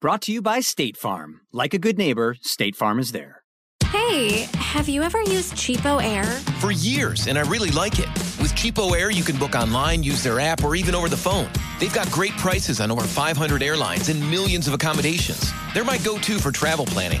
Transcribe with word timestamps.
Brought 0.00 0.22
to 0.22 0.32
you 0.32 0.40
by 0.40 0.60
State 0.60 0.96
Farm. 0.96 1.42
Like 1.52 1.74
a 1.74 1.78
good 1.78 1.98
neighbor, 1.98 2.34
State 2.40 2.74
Farm 2.74 2.98
is 2.98 3.12
there. 3.12 3.42
Hey, 3.88 4.48
have 4.54 4.88
you 4.88 5.02
ever 5.02 5.20
used 5.20 5.52
Cheapo 5.52 6.02
Air? 6.02 6.24
For 6.58 6.70
years, 6.70 7.26
and 7.26 7.38
I 7.38 7.42
really 7.42 7.70
like 7.72 7.98
it. 7.98 8.08
With 8.40 8.54
Cheapo 8.54 8.98
Air, 8.98 9.10
you 9.10 9.22
can 9.22 9.36
book 9.36 9.54
online, 9.54 10.02
use 10.02 10.22
their 10.22 10.40
app, 10.40 10.64
or 10.64 10.74
even 10.74 10.94
over 10.94 11.10
the 11.10 11.18
phone. 11.18 11.50
They've 11.78 11.92
got 11.92 12.10
great 12.10 12.32
prices 12.38 12.80
on 12.80 12.90
over 12.90 13.02
500 13.02 13.62
airlines 13.62 14.08
and 14.08 14.18
millions 14.30 14.66
of 14.66 14.72
accommodations. 14.72 15.52
They're 15.74 15.84
my 15.84 15.98
go 15.98 16.16
to 16.16 16.38
for 16.38 16.50
travel 16.50 16.86
planning. 16.86 17.20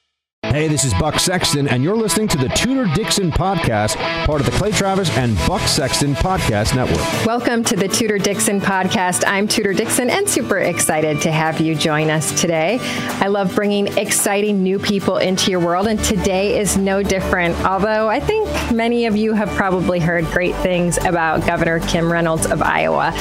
Hey, 0.43 0.67
this 0.67 0.83
is 0.83 0.93
Buck 0.95 1.19
Sexton, 1.19 1.67
and 1.67 1.83
you're 1.83 1.95
listening 1.95 2.27
to 2.29 2.37
the 2.37 2.49
Tudor 2.49 2.91
Dixon 2.95 3.31
Podcast, 3.31 3.95
part 4.25 4.41
of 4.41 4.47
the 4.47 4.51
Clay 4.51 4.71
Travis 4.71 5.15
and 5.15 5.37
Buck 5.47 5.61
Sexton 5.61 6.13
Podcast 6.15 6.75
Network. 6.75 7.25
Welcome 7.27 7.63
to 7.65 7.75
the 7.75 7.87
Tudor 7.87 8.17
Dixon 8.17 8.59
Podcast. 8.59 9.23
I'm 9.27 9.47
Tudor 9.47 9.71
Dixon 9.71 10.09
and 10.09 10.27
super 10.27 10.57
excited 10.57 11.21
to 11.21 11.31
have 11.31 11.61
you 11.61 11.75
join 11.75 12.09
us 12.09 12.41
today. 12.41 12.79
I 12.81 13.27
love 13.27 13.55
bringing 13.55 13.95
exciting 13.99 14.63
new 14.63 14.79
people 14.79 15.17
into 15.17 15.51
your 15.51 15.59
world, 15.59 15.87
and 15.87 16.03
today 16.03 16.59
is 16.59 16.75
no 16.75 17.03
different. 17.03 17.55
Although 17.63 18.09
I 18.09 18.19
think 18.19 18.49
many 18.73 19.05
of 19.05 19.15
you 19.15 19.33
have 19.33 19.49
probably 19.51 19.99
heard 19.99 20.25
great 20.25 20.55
things 20.55 20.97
about 20.97 21.45
Governor 21.45 21.79
Kim 21.81 22.11
Reynolds 22.11 22.47
of 22.47 22.63
Iowa. 22.63 23.13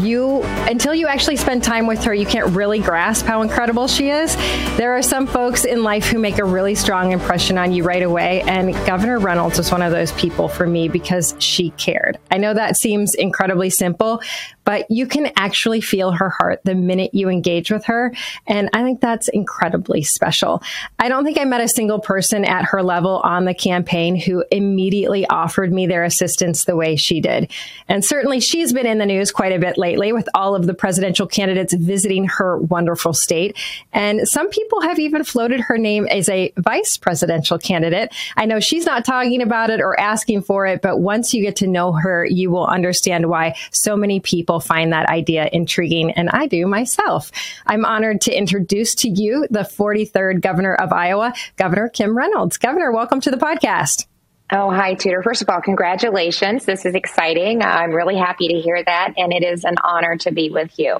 You, 0.00 0.44
until 0.44 0.94
you 0.94 1.08
actually 1.08 1.36
spend 1.36 1.62
time 1.62 1.86
with 1.86 2.04
her, 2.04 2.14
you 2.14 2.24
can't 2.24 2.54
really 2.54 2.78
grasp 2.78 3.26
how 3.26 3.42
incredible 3.42 3.86
she 3.86 4.08
is. 4.08 4.34
There 4.78 4.96
are 4.96 5.02
some 5.02 5.26
folks 5.26 5.64
in 5.66 5.82
life 5.82 6.06
who 6.06 6.18
make 6.18 6.38
a 6.38 6.44
really 6.60 6.74
strong 6.74 7.12
impression 7.12 7.56
on 7.56 7.72
you 7.72 7.82
right 7.82 8.02
away. 8.02 8.42
And 8.42 8.74
Governor 8.86 9.18
Reynolds 9.18 9.56
was 9.56 9.72
one 9.72 9.80
of 9.80 9.92
those 9.92 10.12
people 10.12 10.46
for 10.46 10.66
me 10.66 10.88
because 10.88 11.34
she 11.38 11.70
cared. 11.70 12.18
I 12.30 12.36
know 12.36 12.52
that 12.52 12.76
seems 12.76 13.14
incredibly 13.14 13.70
simple, 13.70 14.20
but 14.70 14.88
you 14.88 15.04
can 15.04 15.32
actually 15.34 15.80
feel 15.80 16.12
her 16.12 16.30
heart 16.30 16.60
the 16.62 16.76
minute 16.76 17.12
you 17.12 17.28
engage 17.28 17.72
with 17.72 17.86
her. 17.86 18.14
And 18.46 18.70
I 18.72 18.84
think 18.84 19.00
that's 19.00 19.26
incredibly 19.26 20.04
special. 20.04 20.62
I 20.96 21.08
don't 21.08 21.24
think 21.24 21.40
I 21.40 21.44
met 21.44 21.60
a 21.60 21.66
single 21.66 21.98
person 21.98 22.44
at 22.44 22.66
her 22.66 22.80
level 22.80 23.18
on 23.24 23.46
the 23.46 23.52
campaign 23.52 24.14
who 24.14 24.44
immediately 24.52 25.26
offered 25.26 25.72
me 25.72 25.88
their 25.88 26.04
assistance 26.04 26.66
the 26.66 26.76
way 26.76 26.94
she 26.94 27.20
did. 27.20 27.50
And 27.88 28.04
certainly 28.04 28.38
she's 28.38 28.72
been 28.72 28.86
in 28.86 28.98
the 28.98 29.06
news 29.06 29.32
quite 29.32 29.52
a 29.52 29.58
bit 29.58 29.76
lately 29.76 30.12
with 30.12 30.28
all 30.34 30.54
of 30.54 30.68
the 30.68 30.74
presidential 30.74 31.26
candidates 31.26 31.74
visiting 31.74 32.26
her 32.26 32.56
wonderful 32.56 33.12
state. 33.12 33.56
And 33.92 34.20
some 34.28 34.50
people 34.50 34.82
have 34.82 35.00
even 35.00 35.24
floated 35.24 35.62
her 35.62 35.78
name 35.78 36.06
as 36.06 36.28
a 36.28 36.52
vice 36.58 36.96
presidential 36.96 37.58
candidate. 37.58 38.14
I 38.36 38.46
know 38.46 38.60
she's 38.60 38.86
not 38.86 39.04
talking 39.04 39.42
about 39.42 39.70
it 39.70 39.80
or 39.80 39.98
asking 39.98 40.42
for 40.42 40.64
it, 40.64 40.80
but 40.80 41.00
once 41.00 41.34
you 41.34 41.42
get 41.42 41.56
to 41.56 41.66
know 41.66 41.90
her, 41.90 42.24
you 42.24 42.52
will 42.52 42.68
understand 42.68 43.28
why 43.28 43.56
so 43.72 43.96
many 43.96 44.20
people 44.20 44.59
find 44.60 44.92
that 44.92 45.08
idea 45.08 45.48
intriguing, 45.52 46.12
and 46.12 46.30
I 46.30 46.46
do 46.46 46.66
myself. 46.66 47.30
I'm 47.66 47.84
honored 47.84 48.20
to 48.22 48.32
introduce 48.32 48.94
to 48.96 49.08
you 49.08 49.46
the 49.50 49.60
43rd 49.60 50.40
governor 50.40 50.74
of 50.74 50.92
Iowa, 50.92 51.32
Governor 51.56 51.88
Kim 51.88 52.16
Reynolds. 52.16 52.58
Governor, 52.58 52.92
welcome 52.92 53.20
to 53.22 53.30
the 53.30 53.36
podcast. 53.36 54.06
Oh, 54.52 54.70
hi, 54.70 54.94
Tudor. 54.94 55.22
First 55.22 55.42
of 55.42 55.48
all, 55.48 55.60
congratulations. 55.60 56.64
This 56.64 56.84
is 56.84 56.94
exciting. 56.94 57.62
Uh, 57.62 57.66
I'm 57.66 57.92
really 57.92 58.16
happy 58.16 58.48
to 58.48 58.60
hear 58.60 58.82
that, 58.82 59.14
and 59.16 59.32
it 59.32 59.44
is 59.44 59.64
an 59.64 59.76
honor 59.84 60.16
to 60.18 60.32
be 60.32 60.50
with 60.50 60.76
you. 60.78 60.98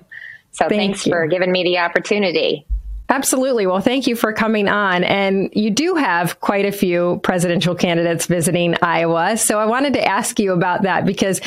So 0.52 0.68
Thank 0.68 0.80
thanks 0.80 1.06
you. 1.06 1.12
for 1.12 1.26
giving 1.26 1.50
me 1.50 1.64
the 1.64 1.78
opportunity. 1.78 2.66
Absolutely. 3.10 3.66
Well, 3.66 3.80
thank 3.80 4.06
you 4.06 4.14
for 4.14 4.32
coming 4.32 4.68
on. 4.68 5.02
And 5.02 5.50
you 5.52 5.72
do 5.72 5.96
have 5.96 6.38
quite 6.38 6.64
a 6.64 6.70
few 6.70 7.18
presidential 7.24 7.74
candidates 7.74 8.26
visiting 8.26 8.76
Iowa. 8.82 9.36
So 9.36 9.58
I 9.58 9.66
wanted 9.66 9.94
to 9.94 10.04
ask 10.04 10.38
you 10.38 10.52
about 10.52 10.82
that 10.82 11.04
because 11.04 11.40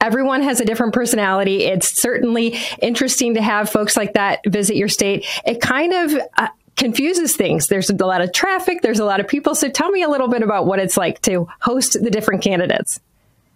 everyone 0.00 0.42
has 0.42 0.60
a 0.60 0.64
different 0.64 0.94
personality. 0.94 1.64
It's 1.64 2.00
certainly 2.00 2.56
interesting 2.80 3.34
to 3.34 3.42
have 3.42 3.68
folks 3.68 3.96
like 3.96 4.12
that 4.14 4.40
visit 4.46 4.76
your 4.76 4.86
state. 4.86 5.26
It 5.44 5.60
kind 5.60 5.92
of 5.92 6.14
uh, 6.36 6.48
confuses 6.76 7.34
things. 7.34 7.66
There's 7.66 7.90
a 7.90 7.94
lot 7.96 8.20
of 8.20 8.32
traffic, 8.32 8.82
there's 8.82 9.00
a 9.00 9.04
lot 9.04 9.18
of 9.18 9.26
people. 9.26 9.56
So 9.56 9.68
tell 9.68 9.90
me 9.90 10.04
a 10.04 10.08
little 10.08 10.28
bit 10.28 10.44
about 10.44 10.66
what 10.66 10.78
it's 10.78 10.96
like 10.96 11.20
to 11.22 11.48
host 11.60 11.96
the 12.00 12.10
different 12.10 12.42
candidates. 12.42 13.00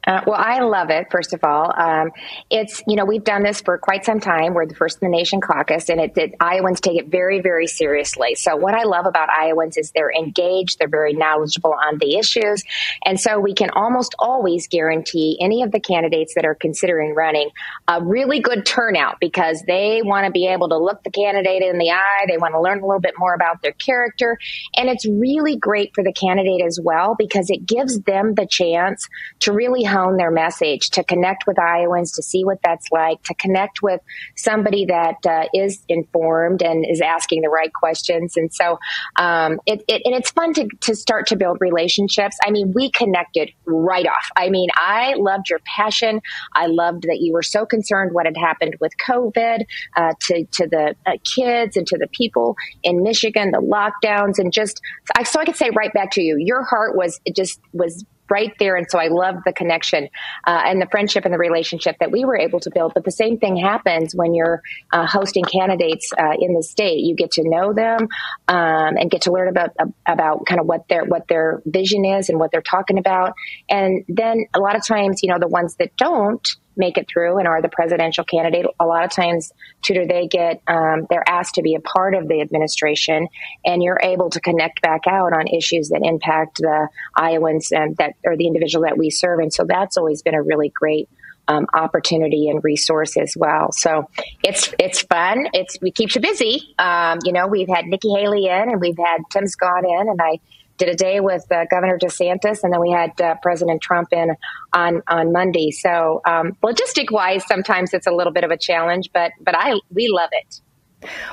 Uh, 0.05 0.21
well, 0.27 0.37
I 0.37 0.61
love 0.61 0.91
it. 0.91 1.07
First 1.13 1.33
of 1.33 1.45
all, 1.45 1.73
um, 1.77 2.11
it's 2.51 2.83
you 2.89 2.97
know 2.97 3.05
we've 3.05 3.23
done 3.23 3.45
this 3.45 3.61
for 3.61 3.79
quite 3.79 4.05
some 4.05 4.19
time. 4.19 4.53
We're 4.53 4.67
the 4.67 4.75
first 4.75 4.99
in 5.01 5.09
the 5.09 5.17
nation 5.17 5.41
caucus, 5.41 5.89
and 5.89 6.01
it, 6.01 6.13
it, 6.17 6.35
Iowans 6.41 6.81
take 6.81 6.99
it 6.99 7.07
very, 7.07 7.41
very 7.41 7.69
seriously. 7.69 8.35
So 8.35 8.57
what 8.57 8.75
I 8.75 8.83
love 8.83 9.07
about 9.07 9.29
Iowans 9.31 9.77
is 9.77 9.93
they're 9.93 10.11
engaged, 10.11 10.81
they're 10.81 10.89
very 10.89 11.13
knowledgeable 11.13 11.73
on 11.73 11.99
the 11.99 12.17
issues, 12.17 12.65
and 13.05 13.21
so 13.21 13.39
we 13.39 13.55
can 13.55 13.71
almost 13.71 14.17
always 14.19 14.67
guarantee 14.67 15.39
any 15.41 15.63
of 15.63 15.71
the 15.71 15.79
candidates 15.79 16.35
that 16.35 16.45
are 16.45 16.57
considering 16.57 17.15
running 17.15 17.51
a 17.87 18.03
really 18.03 18.41
good 18.41 18.67
turnout 18.67 19.19
because 19.21 19.63
they 19.69 20.03
want 20.03 20.27
to 20.27 20.33
be 20.33 20.49
able 20.49 20.69
to 20.71 20.79
look 20.79 21.05
the 21.05 21.11
candidate 21.11 21.63
in 21.63 21.79
the 21.79 21.91
eye. 21.91 22.25
They 22.27 22.39
want 22.39 22.55
to 22.55 22.61
learn 22.61 22.81
a 22.81 22.87
little 22.87 23.01
bit 23.01 23.15
more 23.19 23.35
about 23.35 23.63
their 23.63 23.73
character, 23.73 24.37
and 24.77 24.89
it's 24.89 25.07
really 25.07 25.55
great 25.55 25.93
for 25.95 26.03
the 26.03 26.13
candidate 26.13 26.67
as 26.67 26.81
well 26.83 27.15
because 27.17 27.51
it 27.51 27.67
gives 27.67 28.01
them 28.01 28.35
the 28.35 28.49
chance 28.51 29.09
to 29.41 29.53
really 29.53 29.85
hone 29.93 30.17
their 30.17 30.31
message, 30.31 30.91
to 30.91 31.05
connect 31.05 31.47
with 31.47 31.59
Iowans, 31.59 32.13
to 32.13 32.23
see 32.23 32.45
what 32.45 32.59
that's 32.65 32.89
like, 32.91 33.23
to 33.25 33.35
connect 33.35 33.83
with 33.83 34.01
somebody 34.37 34.87
that 34.87 35.19
uh, 35.27 35.47
is 35.55 35.85
informed 35.89 36.63
and 36.63 36.85
is 36.89 37.01
asking 37.01 37.43
the 37.43 37.49
right 37.49 37.73
questions. 37.73 38.37
And 38.37 38.53
so, 38.53 38.79
um, 39.17 39.61
it, 39.67 39.83
it, 39.89 40.03
and 40.05 40.15
it's 40.15 40.31
fun 40.31 40.55
to, 40.55 40.69
to 40.81 40.95
start 40.95 41.27
to 41.29 41.37
build 41.37 41.59
relationships. 41.61 42.37
I 42.45 42.51
mean, 42.51 42.73
we 42.75 42.91
connected 42.91 43.51
right 43.67 44.07
off. 44.07 44.27
I 44.37 44.49
mean, 44.51 44.69
I 44.75 45.15
loved 45.17 45.51
your 45.51 45.61
passion. 45.77 46.21
I 46.55 46.67
loved 46.67 47.03
that 47.05 47.19
you 47.21 47.33
were 47.33 47.43
so 47.43 47.67
concerned 47.67 48.13
what 48.13 48.27
had 48.27 48.37
happened 48.37 48.77
with 48.81 48.93
COVID 49.07 49.65
uh, 49.97 50.13
to 50.21 50.45
to 50.45 50.67
the 50.67 50.95
uh, 51.07 51.13
kids 51.25 51.77
and 51.77 51.87
to 51.87 51.99
the 51.99 52.07
people 52.09 52.57
in 52.83 53.03
Michigan, 53.03 53.51
the 53.51 53.59
lockdowns, 53.59 54.39
and 54.39 54.53
just 54.53 54.81
I 55.17 55.23
so 55.25 55.41
I 55.41 55.45
could 55.45 55.57
say 55.57 55.71
right 55.71 55.93
back 55.93 56.11
to 56.13 56.23
you. 56.23 56.37
Your 56.39 56.65
heart 56.65 56.97
was 56.97 57.21
it 57.25 57.37
just 57.37 57.61
was 57.73 58.05
right 58.33 58.55
there. 58.59 58.77
And 58.77 58.87
so 58.91 58.99
I 58.99 59.09
love 59.09 59.37
the 59.45 59.53
connection 59.53 60.09
uh, 60.47 60.63
and 60.65 60.81
the 60.81 60.87
friendship 60.87 61.27
and 61.27 61.35
the 61.35 61.39
relationship 61.39 61.97
that 62.01 62.11
we 62.11 62.25
were 62.25 62.39
able 62.39 62.61
to 62.61 62.71
build. 62.71 62.95
But 62.95 63.05
the 63.05 63.11
same 63.11 63.39
thing 63.39 63.57
happens 63.57 64.15
when 64.15 64.33
you're 64.35 64.63
uh, 64.91 65.07
hosting 65.07 65.45
candidates 65.45 66.11
uh, 66.19 66.33
in 66.41 66.55
the 66.55 66.63
state. 66.63 67.01
You 67.01 67.15
get 67.15 67.33
to 67.33 67.43
know 67.45 67.75
them 67.75 68.09
um, 68.49 68.97
and 68.97 69.11
get 69.11 69.23
to 69.23 69.33
learn 69.33 69.49
about 69.49 69.71
about 70.07 70.47
kind 70.47 70.61
of 70.61 70.67
what 70.67 70.89
their 70.89 71.05
what 71.05 71.29
their 71.29 71.63
vision 71.67 72.07
is 72.07 72.31
and 72.31 72.39
what 72.39 72.51
they're 72.51 72.63
talking 72.63 72.97
about. 72.97 73.35
And 73.69 74.05
then 74.09 74.47
a 74.55 74.61
lot 74.61 74.77
of 74.77 74.87
times, 74.87 75.23
you 75.23 75.29
know, 75.31 75.39
the 75.39 75.49
ones 75.49 75.77
that 75.77 75.95
don't 75.97 76.49
make 76.77 76.97
it 76.97 77.07
through 77.09 77.39
and 77.39 77.47
are 77.47 77.61
the 77.61 77.69
presidential 77.69 78.25
candidate, 78.25 78.67
a 78.81 78.87
lot 78.87 79.05
of 79.05 79.11
times, 79.11 79.53
Tudor, 79.83 80.07
they 80.07 80.27
get, 80.27 80.63
um, 80.67 81.07
they're 81.11 81.29
asked 81.29 81.57
to 81.57 81.63
be 81.63 81.75
a 81.75 81.81
part 81.81 82.15
of 82.15 82.29
the 82.29 82.41
administration 82.41 83.29
and 83.65 83.83
you're 83.83 84.01
able 84.03 84.31
to 84.31 84.41
connect 84.41 84.81
back 84.83 85.03
out 85.07 85.33
on 85.33 85.47
issues 85.49 85.91
that 85.91 86.01
impact 86.03 86.59
the 86.59 86.89
Iowans 87.17 87.73
and 87.73 87.97
that, 87.99 88.15
or 88.25 88.37
the 88.37 88.47
individual 88.47 88.85
that 88.85 88.97
we 88.97 89.11
serve. 89.11 89.41
And 89.41 89.53
so 89.53 89.65
that's 89.69 89.97
always 89.97 90.23
been 90.23 90.35
a 90.35 90.43
really 90.43 90.71
great, 90.71 91.09
um, 91.53 91.67
opportunity 91.75 92.49
and 92.49 92.63
resource 92.65 93.17
as 93.17 93.35
well. 93.37 93.73
So 93.73 94.09
it's 94.43 94.73
it's 94.79 95.03
fun. 95.03 95.49
It's 95.53 95.77
it 95.83 95.95
keeps 95.95 96.15
you 96.15 96.21
busy. 96.21 96.75
Um, 96.79 97.19
you 97.25 97.33
know, 97.33 97.47
we've 97.47 97.69
had 97.69 97.87
Nikki 97.87 98.11
Haley 98.11 98.47
in, 98.47 98.71
and 98.71 98.81
we've 98.81 98.99
had 98.99 99.19
Tim 99.31 99.47
Scott 99.47 99.85
in, 99.85 100.09
and 100.09 100.21
I 100.21 100.39
did 100.79 100.89
a 100.89 100.95
day 100.95 101.21
with 101.21 101.45
uh, 101.53 101.65
Governor 101.71 101.99
DeSantis, 101.99 102.65
and 102.65 102.73
then 102.73 102.81
we 102.81 102.91
had 102.91 103.21
uh, 103.21 103.37
President 103.43 103.81
Trump 103.83 104.09
in 104.13 104.35
on 104.73 105.03
on 105.07 105.33
Monday. 105.33 105.71
So 105.71 106.21
um, 106.27 106.57
logistic 106.63 107.11
wise, 107.11 107.47
sometimes 107.47 107.93
it's 107.95 108.07
a 108.07 108.13
little 108.13 108.33
bit 108.33 108.45
of 108.45 108.51
a 108.51 108.57
challenge, 108.57 109.11
but 109.13 109.33
but 109.41 109.55
I 109.57 109.75
we 109.91 110.09
love 110.09 110.31
it. 110.33 110.61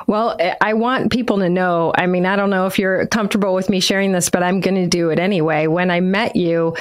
Well, 0.07 0.37
I 0.61 0.73
want 0.73 1.11
people 1.11 1.39
to 1.39 1.49
know. 1.49 1.93
I 1.95 2.07
mean, 2.07 2.25
I 2.25 2.35
don't 2.35 2.49
know 2.49 2.65
if 2.65 2.79
you're 2.79 3.07
comfortable 3.07 3.53
with 3.53 3.69
me 3.69 3.79
sharing 3.79 4.11
this, 4.11 4.29
but 4.29 4.43
I'm 4.43 4.59
going 4.59 4.75
to 4.75 4.87
do 4.87 5.09
it 5.09 5.19
anyway. 5.19 5.67
When 5.67 5.91
I 5.91 5.99
met 5.99 6.35
you, 6.35 6.75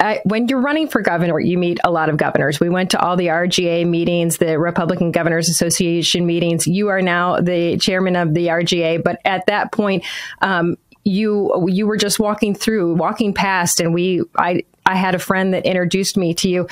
I, 0.00 0.20
when 0.24 0.48
you're 0.48 0.60
running 0.60 0.88
for 0.88 1.00
governor, 1.00 1.38
you 1.40 1.58
meet 1.58 1.78
a 1.84 1.90
lot 1.90 2.08
of 2.08 2.16
governors. 2.16 2.60
We 2.60 2.68
went 2.68 2.90
to 2.92 3.00
all 3.00 3.16
the 3.16 3.28
RGA 3.28 3.86
meetings, 3.86 4.38
the 4.38 4.58
Republican 4.58 5.12
Governors 5.12 5.48
Association 5.48 6.26
meetings. 6.26 6.66
You 6.66 6.88
are 6.88 7.02
now 7.02 7.40
the 7.40 7.78
chairman 7.78 8.16
of 8.16 8.34
the 8.34 8.48
RGA, 8.48 9.02
but 9.02 9.20
at 9.24 9.46
that 9.46 9.72
point, 9.72 10.04
um, 10.40 10.76
you 11.04 11.68
you 11.68 11.86
were 11.86 11.96
just 11.96 12.18
walking 12.18 12.54
through, 12.54 12.94
walking 12.94 13.34
past, 13.34 13.80
and 13.80 13.94
we 13.94 14.22
I 14.36 14.64
I 14.86 14.96
had 14.96 15.14
a 15.14 15.18
friend 15.18 15.54
that 15.54 15.66
introduced 15.66 16.16
me 16.16 16.34
to 16.34 16.48
you, 16.48 16.68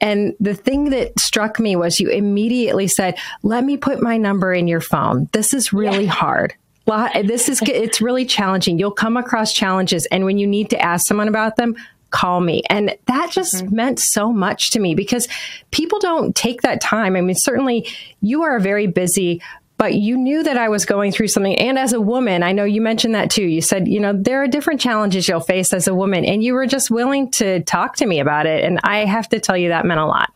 and 0.00 0.34
the 0.40 0.54
thing 0.54 0.90
that 0.90 1.18
struck 1.18 1.58
me 1.58 1.76
was 1.76 2.00
you 2.00 2.10
immediately 2.10 2.88
said, 2.88 3.16
let 3.42 3.64
me 3.64 3.76
put 3.76 4.02
my 4.02 4.16
number 4.16 4.52
in 4.52 4.68
your 4.68 4.80
phone. 4.80 5.28
This 5.32 5.54
is 5.54 5.72
really 5.72 6.04
yeah. 6.04 6.10
hard. 6.10 6.54
This 6.86 7.48
is, 7.48 7.62
it's 7.62 8.02
really 8.02 8.26
challenging. 8.26 8.78
You'll 8.78 8.90
come 8.90 9.16
across 9.16 9.54
challenges. 9.54 10.04
And 10.06 10.26
when 10.26 10.36
you 10.36 10.46
need 10.46 10.68
to 10.70 10.78
ask 10.78 11.06
someone 11.06 11.28
about 11.28 11.56
them, 11.56 11.76
call 12.10 12.40
me. 12.40 12.62
And 12.68 12.94
that 13.06 13.30
just 13.30 13.64
mm-hmm. 13.64 13.74
meant 13.74 13.98
so 13.98 14.30
much 14.30 14.70
to 14.70 14.80
me 14.80 14.94
because 14.94 15.26
people 15.70 15.98
don't 15.98 16.36
take 16.36 16.60
that 16.62 16.82
time. 16.82 17.16
I 17.16 17.22
mean, 17.22 17.34
certainly 17.34 17.88
you 18.20 18.42
are 18.42 18.56
a 18.56 18.60
very 18.60 18.86
busy 18.86 19.40
but 19.76 19.94
you 19.94 20.16
knew 20.16 20.42
that 20.42 20.56
I 20.56 20.68
was 20.68 20.84
going 20.84 21.12
through 21.12 21.28
something. 21.28 21.56
And 21.56 21.78
as 21.78 21.92
a 21.92 22.00
woman, 22.00 22.42
I 22.42 22.52
know 22.52 22.64
you 22.64 22.80
mentioned 22.80 23.14
that 23.14 23.30
too. 23.30 23.44
You 23.44 23.60
said, 23.60 23.88
you 23.88 24.00
know, 24.00 24.12
there 24.12 24.42
are 24.42 24.48
different 24.48 24.80
challenges 24.80 25.28
you'll 25.28 25.40
face 25.40 25.72
as 25.72 25.88
a 25.88 25.94
woman, 25.94 26.24
and 26.24 26.42
you 26.42 26.54
were 26.54 26.66
just 26.66 26.90
willing 26.90 27.30
to 27.32 27.62
talk 27.62 27.96
to 27.96 28.06
me 28.06 28.20
about 28.20 28.46
it. 28.46 28.64
And 28.64 28.80
I 28.84 29.04
have 29.04 29.28
to 29.30 29.40
tell 29.40 29.56
you, 29.56 29.70
that 29.70 29.84
meant 29.84 30.00
a 30.00 30.06
lot. 30.06 30.34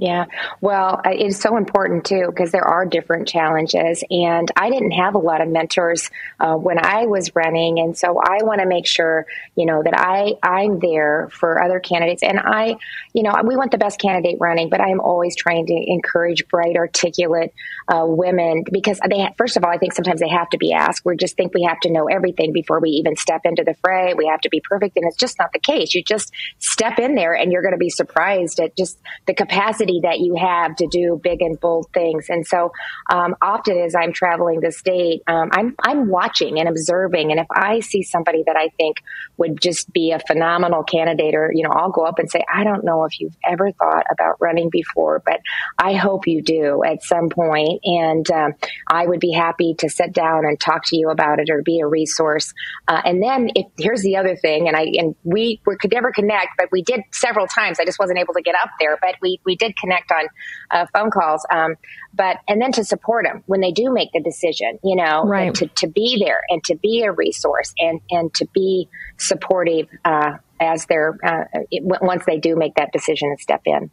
Yeah, 0.00 0.26
well, 0.60 1.00
it's 1.04 1.40
so 1.40 1.56
important 1.56 2.04
too 2.04 2.26
because 2.28 2.52
there 2.52 2.62
are 2.62 2.86
different 2.86 3.26
challenges, 3.26 4.04
and 4.08 4.48
I 4.54 4.70
didn't 4.70 4.92
have 4.92 5.16
a 5.16 5.18
lot 5.18 5.40
of 5.40 5.48
mentors 5.48 6.08
uh, 6.38 6.54
when 6.54 6.78
I 6.78 7.06
was 7.06 7.34
running, 7.34 7.80
and 7.80 7.98
so 7.98 8.20
I 8.22 8.44
want 8.44 8.60
to 8.60 8.66
make 8.68 8.86
sure 8.86 9.26
you 9.56 9.66
know 9.66 9.82
that 9.82 9.98
I 9.98 10.34
I'm 10.40 10.78
there 10.78 11.28
for 11.32 11.60
other 11.60 11.80
candidates, 11.80 12.22
and 12.22 12.38
I, 12.38 12.76
you 13.12 13.24
know, 13.24 13.34
we 13.44 13.56
want 13.56 13.72
the 13.72 13.78
best 13.78 13.98
candidate 13.98 14.36
running, 14.38 14.68
but 14.68 14.80
I'm 14.80 15.00
always 15.00 15.34
trying 15.34 15.66
to 15.66 15.74
encourage 15.74 16.46
bright, 16.46 16.76
articulate 16.76 17.52
uh, 17.88 18.04
women 18.06 18.62
because 18.70 19.00
they 19.10 19.28
first 19.36 19.56
of 19.56 19.64
all, 19.64 19.70
I 19.72 19.78
think 19.78 19.94
sometimes 19.94 20.20
they 20.20 20.28
have 20.28 20.48
to 20.50 20.58
be 20.58 20.72
asked. 20.72 21.02
We 21.04 21.16
just 21.16 21.36
think 21.36 21.54
we 21.54 21.64
have 21.64 21.80
to 21.80 21.90
know 21.90 22.06
everything 22.06 22.52
before 22.52 22.78
we 22.78 22.90
even 22.90 23.16
step 23.16 23.40
into 23.42 23.64
the 23.64 23.74
fray. 23.82 24.14
We 24.14 24.28
have 24.28 24.42
to 24.42 24.48
be 24.48 24.60
perfect, 24.60 24.96
and 24.96 25.06
it's 25.06 25.16
just 25.16 25.40
not 25.40 25.52
the 25.52 25.58
case. 25.58 25.92
You 25.92 26.04
just 26.04 26.32
step 26.58 27.00
in 27.00 27.16
there, 27.16 27.34
and 27.34 27.50
you're 27.50 27.62
going 27.62 27.74
to 27.74 27.78
be 27.78 27.90
surprised 27.90 28.60
at 28.60 28.76
just 28.76 28.96
the 29.26 29.34
capacity 29.34 29.87
that 30.02 30.20
you 30.20 30.36
have 30.36 30.76
to 30.76 30.86
do 30.90 31.20
big 31.22 31.42
and 31.42 31.58
bold 31.58 31.86
things. 31.92 32.26
And 32.28 32.46
so 32.46 32.72
um, 33.10 33.34
often 33.42 33.78
as 33.78 33.94
I'm 33.94 34.12
traveling 34.12 34.60
the 34.60 34.72
state, 34.72 35.22
um, 35.26 35.48
I'm, 35.52 35.74
I'm 35.82 36.08
watching 36.08 36.58
and 36.58 36.68
observing. 36.68 37.30
And 37.30 37.40
if 37.40 37.46
I 37.50 37.80
see 37.80 38.02
somebody 38.02 38.44
that 38.46 38.56
I 38.56 38.68
think 38.76 38.98
would 39.36 39.60
just 39.60 39.92
be 39.92 40.12
a 40.12 40.20
phenomenal 40.20 40.82
candidate 40.82 41.34
or, 41.34 41.50
you 41.54 41.64
know, 41.64 41.70
I'll 41.70 41.90
go 41.90 42.04
up 42.04 42.18
and 42.18 42.30
say, 42.30 42.42
I 42.52 42.64
don't 42.64 42.84
know 42.84 43.04
if 43.04 43.18
you've 43.20 43.36
ever 43.44 43.72
thought 43.72 44.04
about 44.12 44.36
running 44.40 44.68
before, 44.70 45.22
but 45.24 45.40
I 45.78 45.94
hope 45.94 46.26
you 46.26 46.42
do 46.42 46.82
at 46.84 47.02
some 47.02 47.28
point. 47.30 47.80
And 47.84 48.30
um, 48.30 48.52
I 48.86 49.06
would 49.06 49.20
be 49.20 49.32
happy 49.32 49.74
to 49.78 49.88
sit 49.88 50.12
down 50.12 50.44
and 50.44 50.58
talk 50.60 50.82
to 50.86 50.96
you 50.96 51.10
about 51.10 51.38
it 51.40 51.48
or 51.50 51.62
be 51.62 51.80
a 51.80 51.86
resource. 51.86 52.52
Uh, 52.86 53.00
and 53.04 53.22
then 53.22 53.50
if 53.54 53.66
here's 53.78 54.02
the 54.02 54.16
other 54.16 54.36
thing, 54.36 54.68
and 54.68 54.76
I, 54.76 54.82
and 54.94 55.14
we, 55.24 55.60
we 55.66 55.76
could 55.76 55.92
never 55.92 56.12
connect, 56.12 56.56
but 56.58 56.68
we 56.70 56.82
did 56.82 57.00
several 57.12 57.46
times. 57.46 57.78
I 57.80 57.84
just 57.84 57.98
wasn't 57.98 58.18
able 58.18 58.34
to 58.34 58.42
get 58.42 58.54
up 58.54 58.70
there, 58.78 58.98
but 59.00 59.14
we, 59.22 59.40
we 59.44 59.56
did 59.56 59.76
connect 59.80 60.10
on 60.12 60.26
uh, 60.70 60.86
phone 60.92 61.10
calls. 61.10 61.44
Um, 61.50 61.76
but 62.14 62.38
and 62.48 62.60
then 62.60 62.72
to 62.72 62.84
support 62.84 63.24
them 63.24 63.42
when 63.46 63.60
they 63.60 63.72
do 63.72 63.92
make 63.92 64.10
the 64.12 64.20
decision, 64.20 64.78
you 64.82 64.96
know, 64.96 65.24
right. 65.24 65.54
to 65.54 65.66
to 65.66 65.88
be 65.88 66.22
there 66.24 66.40
and 66.48 66.62
to 66.64 66.76
be 66.76 67.02
a 67.02 67.12
resource 67.12 67.72
and 67.78 68.00
and 68.10 68.32
to 68.34 68.46
be 68.54 68.88
supportive 69.18 69.88
uh, 70.04 70.32
as 70.60 70.86
they're 70.86 71.16
uh, 71.24 71.44
it, 71.70 71.82
once 72.02 72.24
they 72.26 72.38
do 72.38 72.56
make 72.56 72.74
that 72.74 72.92
decision 72.92 73.28
and 73.28 73.40
step 73.40 73.62
in. 73.64 73.90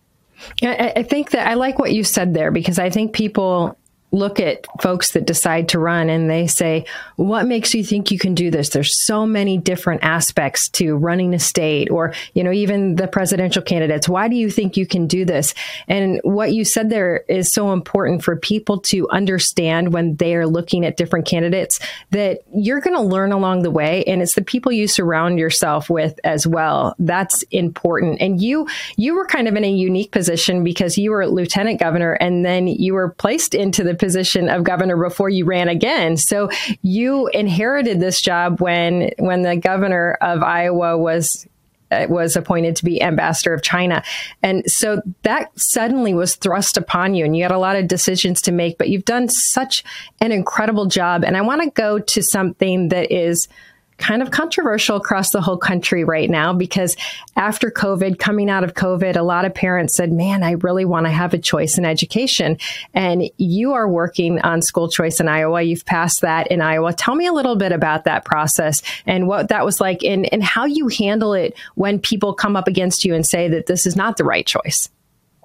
I, 0.61 0.93
I 0.97 1.03
think 1.03 1.31
that 1.31 1.47
I 1.47 1.53
like 1.53 1.79
what 1.79 1.93
you 1.93 2.03
said 2.03 2.33
there 2.33 2.51
because 2.51 2.77
I 2.79 2.89
think 2.89 3.13
people 3.13 3.77
look 4.11 4.39
at 4.39 4.65
folks 4.81 5.11
that 5.11 5.25
decide 5.25 5.69
to 5.69 5.79
run 5.79 6.09
and 6.09 6.29
they 6.29 6.47
say, 6.47 6.85
what 7.17 7.45
makes 7.45 7.73
you 7.73 7.83
think 7.83 8.11
you 8.11 8.17
can 8.17 8.33
do 8.33 8.49
this? 8.49 8.69
There's 8.69 9.05
so 9.05 9.25
many 9.25 9.57
different 9.57 10.03
aspects 10.03 10.69
to 10.69 10.95
running 10.95 11.33
a 11.33 11.39
state 11.39 11.89
or, 11.89 12.13
you 12.33 12.43
know, 12.43 12.51
even 12.51 12.95
the 12.95 13.07
presidential 13.07 13.61
candidates. 13.61 14.07
Why 14.07 14.27
do 14.27 14.35
you 14.35 14.49
think 14.49 14.77
you 14.77 14.85
can 14.85 15.07
do 15.07 15.25
this? 15.25 15.53
And 15.87 16.19
what 16.23 16.53
you 16.53 16.63
said 16.63 16.89
there 16.89 17.25
is 17.27 17.51
so 17.51 17.73
important 17.73 18.23
for 18.23 18.35
people 18.35 18.79
to 18.81 19.09
understand 19.09 19.93
when 19.93 20.15
they 20.15 20.35
are 20.35 20.47
looking 20.47 20.85
at 20.85 20.97
different 20.97 21.25
candidates 21.25 21.79
that 22.11 22.39
you're 22.53 22.81
going 22.81 22.95
to 22.95 23.01
learn 23.01 23.31
along 23.31 23.63
the 23.63 23.71
way. 23.71 24.03
And 24.05 24.21
it's 24.21 24.35
the 24.35 24.43
people 24.43 24.71
you 24.71 24.87
surround 24.87 25.39
yourself 25.39 25.89
with 25.89 26.19
as 26.23 26.47
well. 26.47 26.95
That's 26.99 27.43
important. 27.51 28.21
And 28.21 28.41
you, 28.41 28.67
you 28.97 29.15
were 29.15 29.25
kind 29.25 29.47
of 29.47 29.55
in 29.55 29.63
a 29.63 29.71
unique 29.71 30.11
position 30.11 30.63
because 30.63 30.97
you 30.97 31.11
were 31.11 31.27
lieutenant 31.27 31.79
governor 31.79 32.13
and 32.13 32.45
then 32.45 32.67
you 32.67 32.93
were 32.93 33.09
placed 33.09 33.53
into 33.53 33.83
the 33.83 33.95
position 34.05 34.49
of 34.49 34.63
governor 34.63 34.95
before 34.95 35.29
you 35.29 35.45
ran 35.45 35.67
again. 35.67 36.15
So 36.15 36.49
you 36.83 37.27
inherited 37.29 37.99
this 37.99 38.21
job 38.21 38.61
when 38.61 39.09
when 39.17 39.41
the 39.41 39.55
governor 39.55 40.15
of 40.21 40.43
Iowa 40.43 40.95
was 40.95 41.47
uh, 41.89 42.05
was 42.07 42.35
appointed 42.35 42.75
to 42.75 42.85
be 42.85 43.01
ambassador 43.01 43.51
of 43.51 43.63
China. 43.63 44.03
And 44.43 44.63
so 44.69 45.01
that 45.23 45.49
suddenly 45.55 46.13
was 46.13 46.35
thrust 46.35 46.77
upon 46.77 47.15
you 47.15 47.25
and 47.25 47.35
you 47.35 47.41
had 47.41 47.51
a 47.51 47.57
lot 47.57 47.75
of 47.75 47.87
decisions 47.87 48.41
to 48.43 48.51
make, 48.51 48.77
but 48.77 48.89
you've 48.89 49.05
done 49.05 49.27
such 49.27 49.83
an 50.21 50.31
incredible 50.31 50.85
job. 50.85 51.23
And 51.23 51.35
I 51.35 51.41
want 51.41 51.63
to 51.63 51.69
go 51.71 51.97
to 51.97 52.21
something 52.21 52.89
that 52.89 53.11
is 53.11 53.47
kind 53.97 54.21
of 54.21 54.31
controversial 54.31 54.97
across 54.97 55.31
the 55.31 55.41
whole 55.41 55.57
country 55.57 56.03
right 56.03 56.29
now 56.29 56.53
because 56.53 56.95
after 57.35 57.71
COVID, 57.71 58.19
coming 58.19 58.49
out 58.49 58.63
of 58.63 58.73
COVID, 58.73 59.15
a 59.15 59.21
lot 59.21 59.45
of 59.45 59.53
parents 59.53 59.95
said, 59.95 60.11
Man, 60.11 60.43
I 60.43 60.51
really 60.51 60.85
want 60.85 61.05
to 61.05 61.11
have 61.11 61.33
a 61.33 61.37
choice 61.37 61.77
in 61.77 61.85
education. 61.85 62.57
And 62.93 63.29
you 63.37 63.73
are 63.73 63.87
working 63.87 64.39
on 64.41 64.61
school 64.61 64.89
choice 64.89 65.19
in 65.19 65.27
Iowa. 65.27 65.61
You've 65.61 65.85
passed 65.85 66.21
that 66.21 66.47
in 66.47 66.61
Iowa. 66.61 66.93
Tell 66.93 67.15
me 67.15 67.27
a 67.27 67.33
little 67.33 67.55
bit 67.55 67.71
about 67.71 68.03
that 68.05 68.25
process 68.25 68.81
and 69.05 69.27
what 69.27 69.49
that 69.49 69.65
was 69.65 69.79
like 69.79 70.03
and, 70.03 70.31
and 70.33 70.43
how 70.43 70.65
you 70.65 70.87
handle 70.87 71.33
it 71.33 71.57
when 71.75 71.99
people 71.99 72.33
come 72.33 72.55
up 72.55 72.67
against 72.67 73.05
you 73.05 73.13
and 73.13 73.25
say 73.25 73.47
that 73.47 73.67
this 73.67 73.85
is 73.85 73.95
not 73.95 74.17
the 74.17 74.23
right 74.23 74.45
choice. 74.45 74.89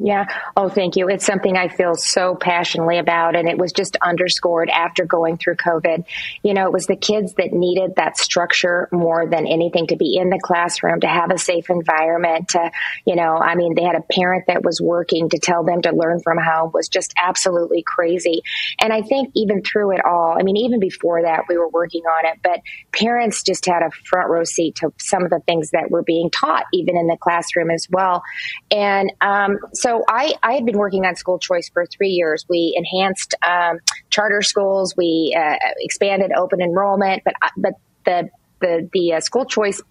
Yeah. 0.02 0.26
Oh, 0.56 0.70
thank 0.70 0.96
you. 0.96 1.08
It's 1.08 1.26
something 1.26 1.56
I 1.56 1.68
feel 1.68 1.94
so 1.94 2.34
passionately 2.34 2.98
about. 2.98 3.36
And 3.36 3.48
it 3.48 3.58
was 3.58 3.72
just 3.72 3.96
underscored 4.00 4.70
after 4.70 5.04
going 5.04 5.36
through 5.36 5.56
COVID. 5.56 6.04
You 6.42 6.54
know, 6.54 6.64
it 6.64 6.72
was 6.72 6.86
the 6.86 6.96
kids 6.96 7.34
that 7.34 7.52
needed 7.52 7.96
that 7.96 8.16
structure 8.16 8.88
more 8.92 9.26
than 9.26 9.46
anything 9.46 9.88
to 9.88 9.96
be 9.96 10.16
in 10.16 10.30
the 10.30 10.40
classroom, 10.42 11.00
to 11.00 11.06
have 11.06 11.30
a 11.30 11.36
safe 11.36 11.68
environment, 11.68 12.48
to, 12.50 12.70
you 13.06 13.14
know, 13.14 13.36
I 13.36 13.56
mean, 13.56 13.74
they 13.74 13.82
had 13.82 13.94
a 13.94 14.00
parent 14.00 14.44
that 14.46 14.64
was 14.64 14.80
working 14.80 15.28
to 15.30 15.38
tell 15.38 15.64
them 15.64 15.82
to 15.82 15.92
learn 15.92 16.20
from 16.20 16.38
home 16.38 16.70
was 16.72 16.88
just 16.88 17.12
absolutely 17.22 17.82
crazy. 17.82 18.42
And 18.80 18.94
I 18.94 19.02
think 19.02 19.32
even 19.34 19.62
through 19.62 19.92
it 19.92 20.04
all, 20.04 20.34
I 20.38 20.42
mean, 20.42 20.56
even 20.56 20.80
before 20.80 21.22
that, 21.22 21.42
we 21.46 21.58
were 21.58 21.68
working 21.68 22.02
on 22.02 22.26
it, 22.26 22.38
but 22.42 22.60
parents 22.92 23.42
just 23.42 23.66
had 23.66 23.82
a 23.82 23.90
front 23.90 24.30
row 24.30 24.44
seat 24.44 24.76
to 24.76 24.94
some 24.98 25.24
of 25.24 25.30
the 25.30 25.40
things 25.40 25.70
that 25.72 25.90
were 25.90 26.02
being 26.02 26.30
taught, 26.30 26.64
even 26.72 26.96
in 26.96 27.06
the 27.06 27.18
classroom 27.18 27.70
as 27.70 27.86
well. 27.90 28.22
And 28.70 29.12
um, 29.20 29.58
so, 29.74 29.89
so 29.90 30.04
I, 30.08 30.34
I 30.42 30.52
had 30.52 30.64
been 30.64 30.78
working 30.78 31.04
on 31.04 31.16
school 31.16 31.38
choice 31.38 31.68
for 31.68 31.84
three 31.84 32.10
years. 32.10 32.44
We 32.48 32.74
enhanced 32.76 33.34
um, 33.46 33.78
charter 34.08 34.40
schools, 34.40 34.94
we 34.96 35.36
uh, 35.36 35.56
expanded 35.80 36.30
open 36.36 36.60
enrollment, 36.60 37.22
but 37.24 37.34
but 37.56 37.72
the 38.04 38.28
the 38.60 38.88
the 38.92 39.14
uh, 39.14 39.20
school 39.20 39.46
choice 39.46 39.82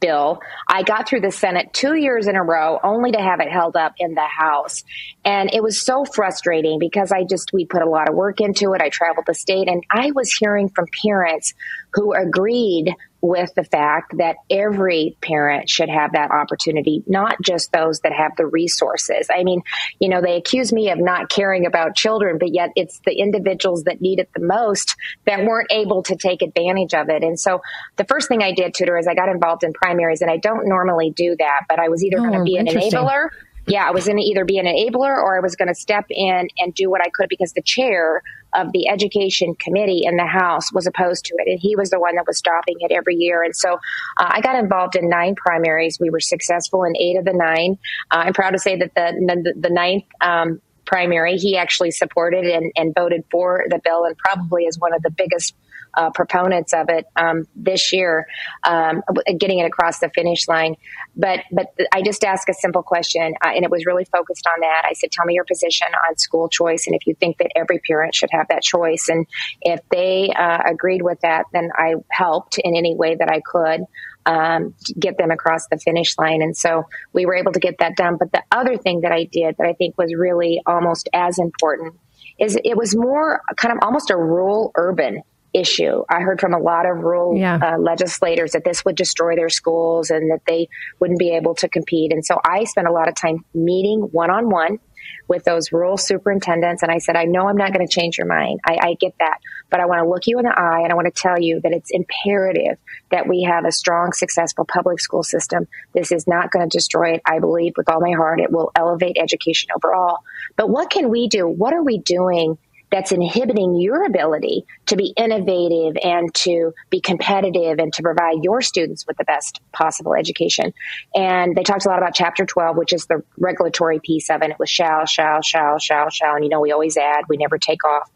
bill. 0.00 0.38
I 0.68 0.84
got 0.84 1.08
through 1.08 1.22
the 1.22 1.32
Senate 1.32 1.72
two 1.72 1.96
years 1.96 2.28
in 2.28 2.36
a 2.36 2.42
row, 2.42 2.78
only 2.84 3.10
to 3.10 3.18
have 3.18 3.40
it 3.40 3.50
held 3.50 3.74
up 3.74 3.94
in 3.98 4.14
the 4.14 4.20
House. 4.20 4.84
And 5.24 5.52
it 5.52 5.60
was 5.60 5.84
so 5.84 6.04
frustrating 6.04 6.78
because 6.78 7.10
I 7.10 7.24
just, 7.24 7.52
we 7.52 7.66
put 7.66 7.82
a 7.82 7.88
lot 7.88 8.08
of 8.08 8.14
work 8.14 8.40
into 8.40 8.74
it. 8.74 8.80
I 8.80 8.90
traveled 8.90 9.24
the 9.26 9.34
state 9.34 9.66
and 9.66 9.82
I 9.90 10.12
was 10.14 10.32
hearing 10.38 10.68
from 10.68 10.86
parents 11.04 11.52
who 11.92 12.12
agreed 12.12 12.94
with 13.20 13.52
the 13.54 13.64
fact 13.64 14.16
that 14.18 14.36
every 14.48 15.16
parent 15.20 15.68
should 15.68 15.88
have 15.88 16.12
that 16.12 16.30
opportunity, 16.30 17.02
not 17.06 17.36
just 17.42 17.72
those 17.72 18.00
that 18.00 18.12
have 18.12 18.32
the 18.36 18.46
resources. 18.46 19.26
I 19.34 19.42
mean, 19.42 19.62
you 19.98 20.08
know, 20.08 20.20
they 20.20 20.36
accuse 20.36 20.72
me 20.72 20.90
of 20.90 20.98
not 20.98 21.28
caring 21.28 21.66
about 21.66 21.96
children, 21.96 22.38
but 22.38 22.54
yet 22.54 22.70
it's 22.76 23.00
the 23.04 23.18
individuals 23.18 23.84
that 23.84 24.00
need 24.00 24.20
it 24.20 24.30
the 24.34 24.44
most 24.44 24.94
that 25.26 25.44
weren't 25.44 25.72
able 25.72 26.04
to 26.04 26.16
take 26.16 26.42
advantage 26.42 26.94
of 26.94 27.08
it. 27.08 27.24
And 27.24 27.38
so 27.38 27.60
the 27.96 28.04
first 28.04 28.28
thing 28.28 28.42
I 28.42 28.52
did, 28.52 28.74
Tudor, 28.74 28.96
is 28.98 29.08
I 29.08 29.14
got 29.14 29.28
involved 29.28 29.64
in 29.64 29.72
primaries, 29.72 30.20
and 30.20 30.30
I 30.30 30.36
don't 30.36 30.68
normally 30.68 31.10
do 31.10 31.34
that, 31.38 31.62
but 31.68 31.80
I 31.80 31.88
was 31.88 32.04
either 32.04 32.18
oh, 32.18 32.22
going 32.22 32.38
to 32.38 32.44
be 32.44 32.56
an 32.56 32.66
enabler 32.66 33.30
yeah, 33.68 33.86
I 33.86 33.90
was 33.90 34.06
going 34.06 34.16
to 34.16 34.22
either 34.22 34.44
be 34.44 34.58
an 34.58 34.66
enabler 34.66 35.16
or 35.16 35.36
I 35.36 35.40
was 35.40 35.54
going 35.56 35.68
to 35.68 35.74
step 35.74 36.06
in 36.10 36.48
and 36.58 36.74
do 36.74 36.90
what 36.90 37.00
I 37.00 37.10
could 37.12 37.28
because 37.28 37.52
the 37.52 37.62
chair 37.62 38.22
of 38.54 38.72
the 38.72 38.88
education 38.88 39.54
committee 39.54 40.02
in 40.04 40.16
the 40.16 40.26
House 40.26 40.72
was 40.72 40.86
opposed 40.86 41.26
to 41.26 41.34
it. 41.38 41.50
And 41.50 41.58
he 41.60 41.76
was 41.76 41.90
the 41.90 42.00
one 42.00 42.16
that 42.16 42.24
was 42.26 42.38
stopping 42.38 42.76
it 42.80 42.90
every 42.90 43.16
year. 43.16 43.42
And 43.42 43.54
so 43.54 43.74
uh, 44.16 44.30
I 44.30 44.40
got 44.40 44.56
involved 44.56 44.96
in 44.96 45.08
nine 45.08 45.34
primaries. 45.34 45.98
We 46.00 46.10
were 46.10 46.20
successful 46.20 46.84
in 46.84 46.96
eight 46.96 47.18
of 47.18 47.24
the 47.24 47.34
nine. 47.34 47.78
Uh, 48.10 48.24
I'm 48.26 48.32
proud 48.32 48.50
to 48.50 48.58
say 48.58 48.76
that 48.76 48.94
the, 48.94 49.12
the, 49.44 49.68
the 49.68 49.70
ninth 49.70 50.04
um, 50.20 50.60
primary, 50.86 51.36
he 51.36 51.56
actually 51.58 51.90
supported 51.90 52.46
and, 52.46 52.72
and 52.74 52.94
voted 52.94 53.24
for 53.30 53.64
the 53.68 53.78
bill 53.84 54.04
and 54.04 54.16
probably 54.16 54.64
is 54.64 54.78
one 54.78 54.94
of 54.94 55.02
the 55.02 55.10
biggest 55.10 55.54
uh, 55.98 56.10
proponents 56.10 56.72
of 56.72 56.88
it 56.88 57.06
um, 57.16 57.44
this 57.56 57.92
year, 57.92 58.26
um, 58.64 59.02
getting 59.36 59.58
it 59.58 59.64
across 59.64 59.98
the 59.98 60.08
finish 60.14 60.46
line. 60.46 60.76
But 61.16 61.40
but 61.50 61.74
I 61.92 62.02
just 62.02 62.24
asked 62.24 62.48
a 62.48 62.54
simple 62.54 62.84
question, 62.84 63.34
uh, 63.44 63.48
and 63.48 63.64
it 63.64 63.70
was 63.70 63.84
really 63.84 64.04
focused 64.04 64.46
on 64.46 64.60
that. 64.60 64.82
I 64.88 64.92
said, 64.92 65.10
"Tell 65.10 65.26
me 65.26 65.34
your 65.34 65.44
position 65.44 65.88
on 66.08 66.16
school 66.16 66.48
choice, 66.48 66.86
and 66.86 66.94
if 66.94 67.06
you 67.06 67.14
think 67.16 67.38
that 67.38 67.50
every 67.56 67.80
parent 67.80 68.14
should 68.14 68.30
have 68.30 68.46
that 68.48 68.62
choice." 68.62 69.08
And 69.08 69.26
if 69.60 69.80
they 69.90 70.30
uh, 70.30 70.58
agreed 70.70 71.02
with 71.02 71.20
that, 71.22 71.46
then 71.52 71.70
I 71.74 71.94
helped 72.10 72.58
in 72.58 72.76
any 72.76 72.94
way 72.94 73.16
that 73.16 73.28
I 73.28 73.40
could. 73.44 73.84
Um, 74.26 74.74
get 75.00 75.16
them 75.16 75.30
across 75.30 75.68
the 75.68 75.78
finish 75.78 76.18
line. 76.18 76.42
And 76.42 76.54
so 76.54 76.84
we 77.14 77.24
were 77.24 77.34
able 77.34 77.52
to 77.52 77.60
get 77.60 77.78
that 77.78 77.96
done. 77.96 78.18
But 78.18 78.30
the 78.30 78.42
other 78.52 78.76
thing 78.76 79.00
that 79.00 79.10
I 79.10 79.24
did 79.24 79.56
that 79.56 79.66
I 79.66 79.72
think 79.72 79.96
was 79.96 80.12
really 80.14 80.60
almost 80.66 81.08
as 81.14 81.38
important 81.38 81.94
is 82.38 82.58
it 82.62 82.76
was 82.76 82.94
more 82.94 83.40
kind 83.56 83.72
of 83.72 83.78
almost 83.80 84.10
a 84.10 84.16
rural 84.18 84.70
urban 84.74 85.22
issue. 85.52 86.04
I 86.08 86.20
heard 86.20 86.40
from 86.40 86.54
a 86.54 86.58
lot 86.58 86.86
of 86.86 86.98
rural 86.98 87.36
yeah. 87.36 87.58
uh, 87.62 87.78
legislators 87.78 88.52
that 88.52 88.64
this 88.64 88.84
would 88.84 88.96
destroy 88.96 89.36
their 89.36 89.48
schools 89.48 90.10
and 90.10 90.30
that 90.30 90.40
they 90.46 90.68
wouldn't 91.00 91.18
be 91.18 91.30
able 91.30 91.54
to 91.56 91.68
compete. 91.68 92.12
And 92.12 92.24
so 92.24 92.38
I 92.44 92.64
spent 92.64 92.86
a 92.86 92.92
lot 92.92 93.08
of 93.08 93.14
time 93.14 93.44
meeting 93.54 94.00
one 94.00 94.30
on 94.30 94.50
one 94.50 94.78
with 95.26 95.44
those 95.44 95.72
rural 95.72 95.96
superintendents. 95.96 96.82
And 96.82 96.90
I 96.90 96.98
said, 96.98 97.16
I 97.16 97.24
know 97.24 97.48
I'm 97.48 97.56
not 97.56 97.72
going 97.72 97.86
to 97.86 97.92
change 97.92 98.18
your 98.18 98.26
mind. 98.26 98.60
I, 98.64 98.78
I 98.80 98.94
get 98.94 99.14
that. 99.20 99.38
But 99.70 99.80
I 99.80 99.86
want 99.86 100.02
to 100.02 100.08
look 100.08 100.26
you 100.26 100.38
in 100.38 100.44
the 100.44 100.58
eye 100.58 100.80
and 100.82 100.92
I 100.92 100.94
want 100.94 101.14
to 101.14 101.20
tell 101.20 101.38
you 101.38 101.60
that 101.62 101.72
it's 101.72 101.90
imperative 101.90 102.78
that 103.10 103.28
we 103.28 103.42
have 103.42 103.64
a 103.64 103.72
strong, 103.72 104.12
successful 104.12 104.64
public 104.64 105.00
school 105.00 105.22
system. 105.22 105.66
This 105.94 106.12
is 106.12 106.26
not 106.26 106.50
going 106.50 106.68
to 106.68 106.76
destroy 106.76 107.14
it. 107.14 107.22
I 107.24 107.38
believe 107.38 107.74
with 107.76 107.88
all 107.88 108.00
my 108.00 108.12
heart 108.12 108.40
it 108.40 108.50
will 108.50 108.72
elevate 108.74 109.16
education 109.20 109.70
overall. 109.76 110.18
But 110.56 110.70
what 110.70 110.90
can 110.90 111.10
we 111.10 111.28
do? 111.28 111.46
What 111.46 111.74
are 111.74 111.82
we 111.82 111.98
doing 111.98 112.58
that's 112.90 113.12
inhibiting 113.12 113.76
your 113.76 114.04
ability 114.04 114.64
to 114.86 114.96
be 114.96 115.12
innovative 115.16 115.96
and 116.02 116.32
to 116.34 116.72
be 116.90 117.00
competitive 117.00 117.78
and 117.78 117.92
to 117.92 118.02
provide 118.02 118.42
your 118.42 118.62
students 118.62 119.06
with 119.06 119.16
the 119.16 119.24
best 119.24 119.60
possible 119.72 120.14
education. 120.14 120.72
And 121.14 121.54
they 121.54 121.62
talked 121.62 121.84
a 121.84 121.88
lot 121.88 121.98
about 121.98 122.14
chapter 122.14 122.46
12, 122.46 122.76
which 122.76 122.92
is 122.92 123.06
the 123.06 123.22
regulatory 123.36 124.00
piece 124.00 124.30
of 124.30 124.42
it. 124.42 124.50
It 124.50 124.58
was 124.58 124.70
shall, 124.70 125.06
shall, 125.06 125.42
shall, 125.42 125.78
shall, 125.78 126.08
shall. 126.10 126.34
And 126.34 126.44
you 126.44 126.50
know, 126.50 126.60
we 126.60 126.72
always 126.72 126.96
add, 126.96 127.24
we 127.28 127.36
never 127.36 127.58
take 127.58 127.84
off. 127.84 128.10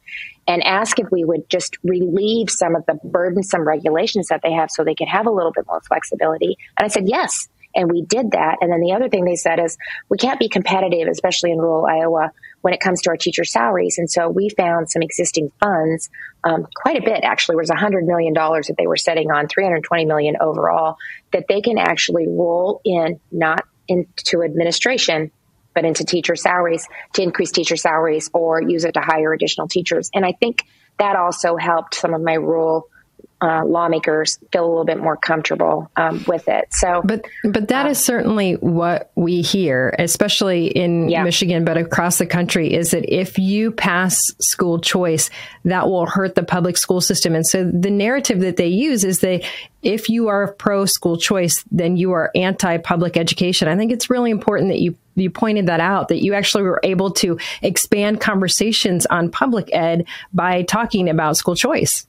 And 0.49 0.62
ask 0.64 0.99
if 0.99 1.07
we 1.12 1.25
would 1.25 1.49
just 1.49 1.79
relieve 1.85 2.50
some 2.50 2.75
of 2.75 2.85
the 2.87 2.99
burdensome 3.05 3.67
regulations 3.67 4.29
that 4.29 4.41
they 4.43 4.52
have 4.52 4.71
so 4.73 4.83
they 4.83 4.97
could 4.97 5.09
have 5.09 5.26
a 5.26 5.31
little 5.31 5.52
bit 5.52 5.67
more 5.69 5.81
flexibility. 5.83 6.59
And 6.76 6.85
I 6.85 6.88
said, 6.88 7.05
yes. 7.07 7.49
And 7.75 7.91
we 7.91 8.02
did 8.02 8.33
that. 8.33 8.59
And 8.61 8.73
then 8.73 8.81
the 8.81 8.93
other 8.93 9.09
thing 9.09 9.25
they 9.25 9.37
said 9.37 9.59
is 9.59 9.79
we 10.09 10.19
can't 10.19 10.41
be 10.41 10.49
competitive, 10.49 11.09
especially 11.09 11.52
in 11.52 11.59
rural 11.59 11.87
Iowa, 11.87 12.33
when 12.62 12.73
it 12.73 12.81
comes 12.81 13.02
to 13.02 13.11
our 13.11 13.16
teacher 13.16 13.45
salaries. 13.45 13.99
And 13.99 14.11
so 14.11 14.28
we 14.28 14.49
found 14.49 14.90
some 14.90 15.02
existing 15.02 15.52
funds, 15.61 16.09
um, 16.45 16.66
quite 16.75 16.97
a 16.97 17.04
bit 17.04 17.21
actually, 17.23 17.57
was 17.57 17.71
$100 17.71 18.07
million 18.07 18.33
that 18.33 18.75
they 18.78 18.87
were 18.87 18.97
setting 18.97 19.31
on, 19.31 19.49
320 19.49 20.07
million 20.07 20.37
overall, 20.40 20.97
that 21.33 21.45
they 21.49 21.61
can 21.61 21.76
actually 21.76 22.26
roll 22.26 22.81
in, 22.85 23.21
not 23.31 23.64
into 23.88 24.42
administration, 24.42 25.31
but 25.75 25.85
into 25.85 26.04
teacher 26.04 26.37
salaries 26.37 26.87
to 27.14 27.23
increase 27.23 27.50
teacher 27.50 27.76
salaries 27.76 28.31
or 28.33 28.62
use 28.62 28.85
it 28.85 28.95
to 28.95 29.00
hire 29.00 29.33
additional 29.33 29.69
teachers. 29.69 30.11
And 30.14 30.25
I 30.25 30.33
think 30.33 30.64
that 30.99 31.16
also 31.16 31.57
helped 31.57 31.95
some 31.95 32.14
of 32.14 32.23
my 32.23 32.35
rural 32.35 32.88
uh, 33.42 33.64
lawmakers 33.64 34.38
feel 34.52 34.64
a 34.64 34.68
little 34.68 34.84
bit 34.84 34.99
more 34.99 35.16
comfortable 35.16 35.90
um, 35.96 36.25
with 36.28 36.49
it. 36.49 36.68
So, 36.70 37.02
but 37.04 37.26
but 37.44 37.68
that 37.68 37.87
um, 37.87 37.92
is 37.92 38.02
certainly 38.02 38.54
what 38.54 39.11
we 39.16 39.42
hear, 39.42 39.94
especially 39.99 40.66
in 40.66 41.08
yeah. 41.08 41.25
Michigan, 41.25 41.64
but 41.64 41.76
across 41.76 42.18
the 42.18 42.26
country, 42.26 42.72
is 42.72 42.92
that 42.92 43.12
if 43.12 43.38
you 43.38 43.72
pass 43.72 44.20
school 44.40 44.80
choice, 44.80 45.28
that 45.64 45.88
will 45.88 46.06
hurt 46.06 46.37
the 46.37 46.44
public 46.44 46.76
school 46.76 47.00
system. 47.00 47.34
And 47.34 47.46
so 47.46 47.64
the 47.64 47.90
narrative 47.90 48.40
that 48.40 48.56
they 48.56 48.68
use 48.68 49.04
is 49.04 49.20
that 49.20 49.42
if 49.82 50.08
you 50.08 50.28
are 50.28 50.52
pro 50.52 50.87
school 50.87 51.16
choice, 51.16 51.64
then 51.72 51.96
you 51.96 52.12
are 52.12 52.30
anti 52.37 52.76
public 52.78 53.16
education. 53.16 53.66
I 53.66 53.76
think 53.76 53.90
it's 53.90 54.08
really 54.08 54.30
important 54.30 54.70
that 54.70 54.80
you 54.80 54.96
you 55.14 55.30
pointed 55.30 55.66
that 55.66 55.80
out 55.80 56.08
that 56.08 56.22
you 56.22 56.32
actually 56.34 56.62
were 56.62 56.80
able 56.82 57.11
to 57.11 57.38
expand 57.61 58.20
conversations 58.20 59.04
on 59.06 59.30
public 59.30 59.68
ed 59.72 60.06
by 60.32 60.62
talking 60.62 61.08
about 61.11 61.37
school 61.37 61.54
choice. 61.54 62.06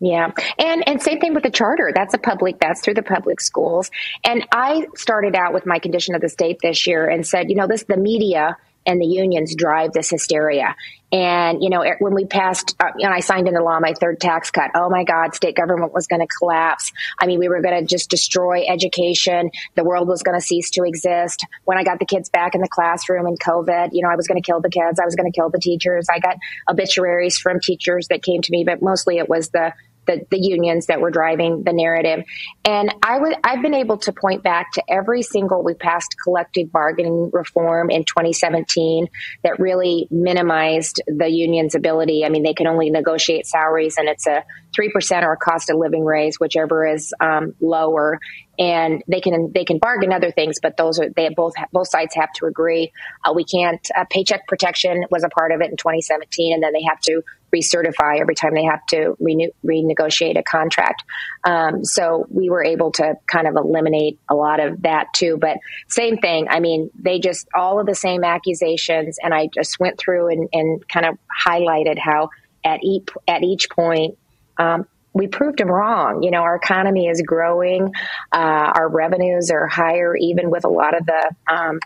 Yeah. 0.00 0.30
And 0.58 0.88
and 0.88 1.02
same 1.02 1.20
thing 1.20 1.34
with 1.34 1.42
the 1.42 1.50
charter. 1.50 1.92
That's 1.94 2.14
a 2.14 2.18
public 2.18 2.58
that's 2.58 2.80
through 2.80 2.94
the 2.94 3.02
public 3.02 3.40
schools. 3.40 3.90
And 4.24 4.46
I 4.50 4.86
started 4.96 5.36
out 5.36 5.52
with 5.52 5.66
my 5.66 5.78
condition 5.78 6.14
of 6.14 6.22
the 6.22 6.30
state 6.30 6.58
this 6.62 6.86
year 6.86 7.06
and 7.06 7.26
said, 7.26 7.50
you 7.50 7.56
know, 7.56 7.66
this 7.66 7.84
the 7.84 7.98
media 7.98 8.56
and 8.86 9.00
the 9.00 9.06
unions 9.06 9.54
drive 9.54 9.92
this 9.92 10.08
hysteria. 10.08 10.74
And, 11.12 11.62
you 11.62 11.70
know, 11.70 11.84
when 11.98 12.14
we 12.14 12.24
passed, 12.24 12.76
uh, 12.80 12.92
know, 12.96 13.10
I 13.10 13.20
signed 13.20 13.48
into 13.48 13.62
law 13.62 13.78
my 13.80 13.94
third 13.94 14.20
tax 14.20 14.50
cut. 14.50 14.70
Oh 14.74 14.88
my 14.88 15.04
God, 15.04 15.34
state 15.34 15.56
government 15.56 15.92
was 15.92 16.06
going 16.06 16.20
to 16.20 16.26
collapse. 16.38 16.92
I 17.18 17.26
mean, 17.26 17.40
we 17.40 17.48
were 17.48 17.60
going 17.60 17.78
to 17.78 17.84
just 17.84 18.08
destroy 18.08 18.64
education. 18.66 19.50
The 19.74 19.84
world 19.84 20.08
was 20.08 20.22
going 20.22 20.38
to 20.38 20.44
cease 20.44 20.70
to 20.70 20.84
exist. 20.84 21.44
When 21.64 21.78
I 21.78 21.84
got 21.84 21.98
the 21.98 22.06
kids 22.06 22.30
back 22.30 22.54
in 22.54 22.60
the 22.60 22.68
classroom 22.68 23.26
in 23.26 23.36
COVID, 23.36 23.90
you 23.92 24.02
know, 24.02 24.08
I 24.08 24.16
was 24.16 24.28
going 24.28 24.40
to 24.40 24.46
kill 24.46 24.60
the 24.60 24.70
kids. 24.70 25.00
I 25.00 25.04
was 25.04 25.16
going 25.16 25.30
to 25.30 25.36
kill 25.36 25.50
the 25.50 25.58
teachers. 25.58 26.06
I 26.10 26.20
got 26.20 26.36
obituaries 26.70 27.38
from 27.38 27.60
teachers 27.60 28.08
that 28.08 28.22
came 28.22 28.40
to 28.42 28.52
me, 28.52 28.64
but 28.64 28.80
mostly 28.80 29.18
it 29.18 29.28
was 29.28 29.50
the 29.50 29.74
the, 30.10 30.26
the 30.30 30.38
unions 30.38 30.86
that 30.86 31.00
were 31.00 31.10
driving 31.10 31.62
the 31.62 31.72
narrative. 31.72 32.24
And 32.64 32.92
I 33.02 33.18
would, 33.18 33.34
I've 33.44 33.62
been 33.62 33.74
able 33.74 33.98
to 33.98 34.12
point 34.12 34.42
back 34.42 34.72
to 34.72 34.82
every 34.88 35.22
single, 35.22 35.62
we 35.62 35.74
passed 35.74 36.16
collective 36.22 36.72
bargaining 36.72 37.30
reform 37.32 37.90
in 37.90 38.04
2017 38.04 39.06
that 39.44 39.60
really 39.60 40.08
minimized 40.10 41.02
the 41.06 41.28
union's 41.28 41.74
ability. 41.74 42.24
I 42.24 42.28
mean, 42.28 42.42
they 42.42 42.54
can 42.54 42.66
only 42.66 42.90
negotiate 42.90 43.46
salaries 43.46 43.96
and 43.96 44.08
it's 44.08 44.26
a 44.26 44.44
3% 44.78 45.22
or 45.22 45.32
a 45.32 45.36
cost 45.36 45.70
of 45.70 45.76
living 45.76 46.04
raise, 46.04 46.38
whichever 46.38 46.86
is 46.86 47.12
um, 47.20 47.54
lower 47.60 48.18
and 48.60 49.02
they 49.08 49.20
can 49.20 49.50
they 49.54 49.64
can 49.64 49.78
bargain 49.78 50.12
other 50.12 50.30
things, 50.30 50.58
but 50.60 50.76
those 50.76 51.00
are 51.00 51.08
they 51.08 51.30
both 51.30 51.54
both 51.72 51.88
sides 51.88 52.14
have 52.14 52.30
to 52.34 52.44
agree. 52.44 52.92
Uh, 53.24 53.32
we 53.32 53.42
can't 53.42 53.80
uh, 53.96 54.04
paycheck 54.10 54.46
protection 54.46 55.04
was 55.10 55.24
a 55.24 55.30
part 55.30 55.50
of 55.50 55.62
it 55.62 55.70
in 55.70 55.78
2017, 55.78 56.52
and 56.52 56.62
then 56.62 56.72
they 56.74 56.82
have 56.82 57.00
to 57.00 57.22
recertify 57.54 58.20
every 58.20 58.34
time 58.34 58.54
they 58.54 58.64
have 58.64 58.84
to 58.86 59.16
renegotiate 59.20 60.38
a 60.38 60.42
contract. 60.42 61.04
Um, 61.44 61.84
so 61.84 62.26
we 62.30 62.50
were 62.50 62.64
able 62.64 62.92
to 62.92 63.14
kind 63.26 63.46
of 63.46 63.56
eliminate 63.56 64.18
a 64.28 64.34
lot 64.34 64.60
of 64.60 64.82
that 64.82 65.06
too. 65.14 65.38
But 65.40 65.58
same 65.88 66.18
thing. 66.18 66.48
I 66.48 66.60
mean, 66.60 66.90
they 66.94 67.18
just 67.18 67.48
all 67.54 67.80
of 67.80 67.86
the 67.86 67.94
same 67.94 68.24
accusations, 68.24 69.18
and 69.22 69.34
I 69.34 69.48
just 69.52 69.80
went 69.80 69.98
through 69.98 70.28
and, 70.28 70.48
and 70.52 70.88
kind 70.88 71.06
of 71.06 71.18
highlighted 71.46 71.98
how 71.98 72.30
at 72.64 72.80
each 72.82 73.08
at 73.26 73.42
each 73.42 73.68
point. 73.70 74.18
Um, 74.58 74.86
we 75.12 75.26
proved 75.26 75.58
them 75.58 75.68
wrong. 75.68 76.22
You 76.22 76.30
know, 76.30 76.42
our 76.42 76.54
economy 76.54 77.08
is 77.08 77.22
growing, 77.22 77.92
uh, 78.32 78.72
our 78.74 78.88
revenues 78.88 79.50
are 79.50 79.66
higher, 79.66 80.14
even 80.16 80.50
with 80.50 80.64
a 80.64 80.68
lot 80.68 80.96
of 80.96 81.04
the, 81.06 81.34
um, 81.52 81.78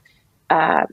uh, 0.50 0.84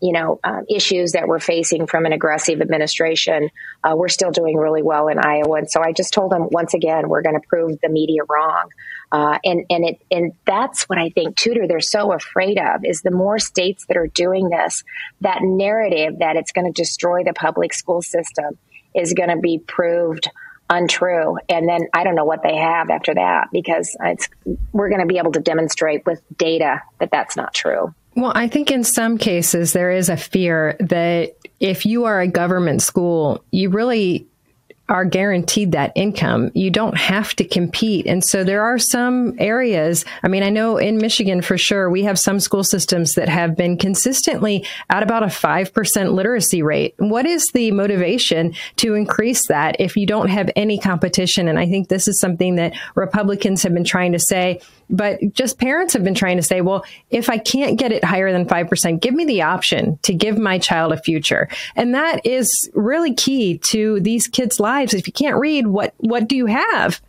you 0.00 0.12
know, 0.12 0.38
uh, 0.44 0.60
issues 0.68 1.12
that 1.12 1.26
we're 1.26 1.40
facing 1.40 1.86
from 1.86 2.06
an 2.06 2.12
aggressive 2.12 2.60
administration. 2.60 3.50
Uh, 3.82 3.94
we're 3.96 4.08
still 4.08 4.30
doing 4.30 4.56
really 4.56 4.82
well 4.82 5.08
in 5.08 5.18
Iowa, 5.18 5.58
and 5.58 5.70
so 5.70 5.82
I 5.82 5.92
just 5.92 6.12
told 6.12 6.30
them 6.32 6.48
once 6.50 6.74
again, 6.74 7.08
we're 7.08 7.22
going 7.22 7.40
to 7.40 7.46
prove 7.48 7.78
the 7.82 7.88
media 7.88 8.22
wrong. 8.28 8.70
Uh, 9.10 9.38
and 9.44 9.64
and 9.70 9.84
it 9.84 10.00
and 10.10 10.32
that's 10.44 10.88
what 10.88 10.98
I 10.98 11.08
think 11.08 11.36
Tudor 11.36 11.66
they're 11.66 11.80
so 11.80 12.12
afraid 12.12 12.58
of 12.58 12.84
is 12.84 13.00
the 13.00 13.10
more 13.10 13.38
states 13.38 13.86
that 13.86 13.96
are 13.96 14.06
doing 14.06 14.50
this, 14.50 14.84
that 15.22 15.40
narrative 15.42 16.18
that 16.18 16.36
it's 16.36 16.52
going 16.52 16.70
to 16.70 16.82
destroy 16.82 17.24
the 17.24 17.32
public 17.32 17.72
school 17.72 18.02
system 18.02 18.58
is 18.94 19.14
going 19.14 19.30
to 19.30 19.38
be 19.38 19.58
proved 19.58 20.28
untrue. 20.70 21.38
And 21.48 21.68
then 21.68 21.88
I 21.94 22.04
don't 22.04 22.14
know 22.14 22.24
what 22.24 22.42
they 22.42 22.56
have 22.56 22.90
after 22.90 23.14
that 23.14 23.48
because 23.52 23.96
it's, 24.00 24.28
we're 24.72 24.90
going 24.90 25.00
to 25.00 25.06
be 25.06 25.18
able 25.18 25.32
to 25.32 25.40
demonstrate 25.40 26.04
with 26.04 26.20
data 26.36 26.82
that 26.98 27.10
that's 27.10 27.36
not 27.36 27.54
true. 27.54 27.94
Well, 28.18 28.32
I 28.34 28.48
think 28.48 28.72
in 28.72 28.82
some 28.82 29.16
cases 29.16 29.72
there 29.72 29.92
is 29.92 30.08
a 30.08 30.16
fear 30.16 30.76
that 30.80 31.36
if 31.60 31.86
you 31.86 32.06
are 32.06 32.20
a 32.20 32.26
government 32.26 32.82
school, 32.82 33.44
you 33.52 33.70
really 33.70 34.26
are 34.88 35.04
guaranteed 35.04 35.70
that 35.72 35.92
income. 35.94 36.50
You 36.52 36.70
don't 36.70 36.96
have 36.96 37.36
to 37.36 37.44
compete. 37.44 38.06
And 38.06 38.24
so 38.24 38.42
there 38.42 38.64
are 38.64 38.76
some 38.76 39.36
areas. 39.38 40.04
I 40.24 40.28
mean, 40.28 40.42
I 40.42 40.50
know 40.50 40.78
in 40.78 40.98
Michigan 40.98 41.42
for 41.42 41.56
sure, 41.56 41.88
we 41.88 42.02
have 42.04 42.18
some 42.18 42.40
school 42.40 42.64
systems 42.64 43.14
that 43.14 43.28
have 43.28 43.54
been 43.56 43.76
consistently 43.78 44.66
at 44.90 45.04
about 45.04 45.22
a 45.22 45.26
5% 45.26 46.12
literacy 46.12 46.62
rate. 46.62 46.94
What 46.98 47.24
is 47.24 47.46
the 47.54 47.70
motivation 47.70 48.52
to 48.76 48.94
increase 48.94 49.46
that 49.46 49.76
if 49.78 49.96
you 49.96 50.06
don't 50.06 50.30
have 50.30 50.50
any 50.56 50.76
competition? 50.76 51.46
And 51.46 51.56
I 51.58 51.66
think 51.66 51.86
this 51.86 52.08
is 52.08 52.18
something 52.18 52.56
that 52.56 52.74
Republicans 52.96 53.62
have 53.62 53.74
been 53.74 53.84
trying 53.84 54.10
to 54.10 54.18
say 54.18 54.60
but 54.90 55.20
just 55.32 55.58
parents 55.58 55.92
have 55.92 56.04
been 56.04 56.14
trying 56.14 56.36
to 56.36 56.42
say, 56.42 56.60
well, 56.60 56.84
if 57.10 57.28
I 57.28 57.38
can't 57.38 57.78
get 57.78 57.92
it 57.92 58.04
higher 58.04 58.32
than 58.32 58.46
5%, 58.46 59.00
give 59.00 59.14
me 59.14 59.24
the 59.24 59.42
option 59.42 59.98
to 60.02 60.14
give 60.14 60.38
my 60.38 60.58
child 60.58 60.92
a 60.92 60.96
future. 60.96 61.48
And 61.76 61.94
that 61.94 62.24
is 62.26 62.70
really 62.74 63.14
key 63.14 63.58
to 63.70 64.00
these 64.00 64.26
kids' 64.26 64.58
lives. 64.58 64.94
If 64.94 65.06
you 65.06 65.12
can't 65.12 65.36
read, 65.36 65.66
what, 65.66 65.94
what 65.98 66.28
do 66.28 66.36
you 66.36 66.46
have? 66.46 67.00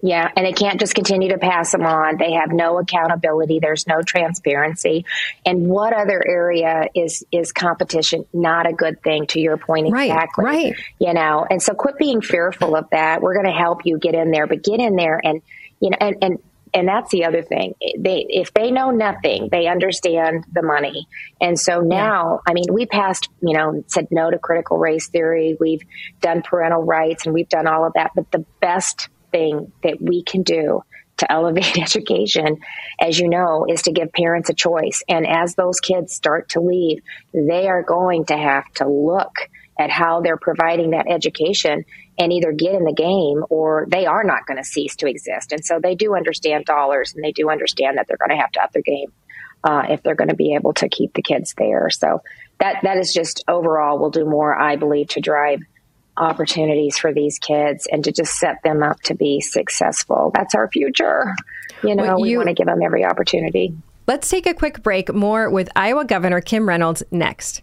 Yeah, 0.00 0.30
and 0.36 0.46
it 0.46 0.54
can't 0.54 0.78
just 0.78 0.94
continue 0.94 1.30
to 1.30 1.38
pass 1.38 1.72
them 1.72 1.84
on. 1.84 2.18
They 2.18 2.32
have 2.34 2.52
no 2.52 2.78
accountability. 2.78 3.58
There's 3.58 3.86
no 3.88 4.00
transparency. 4.02 5.04
And 5.44 5.66
what 5.66 5.92
other 5.92 6.22
area 6.24 6.88
is 6.94 7.24
is 7.32 7.50
competition 7.50 8.24
not 8.32 8.68
a 8.68 8.72
good 8.72 9.02
thing? 9.02 9.26
To 9.28 9.40
your 9.40 9.56
point, 9.56 9.88
exactly. 9.88 10.44
Right. 10.44 10.64
right. 10.66 10.74
You 11.00 11.14
know, 11.14 11.44
and 11.50 11.60
so 11.60 11.74
quit 11.74 11.98
being 11.98 12.20
fearful 12.20 12.76
of 12.76 12.88
that. 12.90 13.22
We're 13.22 13.34
going 13.34 13.52
to 13.52 13.58
help 13.58 13.86
you 13.86 13.98
get 13.98 14.14
in 14.14 14.30
there, 14.30 14.46
but 14.46 14.62
get 14.62 14.78
in 14.78 14.94
there 14.94 15.20
and 15.22 15.42
you 15.80 15.90
know, 15.90 15.96
and 16.00 16.16
and 16.22 16.38
and 16.78 16.86
that's 16.86 17.10
the 17.10 17.24
other 17.24 17.42
thing. 17.42 17.74
They, 17.98 18.24
if 18.28 18.54
they 18.54 18.70
know 18.70 18.90
nothing, 18.90 19.48
they 19.50 19.66
understand 19.66 20.44
the 20.52 20.62
money. 20.62 21.08
And 21.40 21.58
so 21.58 21.80
now, 21.80 22.40
I 22.46 22.52
mean, 22.52 22.66
we 22.72 22.86
passed, 22.86 23.28
you 23.40 23.56
know, 23.56 23.82
said 23.88 24.08
no 24.10 24.30
to 24.30 24.38
critical 24.38 24.78
race 24.78 25.08
theory. 25.08 25.56
We've 25.58 25.82
done 26.20 26.42
parental 26.42 26.84
rights 26.84 27.26
and 27.26 27.34
we've 27.34 27.48
done 27.48 27.66
all 27.66 27.84
of 27.84 27.94
that. 27.94 28.12
But 28.14 28.30
the 28.30 28.44
best 28.60 29.08
thing 29.32 29.72
that 29.82 30.00
we 30.00 30.22
can 30.22 30.42
do 30.42 30.84
to 31.16 31.32
elevate 31.32 31.78
education, 31.78 32.58
as 33.00 33.18
you 33.18 33.28
know, 33.28 33.66
is 33.68 33.82
to 33.82 33.92
give 33.92 34.12
parents 34.12 34.48
a 34.50 34.54
choice. 34.54 35.02
And 35.08 35.26
as 35.26 35.56
those 35.56 35.80
kids 35.80 36.14
start 36.14 36.50
to 36.50 36.60
leave, 36.60 37.02
they 37.34 37.66
are 37.68 37.82
going 37.82 38.26
to 38.26 38.36
have 38.36 38.72
to 38.74 38.88
look 38.88 39.48
at 39.78 39.90
how 39.90 40.20
they're 40.20 40.36
providing 40.36 40.90
that 40.90 41.06
education 41.08 41.84
and 42.18 42.32
either 42.32 42.52
get 42.52 42.74
in 42.74 42.84
the 42.84 42.92
game 42.92 43.44
or 43.48 43.86
they 43.88 44.06
are 44.06 44.24
not 44.24 44.46
going 44.46 44.56
to 44.56 44.64
cease 44.64 44.96
to 44.96 45.06
exist. 45.06 45.52
And 45.52 45.64
so 45.64 45.78
they 45.80 45.94
do 45.94 46.16
understand 46.16 46.64
dollars 46.64 47.14
and 47.14 47.22
they 47.22 47.32
do 47.32 47.48
understand 47.48 47.96
that 47.96 48.06
they're 48.08 48.16
going 48.16 48.36
to 48.36 48.42
have 48.42 48.50
to 48.52 48.62
up 48.62 48.72
their 48.72 48.82
game 48.82 49.12
uh, 49.62 49.86
if 49.90 50.02
they're 50.02 50.16
going 50.16 50.28
to 50.28 50.36
be 50.36 50.54
able 50.54 50.72
to 50.74 50.88
keep 50.88 51.14
the 51.14 51.22
kids 51.22 51.54
there. 51.56 51.90
So 51.90 52.22
that 52.58 52.82
that 52.82 52.98
is 52.98 53.12
just 53.12 53.44
overall 53.48 53.98
will 53.98 54.10
do 54.10 54.24
more, 54.24 54.58
I 54.58 54.76
believe, 54.76 55.08
to 55.10 55.20
drive 55.20 55.60
opportunities 56.16 56.98
for 56.98 57.12
these 57.12 57.38
kids 57.38 57.86
and 57.90 58.02
to 58.04 58.10
just 58.10 58.32
set 58.34 58.56
them 58.64 58.82
up 58.82 59.00
to 59.02 59.14
be 59.14 59.40
successful. 59.40 60.32
That's 60.34 60.54
our 60.56 60.68
future. 60.68 61.34
You 61.84 61.94
know, 61.94 62.02
well, 62.02 62.18
you, 62.18 62.24
we 62.24 62.36
want 62.38 62.48
to 62.48 62.54
give 62.54 62.66
them 62.66 62.82
every 62.82 63.04
opportunity. 63.04 63.72
Let's 64.08 64.28
take 64.28 64.46
a 64.46 64.54
quick 64.54 64.82
break. 64.82 65.14
More 65.14 65.48
with 65.48 65.68
Iowa 65.76 66.04
Governor 66.04 66.40
Kim 66.40 66.68
Reynolds 66.68 67.04
next. 67.12 67.62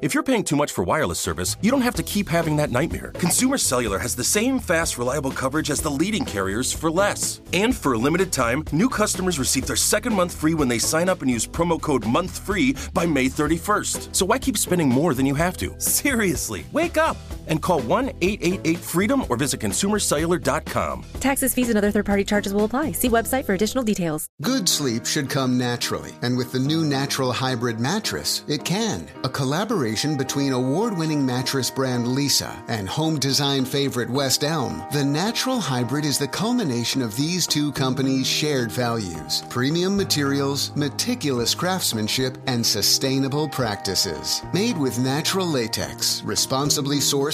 If 0.00 0.12
you're 0.12 0.22
paying 0.22 0.44
too 0.44 0.56
much 0.56 0.72
for 0.72 0.82
wireless 0.82 1.20
service, 1.20 1.56
you 1.60 1.70
don't 1.70 1.80
have 1.82 1.94
to 1.94 2.02
keep 2.02 2.28
having 2.28 2.56
that 2.56 2.70
nightmare. 2.70 3.12
Consumer 3.14 3.56
Cellular 3.56 3.98
has 3.98 4.16
the 4.16 4.24
same 4.24 4.58
fast, 4.58 4.98
reliable 4.98 5.30
coverage 5.30 5.70
as 5.70 5.80
the 5.80 5.90
leading 5.90 6.24
carriers 6.24 6.72
for 6.72 6.90
less. 6.90 7.40
And 7.52 7.74
for 7.74 7.92
a 7.92 7.98
limited 7.98 8.32
time, 8.32 8.64
new 8.72 8.88
customers 8.88 9.38
receive 9.38 9.66
their 9.66 9.76
second 9.76 10.12
month 10.12 10.34
free 10.34 10.54
when 10.54 10.68
they 10.68 10.78
sign 10.78 11.08
up 11.08 11.22
and 11.22 11.30
use 11.30 11.46
promo 11.46 11.80
code 11.80 12.02
MONTHFREE 12.02 12.92
by 12.92 13.06
May 13.06 13.26
31st. 13.26 14.14
So 14.14 14.26
why 14.26 14.38
keep 14.38 14.58
spending 14.58 14.88
more 14.88 15.14
than 15.14 15.26
you 15.26 15.34
have 15.34 15.56
to? 15.58 15.74
Seriously, 15.78 16.64
wake 16.72 16.96
up 16.96 17.16
and 17.48 17.62
call 17.62 17.80
1 17.80 18.08
888 18.20 18.78
freedom 18.78 19.24
or 19.28 19.36
visit 19.36 19.60
consumercellular.com. 19.60 21.04
Taxes, 21.20 21.54
fees, 21.54 21.68
and 21.68 21.78
other 21.78 21.90
third 21.90 22.06
party 22.06 22.24
charges 22.24 22.54
will 22.54 22.64
apply. 22.64 22.92
See 22.92 23.08
website 23.08 23.44
for 23.44 23.54
additional 23.54 23.84
details. 23.84 24.26
Good 24.42 24.68
sleep 24.68 25.06
should 25.06 25.30
come 25.30 25.58
naturally, 25.58 26.12
and 26.22 26.36
with 26.36 26.52
the 26.52 26.58
new 26.58 26.84
Natural 26.84 27.32
Hybrid 27.32 27.80
mattress, 27.80 28.44
it 28.48 28.64
can. 28.64 29.08
A 29.24 29.28
collaboration 29.28 29.64
collaboration 29.64 30.16
between 30.16 30.52
award 30.52 30.96
winning 30.96 31.24
mattress 31.24 31.70
brand 31.70 32.06
Leesa 32.06 32.52
and 32.68 32.88
home 32.88 33.18
design 33.18 33.64
favorite 33.64 34.10
West 34.10 34.44
Elm, 34.44 34.82
the 34.92 35.04
natural 35.04 35.58
hybrid 35.58 36.04
is 36.04 36.18
the 36.18 36.28
culmination 36.28 37.00
of 37.00 37.16
these 37.16 37.46
two 37.46 37.72
companies' 37.72 38.26
shared 38.26 38.70
values 38.70 39.42
premium 39.48 39.96
materials, 39.96 40.70
meticulous 40.76 41.54
craftsmanship, 41.54 42.36
and 42.46 42.64
sustainable 42.64 43.48
practices. 43.48 44.42
Made 44.52 44.76
with 44.76 44.98
natural 44.98 45.46
latex, 45.46 46.22
responsibly 46.24 46.98
sourced 46.98 47.33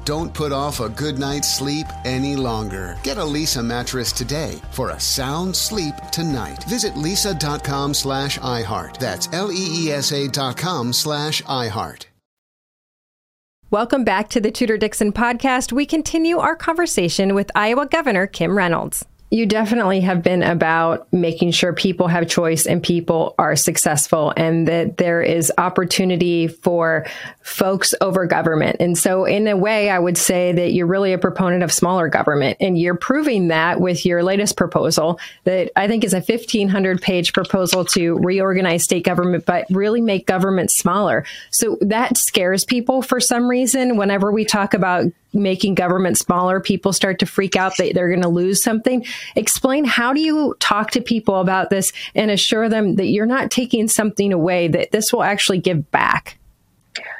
Don't 0.05 0.33
put 0.33 0.51
off 0.51 0.79
a 0.79 0.89
good 0.89 1.19
night's 1.19 1.53
sleep 1.53 1.85
any 2.05 2.35
longer. 2.35 2.97
Get 3.03 3.17
a 3.17 3.21
Leesa 3.21 3.63
mattress 3.63 4.11
today 4.11 4.59
for 4.71 4.91
a 4.91 4.99
sound 4.99 5.55
sleep 5.55 5.95
tonight. 6.11 6.63
Visit 6.65 6.93
leesa.com 6.93 7.93
slash 7.93 8.39
iHeart. 8.39 8.97
That's 8.97 9.29
L-E-E-S-A 9.31 10.27
dot 10.29 10.57
com 10.57 10.93
slash 10.93 11.41
iHeart. 11.43 12.05
Welcome 13.69 14.03
back 14.03 14.27
to 14.31 14.41
the 14.41 14.51
Tudor 14.51 14.77
Dixon 14.77 15.13
podcast. 15.13 15.71
We 15.71 15.85
continue 15.85 16.39
our 16.39 16.57
conversation 16.57 17.33
with 17.33 17.49
Iowa 17.55 17.85
Governor 17.85 18.27
Kim 18.27 18.57
Reynolds 18.57 19.05
you 19.31 19.45
definitely 19.45 20.01
have 20.01 20.21
been 20.21 20.43
about 20.43 21.11
making 21.13 21.51
sure 21.51 21.71
people 21.71 22.09
have 22.09 22.27
choice 22.27 22.65
and 22.67 22.83
people 22.83 23.33
are 23.39 23.55
successful 23.55 24.33
and 24.35 24.67
that 24.67 24.97
there 24.97 25.21
is 25.21 25.49
opportunity 25.57 26.49
for 26.49 27.05
folks 27.41 27.95
over 28.01 28.25
government. 28.25 28.75
And 28.81 28.97
so 28.97 29.23
in 29.23 29.47
a 29.47 29.55
way, 29.55 29.89
I 29.89 29.99
would 29.99 30.17
say 30.17 30.51
that 30.51 30.73
you're 30.73 30.85
really 30.85 31.13
a 31.13 31.17
proponent 31.17 31.63
of 31.63 31.71
smaller 31.71 32.09
government 32.09 32.57
and 32.59 32.77
you're 32.77 32.97
proving 32.97 33.47
that 33.47 33.79
with 33.79 34.05
your 34.05 34.21
latest 34.21 34.57
proposal 34.57 35.17
that 35.45 35.71
I 35.77 35.87
think 35.87 36.03
is 36.03 36.13
a 36.13 36.17
1500 36.17 37.01
page 37.01 37.31
proposal 37.31 37.85
to 37.85 38.17
reorganize 38.17 38.83
state 38.83 39.05
government, 39.05 39.45
but 39.45 39.65
really 39.69 40.01
make 40.01 40.27
government 40.27 40.71
smaller. 40.71 41.25
So 41.51 41.77
that 41.79 42.17
scares 42.17 42.65
people 42.65 43.01
for 43.01 43.21
some 43.21 43.47
reason. 43.49 43.95
Whenever 43.95 44.29
we 44.29 44.43
talk 44.43 44.73
about 44.73 45.05
making 45.33 45.75
government 45.75 46.17
smaller, 46.17 46.59
people 46.59 46.93
start 46.93 47.19
to 47.19 47.25
freak 47.25 47.55
out 47.55 47.77
that 47.77 47.93
they're 47.93 48.09
going 48.09 48.21
to 48.21 48.29
lose 48.29 48.63
something. 48.63 49.05
Explain 49.35 49.85
how 49.85 50.13
do 50.13 50.21
you 50.21 50.55
talk 50.59 50.91
to 50.91 51.01
people 51.01 51.39
about 51.39 51.69
this 51.69 51.91
and 52.15 52.31
assure 52.31 52.69
them 52.69 52.95
that 52.95 53.07
you're 53.07 53.25
not 53.25 53.51
taking 53.51 53.87
something 53.87 54.33
away, 54.33 54.67
that 54.67 54.91
this 54.91 55.13
will 55.13 55.23
actually 55.23 55.59
give 55.59 55.89
back? 55.91 56.37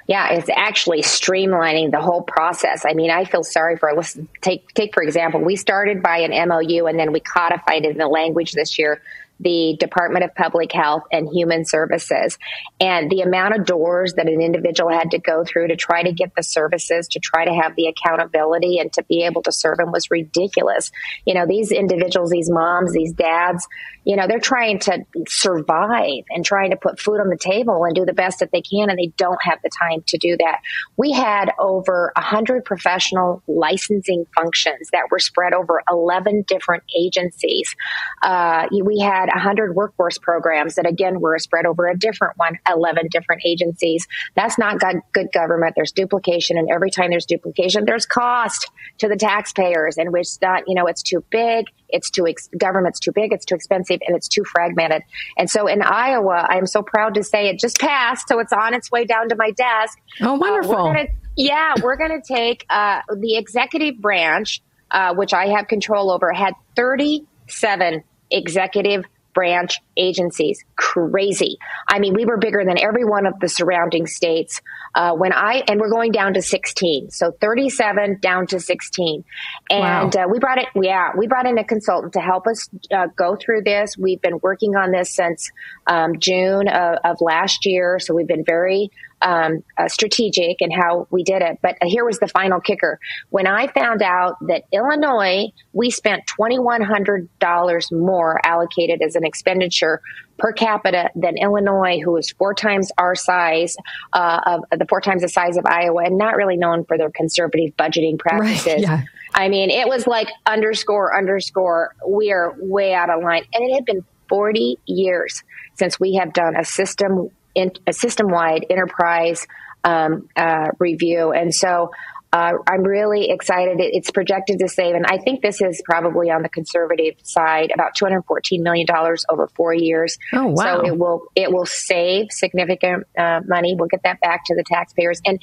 Yeah, 0.08 0.34
it's 0.34 0.50
actually 0.54 1.02
streamlining 1.02 1.91
the 1.91 2.02
whole 2.02 2.24
process. 2.24 2.86
I 2.86 2.93
mean, 2.93 3.10
I 3.10 3.24
feel 3.24 3.43
sorry 3.43 3.78
for 3.78 3.93
listen. 3.95 4.28
Take 4.41 4.67
take 4.74 4.93
for 4.93 5.02
example, 5.02 5.39
we 5.39 5.56
started 5.56 6.04
by 6.04 6.17
an 6.17 6.50
MOU 6.50 6.88
and 6.88 7.00
then 7.00 7.13
we 7.13 7.21
codified 7.21 7.86
it 7.86 7.91
in 7.91 7.97
the 7.97 8.10
language 8.10 8.52
this 8.52 8.78
year 8.78 9.02
the 9.41 9.75
Department 9.80 10.23
of 10.23 10.36
Public 10.36 10.71
Health 10.71 11.04
and 11.12 11.27
Human 11.27 11.65
Services. 11.65 12.38
And 12.80 13.10
the 13.10 13.21
amount 13.21 13.56
of 13.56 13.65
doors 13.65 14.13
that 14.13 14.27
an 14.27 14.41
individual 14.41 14.91
had 14.91 15.12
to 15.12 15.19
go 15.19 15.43
through 15.43 15.69
to 15.69 15.75
try 15.75 16.04
to 16.04 16.12
get 16.12 16.34
the 16.36 16.43
services, 16.43 17.08
to 17.10 17.19
try 17.19 17.45
to 17.45 17.54
have 17.54 17.75
the 17.75 17.88
accountability 17.88 18.77
and 18.80 18.93
to 18.93 19.04
be 19.04 19.23
able 19.23 19.41
to 19.43 19.51
serve 19.51 19.77
them 19.77 19.91
was 19.91 20.12
ridiculous. 20.12 20.91
You 21.25 21.34
know, 21.34 21.45
these 21.47 21.71
individuals, 21.71 22.30
these 22.30 22.49
moms, 22.49 22.93
these 22.93 23.13
dads, 23.13 23.67
you 24.03 24.15
know, 24.15 24.27
they're 24.27 24.39
trying 24.39 24.79
to 24.79 25.05
survive 25.27 26.23
and 26.29 26.43
trying 26.43 26.71
to 26.71 26.77
put 26.77 26.99
food 26.99 27.19
on 27.19 27.29
the 27.29 27.37
table 27.37 27.83
and 27.85 27.93
do 27.93 28.05
the 28.05 28.13
best 28.13 28.39
that 28.39 28.51
they 28.51 28.61
can, 28.61 28.89
and 28.89 28.97
they 28.97 29.11
don't 29.17 29.41
have 29.43 29.59
the 29.63 29.69
time 29.79 30.03
to 30.07 30.17
do 30.17 30.35
that. 30.37 30.59
We 30.97 31.11
had 31.11 31.51
over 31.59 32.11
100 32.15 32.65
professional 32.65 33.43
licensing 33.47 34.25
functions 34.35 34.89
that 34.91 35.03
were 35.11 35.19
spread 35.19 35.53
over 35.53 35.83
11 35.89 36.45
different 36.47 36.83
agencies. 36.97 37.75
Uh, 38.23 38.67
we 38.83 38.99
had 38.99 39.27
100 39.27 39.75
workforce 39.75 40.17
programs 40.17 40.75
that, 40.75 40.87
again, 40.87 41.19
were 41.19 41.37
spread 41.37 41.65
over 41.65 41.87
a 41.87 41.97
different 41.97 42.37
one, 42.37 42.57
11 42.69 43.07
different 43.11 43.43
agencies. 43.45 44.07
That's 44.35 44.57
not 44.57 44.79
good 45.13 45.27
government. 45.33 45.73
There's 45.75 45.91
duplication, 45.91 46.57
and 46.57 46.69
every 46.71 46.89
time 46.89 47.11
there's 47.11 47.25
duplication, 47.25 47.85
there's 47.85 48.05
cost 48.05 48.69
to 48.97 49.07
the 49.07 49.15
taxpayers, 49.15 49.97
and 49.97 50.11
which 50.11 50.39
that, 50.39 50.63
you 50.67 50.73
know, 50.73 50.87
it's 50.87 51.03
too 51.03 51.23
big 51.29 51.65
it's 51.91 52.10
too 52.10 52.27
ex- 52.27 52.49
government's 52.58 52.99
too 52.99 53.12
big, 53.12 53.34
it's 53.34 53.45
too 53.45 53.56
expensive, 53.56 53.99
and 54.06 54.15
it's 54.15 54.27
too 54.27 54.43
fragmented. 54.43 55.04
And 55.38 55.49
so 55.49 55.67
in 55.67 55.82
Iowa, 55.82 56.45
I'm 56.49 56.65
so 56.65 56.82
proud 56.82 57.13
to 57.15 57.23
say 57.23 57.47
it 57.47 57.60
just 57.60 57.80
passed, 57.80 58.27
so 58.27 58.39
it's 58.39 58.54
on 58.54 58.73
its 58.73 58.91
way 58.91 59.06
down 59.06 59.30
to 59.30 59.36
my 59.36 59.51
desk. 59.51 59.97
Oh, 60.21 60.36
wonderful! 60.36 60.75
Uh, 60.75 60.84
we're 60.84 60.93
gonna, 60.93 61.10
yeah, 61.38 61.73
we're 61.82 61.97
going 61.97 62.21
to 62.21 62.25
take 62.25 62.65
uh, 62.69 63.01
the 63.15 63.38
executive 63.38 63.99
branch, 63.99 64.62
uh, 64.91 65.13
which 65.13 65.34
I 65.34 65.47
have 65.47 65.67
control 65.67 66.12
over, 66.12 66.32
had 66.34 66.54
37 66.75 68.04
executive 68.32 69.06
branch 69.34 69.80
agencies. 69.98 70.63
Crazy. 70.76 71.58
I 71.88 72.00
mean, 72.00 72.13
we 72.13 72.26
were 72.26 72.38
bigger 72.38 72.63
than 72.65 72.78
every 72.80 73.06
one 73.06 73.26
of 73.26 73.39
the 73.39 73.50
surrounding 73.50 74.08
states. 74.08 74.62
Uh, 74.94 75.13
when 75.13 75.32
I 75.34 75.63
and 75.67 75.80
we're 75.80 75.89
going 75.89 76.12
down 76.12 76.34
to 76.34 76.41
16, 76.41 77.12
so 77.12 77.32
37 77.39 78.20
down 78.22 78.48
to 78.48 78.60
16, 78.60 79.24
and 79.70 80.13
wow. 80.13 80.24
uh, 80.24 80.28
we 80.30 80.39
brought 80.39 80.58
it. 80.58 80.67
Yeah, 80.76 81.12
we 81.17 81.28
brought 81.28 81.48
in 81.48 81.58
a 81.58 81.63
consultant 81.63 82.13
to 82.13 82.20
help 82.20 82.48
us 82.48 82.70
uh, 82.94 83.08
go 83.15 83.36
through 83.36 83.63
this. 83.63 83.98
We've 83.98 84.22
been 84.22 84.39
working 84.41 84.76
on 84.76 84.91
this 84.91 85.15
since 85.15 85.52
um, 85.88 86.20
June 86.20 86.67
of, 86.67 86.98
of, 87.04 87.17
last 87.22 87.65
year, 87.65 88.00
so 88.00 88.13
we've 88.13 88.28
been 88.28 88.46
very 88.46 88.91
um, 89.21 89.63
uh, 89.77 89.88
strategic 89.88 90.62
and 90.62 90.71
how 90.73 91.07
we 91.12 91.23
did 91.23 91.41
it. 91.41 91.60
But 91.62 91.77
here 91.81 92.05
was 92.05 92.19
the 92.19 92.27
final 92.27 92.60
kicker. 92.60 92.99
When 93.29 93.47
I 93.47 93.67
found 93.67 94.01
out 94.01 94.36
that 94.47 94.63
Illinois, 94.71 95.47
we 95.73 95.91
spent 95.91 96.23
$2,100 96.39 97.91
more 97.91 98.39
allocated 98.45 99.01
as 99.01 99.15
an 99.15 99.25
expenditure 99.25 100.01
per 100.38 100.51
capita 100.51 101.10
than 101.15 101.38
Illinois, 101.38 101.99
who 102.03 102.17
is 102.17 102.31
four 102.31 102.53
times 102.53 102.91
our 102.97 103.15
size, 103.15 103.75
uh, 104.13 104.39
of 104.71 104.79
the 104.79 104.86
four 104.89 104.99
times 104.99 105.21
the 105.21 105.29
size 105.29 105.55
of 105.55 105.65
Iowa, 105.65 106.03
and 106.03 106.17
not 106.17 106.36
really 106.36 106.57
known 106.57 106.84
for 106.86 106.97
their 106.97 107.12
conservative 107.12 107.75
budgeting 107.77 108.17
practices. 108.19 108.65
Right, 108.65 108.81
yeah. 108.81 109.01
I 109.34 109.49
mean, 109.49 109.69
it 109.69 109.88
was 109.88 110.07
like 110.07 110.27
underscore, 110.45 111.17
underscore, 111.17 111.95
we 112.05 112.31
are 112.31 112.55
way 112.57 112.93
out 112.93 113.10
of 113.10 113.23
line. 113.23 113.45
And 113.53 113.69
it 113.69 113.73
had 113.73 113.86
been 113.86 114.03
40 114.29 114.77
years 114.88 115.43
since 115.75 115.99
we 115.99 116.15
have 116.15 116.34
done 116.34 116.55
a 116.55 116.65
system 116.65 117.29
in, 117.55 117.71
a 117.87 117.93
system 117.93 118.27
wide 118.29 118.65
enterprise 118.69 119.45
um, 119.83 120.29
uh, 120.35 120.67
review. 120.79 121.31
And 121.31 121.53
so 121.53 121.91
uh, 122.33 122.53
I'm 122.67 122.83
really 122.83 123.29
excited. 123.29 123.77
It's 123.79 124.09
projected 124.09 124.59
to 124.59 124.69
save, 124.69 124.95
and 124.95 125.05
I 125.05 125.17
think 125.17 125.41
this 125.41 125.61
is 125.61 125.81
probably 125.83 126.31
on 126.31 126.43
the 126.43 126.49
conservative 126.49 127.15
side, 127.23 127.71
about 127.73 127.93
214 127.95 128.63
million 128.63 128.85
dollars 128.85 129.25
over 129.29 129.47
four 129.47 129.73
years. 129.73 130.17
Oh 130.31 130.47
wow! 130.47 130.79
So 130.79 130.85
it 130.85 130.97
will 130.97 131.23
it 131.35 131.51
will 131.51 131.65
save 131.65 132.27
significant 132.29 133.05
uh, 133.17 133.41
money. 133.45 133.75
We'll 133.77 133.89
get 133.89 134.03
that 134.03 134.21
back 134.21 134.45
to 134.45 134.55
the 134.55 134.63
taxpayers, 134.63 135.19
and 135.25 135.41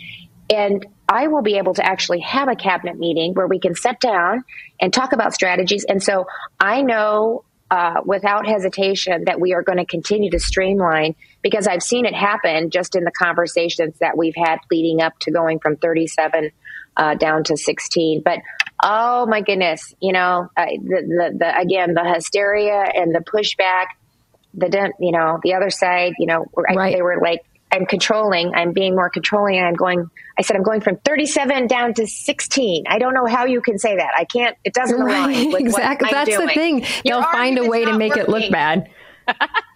and 0.48 0.86
I 1.06 1.26
will 1.26 1.42
be 1.42 1.58
able 1.58 1.74
to 1.74 1.84
actually 1.84 2.20
have 2.20 2.48
a 2.48 2.56
cabinet 2.56 2.98
meeting 2.98 3.34
where 3.34 3.46
we 3.46 3.58
can 3.58 3.74
sit 3.74 4.00
down 4.00 4.44
and 4.80 4.90
talk 4.90 5.12
about 5.12 5.34
strategies. 5.34 5.84
And 5.86 6.02
so 6.02 6.26
I 6.58 6.80
know 6.80 7.44
uh, 7.70 8.00
without 8.06 8.46
hesitation 8.46 9.24
that 9.26 9.38
we 9.40 9.52
are 9.52 9.62
going 9.62 9.76
to 9.76 9.84
continue 9.84 10.30
to 10.30 10.38
streamline 10.38 11.16
because 11.42 11.66
I've 11.66 11.82
seen 11.82 12.04
it 12.04 12.14
happen 12.14 12.70
just 12.70 12.96
in 12.96 13.04
the 13.04 13.10
conversations 13.10 13.98
that 14.00 14.16
we've 14.16 14.34
had 14.36 14.58
leading 14.70 15.00
up 15.00 15.18
to 15.20 15.30
going 15.30 15.60
from 15.60 15.76
37 15.76 16.50
uh, 16.96 17.14
down 17.14 17.44
to 17.44 17.56
16. 17.56 18.22
But 18.24 18.40
oh 18.82 19.26
my 19.26 19.40
goodness, 19.40 19.94
you 20.00 20.12
know, 20.12 20.48
uh, 20.56 20.66
the, 20.66 21.30
the, 21.32 21.38
the, 21.38 21.58
again, 21.58 21.94
the 21.94 22.04
hysteria 22.04 22.84
and 22.94 23.14
the 23.14 23.20
pushback, 23.20 23.86
the, 24.54 24.92
you 24.98 25.12
know, 25.12 25.38
the 25.42 25.54
other 25.54 25.70
side, 25.70 26.14
you 26.18 26.26
know, 26.26 26.46
right. 26.54 26.94
they 26.94 27.02
were 27.02 27.20
like, 27.22 27.44
I'm 27.70 27.84
controlling, 27.84 28.54
I'm 28.54 28.72
being 28.72 28.94
more 28.94 29.10
controlling, 29.10 29.62
I'm 29.62 29.74
going, 29.74 30.10
I 30.38 30.42
said, 30.42 30.56
I'm 30.56 30.62
going 30.62 30.80
from 30.80 30.96
37 30.96 31.66
down 31.66 31.94
to 31.94 32.06
16. 32.06 32.84
I 32.88 32.98
don't 32.98 33.12
know 33.12 33.26
how 33.26 33.44
you 33.44 33.60
can 33.60 33.78
say 33.78 33.96
that. 33.96 34.10
I 34.16 34.24
can't, 34.24 34.56
it 34.64 34.72
doesn't 34.72 34.98
right, 34.98 35.46
align 35.46 35.56
exactly. 35.66 36.08
That's 36.10 36.30
doing. 36.30 36.46
the 36.46 36.54
thing. 36.54 36.86
They'll 37.04 37.22
find 37.22 37.58
a 37.58 37.68
way 37.68 37.84
to 37.84 37.96
make 37.96 38.16
working. 38.16 38.22
it 38.22 38.28
look 38.30 38.50
bad. 38.50 38.88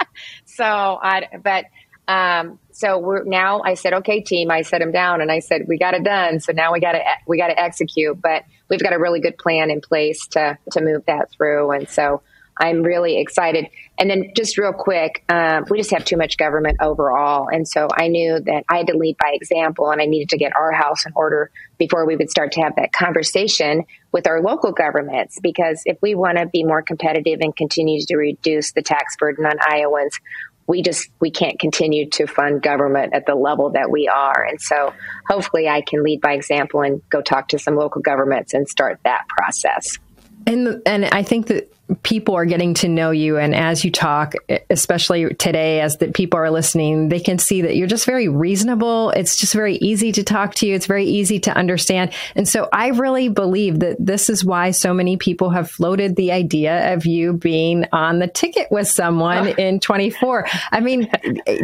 so, 0.54 0.64
I, 0.64 1.28
but, 1.42 1.66
um, 2.08 2.58
so 2.72 2.98
we're 2.98 3.24
now, 3.24 3.62
I 3.62 3.74
said, 3.74 3.92
okay, 3.94 4.20
team, 4.22 4.50
I 4.50 4.62
set 4.62 4.82
him 4.82 4.92
down 4.92 5.20
and 5.20 5.30
I 5.30 5.38
said, 5.38 5.62
we 5.68 5.78
got 5.78 5.94
it 5.94 6.04
done. 6.04 6.40
So 6.40 6.52
now 6.52 6.72
we 6.72 6.80
got 6.80 6.92
to, 6.92 7.02
we 7.26 7.38
got 7.38 7.48
to 7.48 7.58
execute, 7.58 8.20
but 8.20 8.44
we've 8.68 8.82
got 8.82 8.92
a 8.92 8.98
really 8.98 9.20
good 9.20 9.38
plan 9.38 9.70
in 9.70 9.80
place 9.80 10.26
to, 10.28 10.58
to 10.72 10.80
move 10.80 11.04
that 11.06 11.30
through. 11.30 11.70
And 11.72 11.88
so, 11.88 12.22
I'm 12.58 12.82
really 12.82 13.18
excited. 13.18 13.66
And 13.98 14.10
then 14.10 14.32
just 14.36 14.58
real 14.58 14.72
quick, 14.72 15.24
um, 15.28 15.64
we 15.70 15.78
just 15.78 15.90
have 15.90 16.04
too 16.04 16.16
much 16.16 16.36
government 16.36 16.78
overall. 16.80 17.48
And 17.48 17.66
so 17.66 17.88
I 17.92 18.08
knew 18.08 18.40
that 18.40 18.64
I 18.68 18.78
had 18.78 18.88
to 18.88 18.96
lead 18.96 19.16
by 19.16 19.32
example 19.34 19.90
and 19.90 20.00
I 20.00 20.06
needed 20.06 20.30
to 20.30 20.38
get 20.38 20.54
our 20.54 20.72
house 20.72 21.06
in 21.06 21.12
order 21.14 21.50
before 21.78 22.06
we 22.06 22.16
would 22.16 22.30
start 22.30 22.52
to 22.52 22.62
have 22.62 22.76
that 22.76 22.92
conversation 22.92 23.84
with 24.12 24.26
our 24.26 24.42
local 24.42 24.72
governments. 24.72 25.38
Because 25.42 25.82
if 25.86 25.98
we 26.02 26.14
want 26.14 26.38
to 26.38 26.46
be 26.46 26.62
more 26.64 26.82
competitive 26.82 27.38
and 27.40 27.54
continue 27.56 28.00
to 28.06 28.16
reduce 28.16 28.72
the 28.72 28.82
tax 28.82 29.16
burden 29.16 29.46
on 29.46 29.56
Iowans, 29.60 30.18
we 30.66 30.82
just 30.82 31.10
we 31.20 31.30
can't 31.30 31.58
continue 31.58 32.08
to 32.08 32.26
fund 32.26 32.62
government 32.62 33.14
at 33.14 33.26
the 33.26 33.34
level 33.34 33.70
that 33.70 33.90
we 33.90 34.08
are 34.08 34.46
and 34.48 34.60
so 34.60 34.92
hopefully 35.28 35.68
i 35.68 35.80
can 35.80 36.02
lead 36.04 36.20
by 36.20 36.32
example 36.34 36.82
and 36.82 37.02
go 37.10 37.20
talk 37.20 37.48
to 37.48 37.58
some 37.58 37.74
local 37.74 38.00
governments 38.00 38.54
and 38.54 38.68
start 38.68 39.00
that 39.04 39.26
process 39.28 39.98
and 40.46 40.83
and 40.87 41.05
i 41.07 41.22
think 41.22 41.46
that 41.46 41.72
people 42.02 42.35
are 42.35 42.44
getting 42.44 42.74
to 42.74 42.88
know 42.88 43.11
you 43.11 43.37
and 43.37 43.55
as 43.55 43.85
you 43.85 43.90
talk 43.90 44.35
especially 44.70 45.35
today 45.35 45.81
as 45.81 45.98
that 45.98 46.14
people 46.14 46.38
are 46.38 46.50
listening 46.50 47.09
they 47.09 47.20
can 47.20 47.38
see 47.38 47.62
that 47.62 47.76
you're 47.76 47.88
just 47.88 48.07
very 48.07 48.28
reasonable. 48.28 49.11
It's 49.11 49.37
just 49.37 49.52
very 49.52 49.76
easy 49.76 50.12
to 50.12 50.22
talk 50.22 50.55
to 50.57 50.66
you. 50.66 50.74
It's 50.74 50.87
very 50.87 51.05
easy 51.05 51.38
to 51.40 51.52
understand. 51.55 52.12
And 52.35 52.48
so 52.48 52.68
i 52.72 52.88
really 52.88 53.28
believe 53.28 53.81
that 53.81 53.96
this 53.98 54.31
is 54.31 54.44
why 54.44 54.70
so 54.70 54.94
many 54.94 55.16
people 55.16 55.50
have 55.50 55.70
floated 55.70 56.16
the 56.16 56.33
idea 56.33 56.94
of 56.94 57.05
you 57.05 57.33
being 57.35 57.87
on 57.92 58.18
the 58.18 58.26
ticket 58.26 58.70
with 58.70 58.88
someone 58.88 59.48
ah. 59.48 59.55
in 59.59 59.81
24 59.81 60.46
i 60.70 60.81
mean 60.81 61.11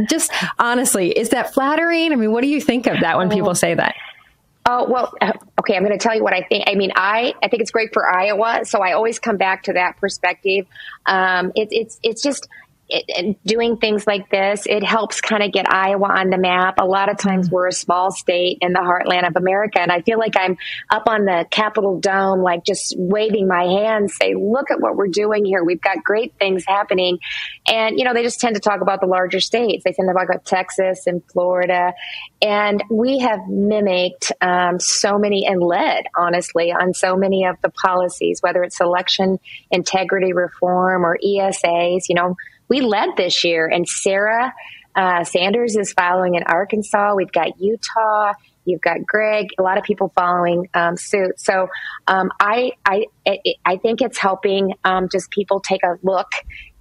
just 0.08 0.32
honestly 0.58 1.10
is 1.10 1.30
that 1.30 1.54
flattering? 1.54 2.12
I 2.12 2.16
mean 2.16 2.32
what 2.32 2.42
do 2.42 2.48
you 2.48 2.60
think 2.60 2.86
of 2.86 3.00
that 3.00 3.16
when 3.18 3.30
people 3.30 3.54
say 3.54 3.74
that 3.74 3.94
Oh, 4.70 4.84
well, 4.86 5.14
uh, 5.18 5.32
okay, 5.60 5.74
I'm 5.74 5.82
going 5.82 5.98
to 5.98 6.02
tell 6.02 6.14
you 6.14 6.22
what 6.22 6.34
I 6.34 6.42
think. 6.42 6.64
I 6.68 6.74
mean, 6.74 6.92
I, 6.94 7.32
I 7.42 7.48
think 7.48 7.62
it's 7.62 7.70
great 7.70 7.94
for 7.94 8.06
Iowa, 8.06 8.66
so 8.66 8.80
I 8.80 8.92
always 8.92 9.18
come 9.18 9.38
back 9.38 9.62
to 9.62 9.72
that 9.72 9.96
perspective. 9.96 10.66
Um, 11.06 11.52
it, 11.54 11.68
it's, 11.70 11.98
it's 12.02 12.22
just, 12.22 12.46
it, 12.88 13.38
doing 13.44 13.76
things 13.76 14.06
like 14.06 14.30
this, 14.30 14.66
it 14.66 14.82
helps 14.82 15.20
kind 15.20 15.42
of 15.42 15.52
get 15.52 15.70
Iowa 15.70 16.08
on 16.08 16.30
the 16.30 16.38
map. 16.38 16.76
A 16.78 16.86
lot 16.86 17.10
of 17.10 17.18
times 17.18 17.50
we're 17.50 17.68
a 17.68 17.72
small 17.72 18.10
state 18.10 18.58
in 18.60 18.72
the 18.72 18.80
heartland 18.80 19.26
of 19.26 19.36
America, 19.36 19.80
and 19.80 19.92
I 19.92 20.00
feel 20.02 20.18
like 20.18 20.34
I'm 20.36 20.56
up 20.90 21.08
on 21.08 21.24
the 21.24 21.46
Capitol 21.50 22.00
dome, 22.00 22.40
like 22.40 22.64
just 22.64 22.94
waving 22.98 23.46
my 23.46 23.64
hands, 23.64 24.14
say, 24.16 24.34
look 24.34 24.70
at 24.70 24.80
what 24.80 24.96
we're 24.96 25.08
doing 25.08 25.44
here. 25.44 25.62
We've 25.62 25.80
got 25.80 26.02
great 26.02 26.34
things 26.38 26.64
happening. 26.66 27.18
And, 27.66 27.98
you 27.98 28.04
know, 28.04 28.14
they 28.14 28.22
just 28.22 28.40
tend 28.40 28.54
to 28.54 28.60
talk 28.60 28.80
about 28.80 29.00
the 29.00 29.06
larger 29.06 29.40
states. 29.40 29.84
They 29.84 29.92
tend 29.92 30.08
to 30.08 30.14
talk 30.14 30.28
about 30.28 30.44
Texas 30.44 31.06
and 31.06 31.22
Florida. 31.32 31.92
And 32.40 32.82
we 32.90 33.18
have 33.18 33.40
mimicked 33.48 34.32
um, 34.40 34.80
so 34.80 35.18
many 35.18 35.46
and 35.46 35.60
led, 35.62 36.06
honestly, 36.16 36.72
on 36.72 36.94
so 36.94 37.16
many 37.16 37.44
of 37.44 37.56
the 37.62 37.70
policies, 37.70 38.40
whether 38.40 38.62
it's 38.62 38.80
election 38.80 39.38
integrity 39.70 40.32
reform 40.32 41.04
or 41.04 41.18
ESAs, 41.24 42.04
you 42.08 42.14
know, 42.14 42.36
we 42.68 42.80
led 42.80 43.10
this 43.16 43.44
year, 43.44 43.66
and 43.66 43.88
Sarah 43.88 44.52
uh, 44.94 45.22
Sanders 45.24 45.76
is 45.76 45.92
following 45.92 46.34
in 46.34 46.42
Arkansas. 46.42 47.14
We've 47.14 47.30
got 47.30 47.60
Utah, 47.60 48.32
you've 48.64 48.80
got 48.80 49.06
Greg, 49.06 49.48
a 49.58 49.62
lot 49.62 49.78
of 49.78 49.84
people 49.84 50.12
following 50.14 50.68
um, 50.74 50.96
suit. 50.96 51.38
So 51.38 51.68
um, 52.06 52.30
I, 52.40 52.72
I, 52.84 53.06
I 53.64 53.76
think 53.76 54.02
it's 54.02 54.18
helping 54.18 54.74
um, 54.84 55.08
just 55.08 55.30
people 55.30 55.60
take 55.60 55.82
a 55.84 55.98
look 56.02 56.28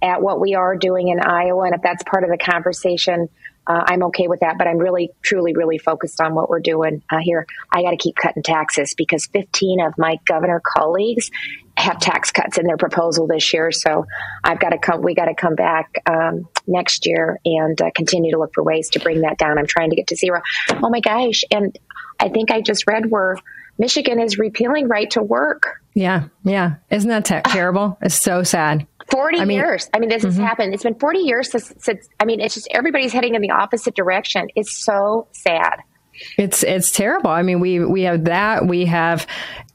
at 0.02 0.20
what 0.20 0.40
we 0.40 0.54
are 0.54 0.76
doing 0.76 1.08
in 1.08 1.20
Iowa, 1.20 1.64
and 1.64 1.74
if 1.74 1.82
that's 1.82 2.02
part 2.04 2.24
of 2.24 2.30
the 2.30 2.38
conversation. 2.38 3.28
Uh, 3.66 3.84
I'm 3.86 4.02
okay 4.04 4.28
with 4.28 4.40
that, 4.40 4.56
but 4.56 4.66
I'm 4.66 4.78
really, 4.78 5.10
truly, 5.20 5.52
really 5.52 5.76
focused 5.76 6.22
on 6.22 6.34
what 6.34 6.48
we're 6.48 6.60
doing 6.60 7.02
uh, 7.10 7.18
here. 7.20 7.46
I 7.70 7.82
got 7.82 7.90
to 7.90 7.98
keep 7.98 8.16
cutting 8.16 8.42
taxes 8.42 8.94
because 8.96 9.26
15 9.26 9.82
of 9.82 9.92
my 9.98 10.18
governor 10.24 10.62
colleagues 10.64 11.30
have 11.88 11.98
tax 12.00 12.30
cuts 12.30 12.58
in 12.58 12.66
their 12.66 12.76
proposal 12.76 13.26
this 13.26 13.52
year. 13.52 13.72
So 13.72 14.04
I've 14.44 14.60
got 14.60 14.70
to 14.70 14.78
come. 14.78 15.02
We 15.02 15.14
got 15.14 15.26
to 15.26 15.34
come 15.34 15.54
back 15.54 15.90
um, 16.06 16.48
next 16.66 17.06
year 17.06 17.38
and 17.44 17.80
uh, 17.80 17.90
continue 17.94 18.32
to 18.32 18.38
look 18.38 18.52
for 18.54 18.62
ways 18.62 18.90
to 18.90 19.00
bring 19.00 19.22
that 19.22 19.38
down. 19.38 19.58
I'm 19.58 19.66
trying 19.66 19.90
to 19.90 19.96
get 19.96 20.08
to 20.08 20.16
zero. 20.16 20.42
Oh 20.70 20.90
my 20.90 21.00
gosh! 21.00 21.44
And 21.50 21.76
I 22.20 22.28
think 22.28 22.50
I 22.50 22.60
just 22.60 22.86
read 22.86 23.10
where 23.10 23.36
Michigan 23.78 24.20
is 24.20 24.38
repealing 24.38 24.88
right 24.88 25.10
to 25.12 25.22
work. 25.22 25.80
Yeah, 25.94 26.24
yeah. 26.44 26.76
Isn't 26.90 27.08
that 27.08 27.24
ter- 27.24 27.42
terrible? 27.42 27.96
It's 28.02 28.20
so 28.20 28.42
sad. 28.42 28.86
40 29.10 29.38
I 29.38 29.44
mean, 29.46 29.56
years. 29.56 29.88
I 29.94 30.00
mean, 30.00 30.10
this 30.10 30.22
mm-hmm. 30.22 30.32
has 30.32 30.36
happened. 30.36 30.74
It's 30.74 30.82
been 30.82 30.98
40 30.98 31.20
years 31.20 31.50
since, 31.50 31.72
since, 31.78 32.08
I 32.20 32.26
mean, 32.26 32.40
it's 32.40 32.54
just 32.54 32.68
everybody's 32.70 33.12
heading 33.12 33.34
in 33.34 33.40
the 33.40 33.52
opposite 33.52 33.94
direction. 33.94 34.48
It's 34.54 34.84
so 34.84 35.28
sad. 35.32 35.80
It's 36.36 36.62
it's 36.62 36.90
terrible. 36.90 37.30
I 37.30 37.42
mean, 37.42 37.60
we 37.60 37.80
we 37.80 38.02
have 38.02 38.24
that. 38.24 38.66
We 38.66 38.84
have, 38.86 39.26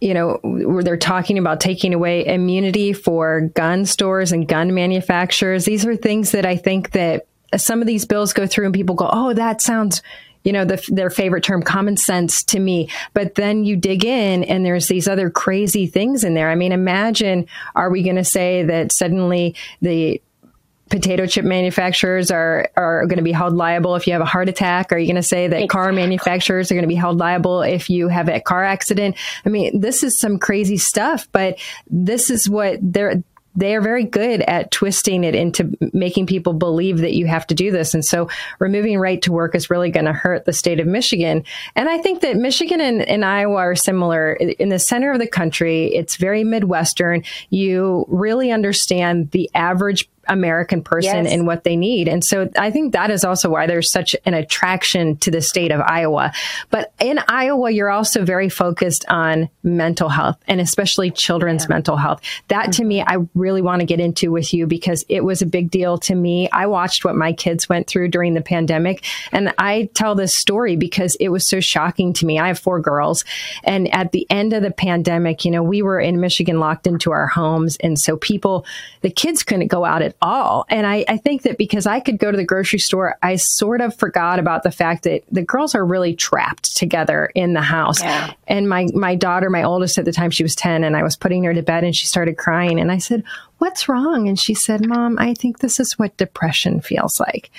you 0.01 0.13
know, 0.13 0.39
they're 0.83 0.97
talking 0.97 1.37
about 1.37 1.59
taking 1.59 1.93
away 1.93 2.25
immunity 2.25 2.93
for 2.93 3.41
gun 3.53 3.85
stores 3.85 4.31
and 4.31 4.47
gun 4.47 4.73
manufacturers. 4.73 5.65
These 5.65 5.85
are 5.85 5.95
things 5.95 6.31
that 6.31 6.45
I 6.45 6.55
think 6.55 6.91
that 6.91 7.27
some 7.55 7.81
of 7.81 7.87
these 7.87 8.05
bills 8.05 8.33
go 8.33 8.47
through 8.47 8.65
and 8.65 8.73
people 8.73 8.95
go, 8.95 9.09
"Oh, 9.11 9.33
that 9.33 9.61
sounds." 9.61 10.01
You 10.43 10.51
know, 10.51 10.65
the, 10.65 10.83
their 10.89 11.09
favorite 11.09 11.45
term, 11.45 11.63
common 11.63 11.95
sense 11.95 12.43
to 12.43 12.59
me. 12.59 12.89
But 13.13 13.35
then 13.35 13.63
you 13.63 13.77
dig 13.77 14.03
in 14.03 14.43
and 14.43 14.65
there's 14.65 14.89
these 14.89 15.07
other 15.07 15.29
crazy 15.29 15.87
things 15.87 16.25
in 16.25 16.33
there. 16.33 16.49
I 16.49 16.55
mean, 16.55 16.73
imagine, 16.73 17.47
are 17.75 17.89
we 17.89 18.03
going 18.03 18.17
to 18.17 18.25
say 18.25 18.61
that 18.63 18.91
suddenly 18.91 19.55
the 19.81 20.21
potato 20.93 21.25
chip 21.25 21.43
manufacturers 21.43 22.29
are 22.29 22.69
are 22.77 23.07
going 23.07 23.17
to 23.17 23.23
be 23.23 23.31
held 23.31 23.55
liable 23.55 23.95
if 23.95 24.05
you 24.05 24.13
have 24.13 24.21
a 24.21 24.25
heart 24.25 24.47
attack? 24.47 24.91
Are 24.91 24.97
you 24.97 25.07
going 25.07 25.15
to 25.15 25.23
say 25.23 25.47
that 25.47 25.55
exactly. 25.55 25.67
car 25.67 25.91
manufacturers 25.91 26.71
are 26.71 26.75
going 26.75 26.83
to 26.83 26.87
be 26.87 26.93
held 26.93 27.17
liable 27.17 27.63
if 27.63 27.89
you 27.89 28.09
have 28.09 28.29
a 28.29 28.39
car 28.39 28.63
accident? 28.63 29.15
I 29.43 29.49
mean, 29.49 29.79
this 29.79 30.03
is 30.03 30.19
some 30.19 30.37
crazy 30.37 30.77
stuff, 30.77 31.27
but 31.31 31.57
this 31.89 32.29
is 32.29 32.47
what 32.47 32.77
they're 32.79 33.23
they 33.55 33.75
are 33.75 33.81
very 33.81 34.03
good 34.03 34.41
at 34.41 34.71
twisting 34.71 35.23
it 35.23 35.35
into 35.35 35.77
making 35.93 36.25
people 36.25 36.53
believe 36.53 36.99
that 36.99 37.13
you 37.13 37.27
have 37.27 37.45
to 37.47 37.55
do 37.55 37.71
this. 37.71 37.93
And 37.93 38.03
so 38.03 38.27
removing 38.59 38.97
right 38.97 39.21
to 39.21 39.31
work 39.31 39.53
is 39.53 39.69
really 39.69 39.91
going 39.91 40.05
to 40.05 40.13
hurt 40.13 40.45
the 40.45 40.53
state 40.53 40.79
of 40.79 40.87
Michigan. 40.87 41.43
And 41.75 41.87
I 41.87 41.99
think 41.99 42.21
that 42.21 42.35
Michigan 42.35 42.81
and, 42.81 43.03
and, 43.03 43.23
Iowa 43.23 43.57
are 43.57 43.75
similar. 43.75 44.33
In 44.33 44.69
the 44.69 44.79
center 44.79 45.11
of 45.11 45.19
the 45.19 45.27
country, 45.27 45.93
it's 45.93 46.15
very 46.15 46.43
Midwestern. 46.43 47.23
You 47.51 48.05
really 48.09 48.51
understand 48.51 49.29
the 49.31 49.51
average 49.53 50.09
American 50.27 50.81
person 50.81 51.25
yes. 51.25 51.33
and 51.33 51.45
what 51.45 51.63
they 51.63 51.75
need. 51.75 52.07
And 52.07 52.23
so 52.23 52.49
I 52.57 52.71
think 52.71 52.93
that 52.93 53.11
is 53.11 53.23
also 53.23 53.49
why 53.49 53.67
there's 53.67 53.91
such 53.91 54.15
an 54.25 54.33
attraction 54.33 55.17
to 55.17 55.31
the 55.31 55.41
state 55.41 55.71
of 55.71 55.81
Iowa. 55.81 56.31
But 56.69 56.93
in 56.99 57.19
Iowa, 57.27 57.71
you're 57.71 57.89
also 57.89 58.23
very 58.23 58.49
focused 58.49 59.05
on 59.09 59.49
mental 59.63 60.09
health 60.09 60.37
and 60.47 60.61
especially 60.61 61.11
children's 61.11 61.63
yeah. 61.63 61.75
mental 61.75 61.97
health. 61.97 62.21
That 62.47 62.63
mm-hmm. 62.63 62.71
to 62.71 62.83
me, 62.85 63.01
I 63.01 63.17
really 63.35 63.61
want 63.61 63.81
to 63.81 63.85
get 63.85 63.99
into 63.99 64.31
with 64.31 64.53
you 64.53 64.67
because 64.67 65.05
it 65.09 65.23
was 65.23 65.41
a 65.41 65.45
big 65.45 65.69
deal 65.69 65.97
to 65.99 66.15
me. 66.15 66.49
I 66.51 66.67
watched 66.67 67.03
what 67.03 67.15
my 67.15 67.33
kids 67.33 67.67
went 67.67 67.87
through 67.87 68.09
during 68.09 68.33
the 68.33 68.41
pandemic 68.41 69.05
and 69.31 69.53
I 69.57 69.89
tell 69.93 70.15
this 70.15 70.33
story 70.33 70.75
because 70.75 71.15
it 71.19 71.29
was 71.29 71.45
so 71.45 71.59
shocking 71.59 72.13
to 72.13 72.25
me. 72.25 72.39
I 72.39 72.47
have 72.47 72.59
four 72.59 72.79
girls 72.79 73.25
and 73.63 73.93
at 73.93 74.11
the 74.11 74.25
end 74.29 74.53
of 74.53 74.63
the 74.63 74.71
pandemic, 74.71 75.45
you 75.45 75.51
know, 75.51 75.63
we 75.63 75.81
were 75.81 75.99
in 75.99 76.19
Michigan 76.19 76.59
locked 76.59 76.87
into 76.87 77.11
our 77.11 77.27
homes. 77.27 77.77
And 77.77 77.99
so 77.99 78.17
people, 78.17 78.65
the 79.01 79.09
kids 79.09 79.43
couldn't 79.43 79.67
go 79.67 79.85
out 79.85 80.01
at 80.01 80.12
all. 80.21 80.65
And 80.69 80.85
I, 80.85 81.05
I 81.07 81.17
think 81.17 81.43
that 81.43 81.57
because 81.57 81.85
I 81.85 81.99
could 81.99 82.17
go 82.17 82.31
to 82.31 82.37
the 82.37 82.45
grocery 82.45 82.79
store, 82.79 83.17
I 83.21 83.35
sort 83.35 83.81
of 83.81 83.95
forgot 83.95 84.39
about 84.39 84.63
the 84.63 84.71
fact 84.71 85.03
that 85.03 85.23
the 85.31 85.41
girls 85.41 85.75
are 85.75 85.85
really 85.85 86.15
trapped 86.15 86.75
together 86.75 87.31
in 87.35 87.53
the 87.53 87.61
house. 87.61 88.01
Yeah. 88.01 88.33
And 88.47 88.69
my, 88.69 88.87
my 88.93 89.15
daughter, 89.15 89.49
my 89.49 89.63
oldest 89.63 89.97
at 89.97 90.05
the 90.05 90.11
time, 90.11 90.31
she 90.31 90.43
was 90.43 90.55
10 90.55 90.83
and 90.83 90.95
I 90.95 91.03
was 91.03 91.15
putting 91.15 91.43
her 91.43 91.53
to 91.53 91.61
bed 91.61 91.83
and 91.83 91.95
she 91.95 92.05
started 92.05 92.37
crying. 92.37 92.79
And 92.79 92.91
I 92.91 92.97
said, 92.97 93.23
what's 93.57 93.87
wrong? 93.87 94.27
And 94.27 94.39
she 94.39 94.53
said, 94.53 94.85
mom, 94.85 95.17
I 95.19 95.33
think 95.33 95.59
this 95.59 95.79
is 95.79 95.97
what 95.99 96.17
depression 96.17 96.81
feels 96.81 97.19
like. 97.19 97.51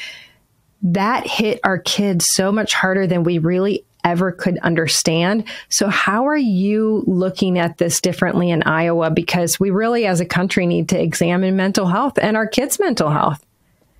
That 0.83 1.27
hit 1.27 1.61
our 1.65 1.79
kids 1.79 2.27
so 2.27 2.53
much 2.53 2.75
harder 2.75 3.07
than 3.07 3.25
we 3.25 3.39
really 3.39 3.85
ever 4.05 4.33
could 4.33 4.59
understand. 4.59 5.45
So, 5.69 5.89
how 5.89 6.29
are 6.29 6.37
you 6.37 7.03
looking 7.07 7.59
at 7.59 7.79
this 7.79 8.01
differently 8.01 8.51
in 8.51 8.63
Iowa? 8.63 9.11
Because 9.11 9.59
we 9.59 9.71
really, 9.71 10.07
as 10.07 10.21
a 10.21 10.27
country, 10.27 10.67
need 10.67 10.91
to 10.91 11.01
examine 11.01 11.57
mental 11.57 11.87
health 11.87 12.19
and 12.21 12.37
our 12.37 12.47
kids' 12.47 12.79
mental 12.79 13.11
health. 13.11 13.45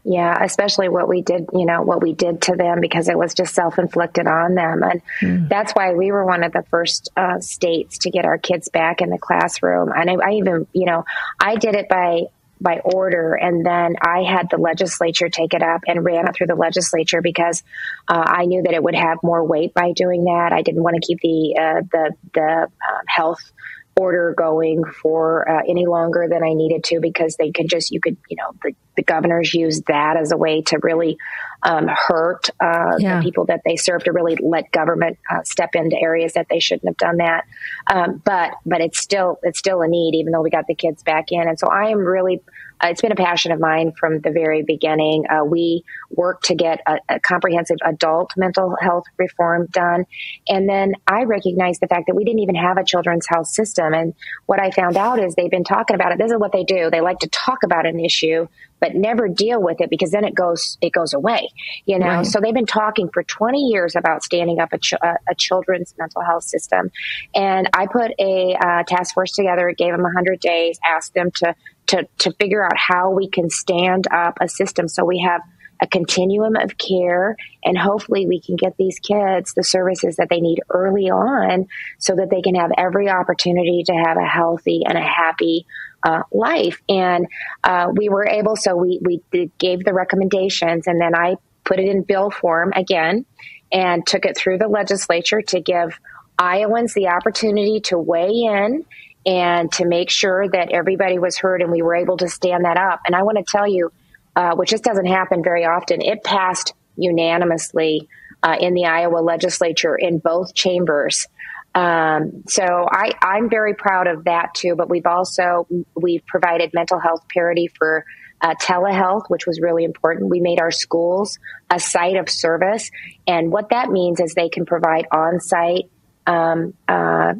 Yeah, 0.07 0.45
especially 0.45 0.91
what 0.91 1.09
we 1.09 1.23
did, 1.23 1.49
you 1.55 1.65
know, 1.65 1.81
what 1.81 2.03
we 2.03 2.13
did 2.13 2.43
to 2.43 2.57
them 2.57 2.81
because 2.83 3.09
it 3.09 3.17
was 3.17 3.33
just 3.33 3.55
self 3.55 3.79
inflicted 3.79 4.27
on 4.27 4.55
them. 4.55 4.83
And 4.83 5.03
mm. 5.23 5.49
that's 5.49 5.73
why 5.73 5.95
we 5.95 6.13
were 6.13 6.27
one 6.27 6.45
of 6.45 6.53
the 6.53 6.63
first 6.65 7.11
uh, 7.17 7.41
states 7.41 7.99
to 7.99 8.11
get 8.11 8.27
our 8.27 8.37
kids 8.37 8.69
back 8.69 9.01
in 9.01 9.09
the 9.09 9.17
classroom. 9.17 9.91
And 9.97 10.11
I, 10.11 10.15
I 10.15 10.33
even, 10.35 10.67
you 10.75 10.85
know, 10.85 11.07
I 11.41 11.57
did 11.57 11.75
it 11.75 11.89
by 11.89 12.25
by 12.65 12.81
order, 12.81 13.35
and 13.35 13.65
then 13.65 13.95
I 14.03 14.25
had 14.25 14.49
the 14.51 14.57
legislature 14.57 15.29
take 15.29 15.55
it 15.55 15.63
up 15.63 15.83
and 15.87 16.05
ran 16.05 16.27
it 16.27 16.35
through 16.35 16.49
the 16.49 16.57
legislature 16.57 17.21
because 17.23 17.63
uh, 18.09 18.25
I 18.27 18.47
knew 18.47 18.63
that 18.63 18.73
it 18.73 18.83
would 18.83 18.97
have 18.97 19.19
more 19.23 19.45
weight 19.45 19.75
by 19.75 19.93
doing 19.93 20.25
that. 20.25 20.53
I 20.53 20.63
didn't 20.63 20.83
want 20.83 20.97
to 20.97 21.07
keep 21.07 21.21
the 21.21 21.57
uh, 21.61 21.83
the 21.93 22.13
the 22.33 22.63
um, 22.63 23.03
health 23.07 23.53
order 23.97 24.35
going 24.37 24.83
for 24.85 25.49
uh, 25.49 25.63
any 25.69 25.87
longer 25.87 26.27
than 26.29 26.43
I 26.43 26.55
needed 26.55 26.83
to 26.85 27.01
because 27.01 27.37
they 27.37 27.53
could 27.53 27.69
just 27.69 27.93
you 27.93 28.01
could 28.01 28.17
you 28.29 28.37
know 28.37 28.53
the, 28.63 28.75
the 28.97 29.03
governors 29.03 29.55
use 29.55 29.83
that 29.87 30.17
as 30.17 30.33
a 30.33 30.37
way 30.37 30.63
to 30.63 30.79
really 30.83 31.17
um, 31.65 31.89
hurt 31.89 32.51
uh, 32.61 32.97
yeah. 32.99 33.19
the 33.19 33.23
people 33.23 33.47
that 33.47 33.61
they 33.65 33.77
serve 33.77 34.05
to 34.05 34.13
really 34.13 34.37
let 34.41 34.71
government 34.71 35.19
uh, 35.31 35.43
step 35.45 35.71
into 35.75 35.97
areas 36.01 36.35
that 36.35 36.47
they 36.51 36.61
shouldn't 36.61 36.87
have 36.87 36.97
done 36.97 37.17
that 37.19 37.45
um, 37.87 38.23
but 38.25 38.53
but 38.65 38.81
it's 38.81 39.01
still 39.01 39.39
it's 39.43 39.59
still 39.59 39.83
a 39.83 39.89
need 39.89 40.15
even 40.15 40.33
though 40.33 40.43
we 40.43 40.51
got 40.51 40.67
the 40.67 40.75
kids 40.75 41.03
back 41.03 41.33
in 41.33 41.49
and 41.49 41.59
so 41.59 41.69
I 41.69 41.89
am 41.89 41.99
really 41.99 42.41
uh, 42.83 42.89
it's 42.89 43.01
been 43.01 43.13
a 43.13 43.17
passion 43.17 43.53
of 43.53 43.61
mine 43.61 43.93
from 43.99 44.21
the 44.21 44.31
very 44.31 44.63
beginning. 44.63 45.25
Uh, 45.31 45.45
we 45.45 45.85
worked 46.11 46.47
to 46.47 46.55
get 46.55 46.81
a, 46.87 46.99
a, 47.09 47.21
comprehensive 47.21 47.79
adult 47.85 48.33
mental 48.37 48.77
health 48.81 49.05
reform 49.17 49.67
done. 49.71 50.05
And 50.49 50.69
then 50.69 50.95
I 51.07 51.25
recognized 51.25 51.81
the 51.81 51.87
fact 51.87 52.07
that 52.09 52.15
we 52.15 52.25
didn't 52.25 52.41
even 52.41 52.57
have 52.57 52.77
a 52.77 52.85
children's 52.85 53.27
health 53.29 53.47
system. 53.47 53.95
And 53.95 54.15
what 54.47 54.61
I 54.61 54.71
found 54.71 54.97
out 54.97 55.19
is 55.19 55.35
they've 55.35 55.51
been 55.51 55.65
talking 55.65 55.95
about 55.95 56.13
it. 56.13 56.19
This 56.19 56.33
is 56.33 56.39
what 56.39 56.53
they 56.53 56.65
do. 56.65 56.91
They 56.91 57.01
like 57.01 57.21
to 57.21 57.29
talk 57.29 57.63
about 57.63 57.87
an 57.87 58.01
issue, 58.01 58.49
but 58.85 58.95
never 58.95 59.29
deal 59.29 59.63
with 59.63 59.81
it 59.81 59.89
because 59.89 60.11
then 60.11 60.25
it 60.25 60.35
goes, 60.35 60.77
it 60.83 60.93
goes 60.93 61.15
away, 61.15 61.49
you 61.87 61.99
know? 61.99 62.07
Right. 62.07 62.27
So 62.27 62.39
they've 62.39 62.53
been 62.53 62.67
talking 62.67 63.09
for 63.09 63.23
20 63.23 63.59
years 63.59 63.97
about 63.97 64.23
standing 64.23 64.61
up 64.61 64.75
a, 64.75 64.79
ch- 64.79 64.93
a 64.93 65.35
children's 65.39 65.95
mental 65.99 66.21
health 66.21 66.45
system. 66.45 66.91
And 67.35 67.71
I 67.73 67.87
put 67.87 68.13
a 68.19 68.55
uh, 68.55 68.83
task 68.83 69.15
force 69.15 69.33
together, 69.33 69.73
gave 69.75 69.93
them 69.93 70.03
100 70.03 70.39
days, 70.39 70.79
asked 70.85 71.15
them 71.15 71.31
to 71.37 71.55
to, 71.87 72.09
to 72.17 72.33
figure 72.41 72.65
out 72.65 72.79
how 72.79 73.11
we 73.11 73.29
can 73.29 73.51
stand 73.51 74.07
up 74.11 74.39
a 74.41 74.49
system 74.49 74.89
so 74.89 75.05
we 75.05 75.19
have 75.19 75.43
a 75.85 75.87
continuum 75.87 76.57
of 76.57 76.79
care 76.79 77.37
and 77.63 77.77
hopefully 77.77 78.27
we 78.27 78.41
can 78.41 78.57
get 78.57 78.75
these 78.79 78.99
kids 78.99 79.53
the 79.53 79.63
services 79.63 80.17
that 80.17 80.29
they 80.31 80.41
need 80.41 80.61
early 80.71 81.11
on 81.11 81.67
so 81.99 82.17
that 82.17 82.31
they 82.31 82.41
can 82.41 82.55
have 82.55 82.71
every 82.79 83.11
opportunity 83.11 83.83
to 83.85 83.93
have 83.93 84.17
a 84.17 84.27
healthy 84.27 84.83
and 84.87 84.97
a 84.97 85.03
happy 85.03 85.67
uh, 86.03 86.23
life 86.33 86.81
and 86.89 87.27
uh, 87.65 87.89
we 87.95 88.09
were 88.09 88.27
able 88.27 88.57
so 88.57 88.75
we, 88.75 88.99
we 89.03 89.51
gave 89.59 89.85
the 89.85 89.93
recommendations 89.93 90.87
and 90.87 90.99
then 90.99 91.15
i 91.15 91.37
put 91.65 91.79
it 91.79 91.87
in 91.87 92.03
bill 92.03 92.31
form 92.31 92.73
again 92.75 93.27
and 93.71 94.07
took 94.07 94.25
it 94.25 94.37
through 94.37 94.57
the 94.57 94.69
legislature 94.69 95.43
to 95.43 95.61
give 95.61 96.01
iowans 96.39 96.95
the 96.95 97.09
opportunity 97.09 97.81
to 97.81 97.99
weigh 97.99 98.45
in 98.45 98.85
and 99.27 99.73
to 99.73 99.87
make 99.87 100.11
sure 100.11 100.49
that 100.49 100.71
everybody 100.71 101.19
was 101.19 101.39
heard 101.39 101.63
and 101.63 101.71
we 101.71 101.83
were 101.83 101.95
able 101.95 102.17
to 102.19 102.29
stand 102.29 102.65
that 102.65 102.77
up. 102.77 103.01
And 103.07 103.17
I 103.17 103.23
want 103.23 103.39
to 103.39 103.45
tell 103.45 103.67
you, 103.67 103.91
uh, 104.37 104.55
which 104.55 104.71
just 104.71 104.85
doesn't 104.85 105.07
happen 105.07 105.43
very 105.43 105.65
often, 105.65 106.01
it 106.01 106.25
passed 106.25 106.75
unanimously 106.97 108.09
uh, 108.43 108.57
in 108.61 108.75
the 108.75 108.87
Iowa 108.87 109.19
legislature 109.19 109.97
in 109.97 110.19
both 110.19 110.55
chambers. 110.55 111.27
Um, 111.75 112.45
so 112.47 112.87
I, 112.91 113.13
I'm 113.21 113.51
very 113.51 113.75
proud 113.75 114.07
of 114.07 114.25
that 114.25 114.55
too. 114.55 114.77
But 114.77 114.89
we've 114.89 115.07
also 115.07 115.67
we've 115.95 116.25
provided 116.27 116.71
mental 116.73 117.01
health 117.01 117.27
parity 117.33 117.69
for 117.69 118.05
uh, 118.41 118.55
telehealth, 118.61 119.25
which 119.29 119.47
was 119.47 119.61
really 119.61 119.85
important. 119.85 120.31
We 120.31 120.41
made 120.41 120.61
our 120.61 120.71
schools 120.71 121.39
a 121.71 121.81
site 121.81 122.17
of 122.17 122.29
service, 122.29 122.91
and 123.27 123.51
what 123.51 123.71
that 123.71 123.91
means 123.91 124.21
is 124.21 124.35
they 124.35 124.51
can 124.51 124.67
provide 124.67 125.07
on-site 125.11 125.91
um, 126.27 126.75
uh, 126.87 127.35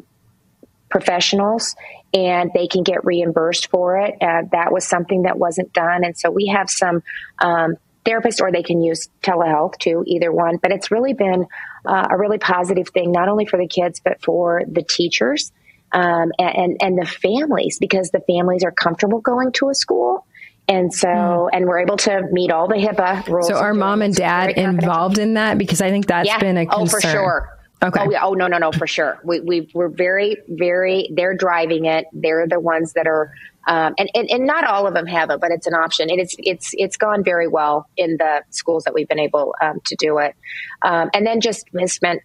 professionals 0.95 1.75
and 2.13 2.51
they 2.53 2.67
can 2.67 2.81
get 2.81 3.03
reimbursed 3.03 3.69
for 3.69 3.97
it. 3.97 4.15
Uh, 4.21 4.43
that 4.53 4.71
was 4.71 4.87
something 4.87 5.23
that 5.23 5.37
wasn't 5.37 5.73
done. 5.73 6.05
And 6.05 6.17
so 6.17 6.31
we 6.31 6.47
have 6.55 6.69
some 6.69 7.03
um, 7.39 7.75
therapist 8.05 8.39
or 8.39 8.49
they 8.49 8.63
can 8.63 8.81
use 8.81 9.09
telehealth 9.21 9.77
too, 9.77 10.05
either 10.07 10.31
one. 10.31 10.55
But 10.55 10.71
it's 10.71 10.91
really 10.91 11.13
been 11.13 11.47
uh, 11.85 12.07
a 12.09 12.17
really 12.17 12.37
positive 12.37 12.87
thing, 12.87 13.11
not 13.11 13.27
only 13.27 13.45
for 13.45 13.57
the 13.57 13.67
kids, 13.67 13.99
but 13.99 14.23
for 14.23 14.61
the 14.65 14.83
teachers 14.83 15.51
um, 15.91 16.31
and, 16.39 16.77
and 16.79 16.97
the 16.97 17.05
families, 17.05 17.77
because 17.77 18.11
the 18.11 18.21
families 18.21 18.63
are 18.63 18.71
comfortable 18.71 19.19
going 19.19 19.51
to 19.53 19.67
a 19.67 19.75
school. 19.75 20.25
And 20.69 20.93
so, 20.93 21.09
mm. 21.09 21.49
and 21.51 21.65
we're 21.65 21.79
able 21.79 21.97
to 21.97 22.21
meet 22.31 22.51
all 22.51 22.69
the 22.69 22.75
HIPAA 22.75 23.27
rules. 23.27 23.49
So, 23.49 23.55
are 23.55 23.73
mom 23.73 24.01
and 24.01 24.15
dad 24.15 24.51
involved 24.51 25.19
in 25.19 25.33
that? 25.33 25.57
Because 25.57 25.81
I 25.81 25.89
think 25.89 26.07
that's 26.07 26.27
yeah. 26.27 26.39
been 26.39 26.55
a 26.55 26.65
concern. 26.65 26.85
Oh, 26.85 26.87
for 26.87 27.01
sure. 27.01 27.54
Okay. 27.83 28.01
Oh, 28.01 28.11
yeah. 28.11 28.23
Oh, 28.23 28.33
no, 28.33 28.47
no, 28.47 28.57
no, 28.57 28.71
for 28.71 28.87
sure. 28.87 29.19
We, 29.23 29.41
we, 29.41 29.69
we're 29.73 29.89
very, 29.89 30.37
very, 30.47 31.09
they're 31.13 31.35
driving 31.35 31.85
it. 31.85 32.05
They're 32.13 32.47
the 32.47 32.59
ones 32.59 32.93
that 32.93 33.05
are, 33.05 33.31
um, 33.67 33.93
and, 33.97 34.09
and, 34.13 34.29
and 34.29 34.45
not 34.45 34.65
all 34.65 34.87
of 34.87 34.93
them 34.93 35.05
have 35.07 35.29
it, 35.29 35.39
but 35.39 35.51
it's 35.51 35.67
an 35.67 35.73
option. 35.73 36.09
And 36.09 36.19
it's, 36.19 36.35
it's, 36.39 36.71
it's 36.73 36.97
gone 36.97 37.23
very 37.23 37.47
well 37.47 37.87
in 37.97 38.17
the 38.17 38.43
schools 38.49 38.85
that 38.85 38.93
we've 38.93 39.07
been 39.07 39.19
able 39.19 39.55
um, 39.61 39.81
to 39.85 39.95
do 39.95 40.19
it. 40.19 40.35
Um, 40.81 41.09
and 41.13 41.27
then 41.27 41.41
just 41.41 41.67
has 41.77 41.93
spent 41.93 42.21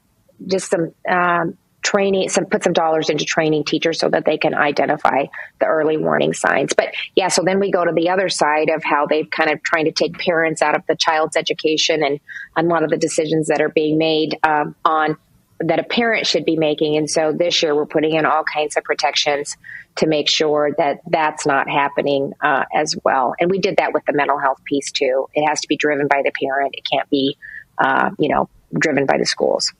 just 0.46 0.70
some, 0.70 0.94
um, 1.08 1.58
training 1.82 2.28
some 2.28 2.44
put 2.44 2.62
some 2.62 2.72
dollars 2.72 3.08
into 3.08 3.24
training 3.24 3.64
teachers 3.64 3.98
so 3.98 4.08
that 4.08 4.24
they 4.24 4.36
can 4.36 4.54
identify 4.54 5.24
the 5.60 5.66
early 5.66 5.96
warning 5.96 6.34
signs 6.34 6.74
but 6.74 6.88
yeah 7.14 7.28
so 7.28 7.42
then 7.42 7.58
we 7.58 7.70
go 7.70 7.84
to 7.84 7.92
the 7.92 8.10
other 8.10 8.28
side 8.28 8.68
of 8.68 8.84
how 8.84 9.06
they've 9.06 9.30
kind 9.30 9.50
of 9.50 9.62
trying 9.62 9.86
to 9.86 9.92
take 9.92 10.18
parents 10.18 10.60
out 10.60 10.74
of 10.74 10.82
the 10.88 10.94
child's 10.94 11.36
education 11.36 12.02
and 12.02 12.20
a 12.54 12.62
lot 12.62 12.82
of 12.84 12.90
the 12.90 12.98
decisions 12.98 13.46
that 13.46 13.62
are 13.62 13.70
being 13.70 13.96
made 13.96 14.38
um, 14.42 14.74
on 14.84 15.16
that 15.60 15.78
a 15.78 15.82
parent 15.82 16.26
should 16.26 16.44
be 16.44 16.56
making. 16.56 16.96
And 16.96 17.08
so 17.08 17.32
this 17.32 17.62
year 17.62 17.74
we're 17.74 17.86
putting 17.86 18.14
in 18.14 18.24
all 18.24 18.42
kinds 18.44 18.76
of 18.76 18.84
protections 18.84 19.56
to 19.96 20.06
make 20.06 20.28
sure 20.28 20.70
that 20.78 21.00
that's 21.06 21.46
not 21.46 21.68
happening 21.68 22.32
uh, 22.40 22.64
as 22.74 22.96
well. 23.04 23.34
And 23.38 23.50
we 23.50 23.58
did 23.58 23.76
that 23.76 23.92
with 23.92 24.04
the 24.06 24.12
mental 24.12 24.38
health 24.38 24.62
piece 24.64 24.90
too. 24.90 25.28
It 25.34 25.46
has 25.46 25.60
to 25.60 25.68
be 25.68 25.76
driven 25.76 26.08
by 26.08 26.22
the 26.24 26.32
parent. 26.32 26.74
It 26.76 26.84
can't 26.90 27.08
be, 27.10 27.36
uh, 27.78 28.10
you 28.18 28.28
know, 28.28 28.48
driven 28.78 29.04
by 29.06 29.18
the 29.18 29.26
schools. 29.26 29.72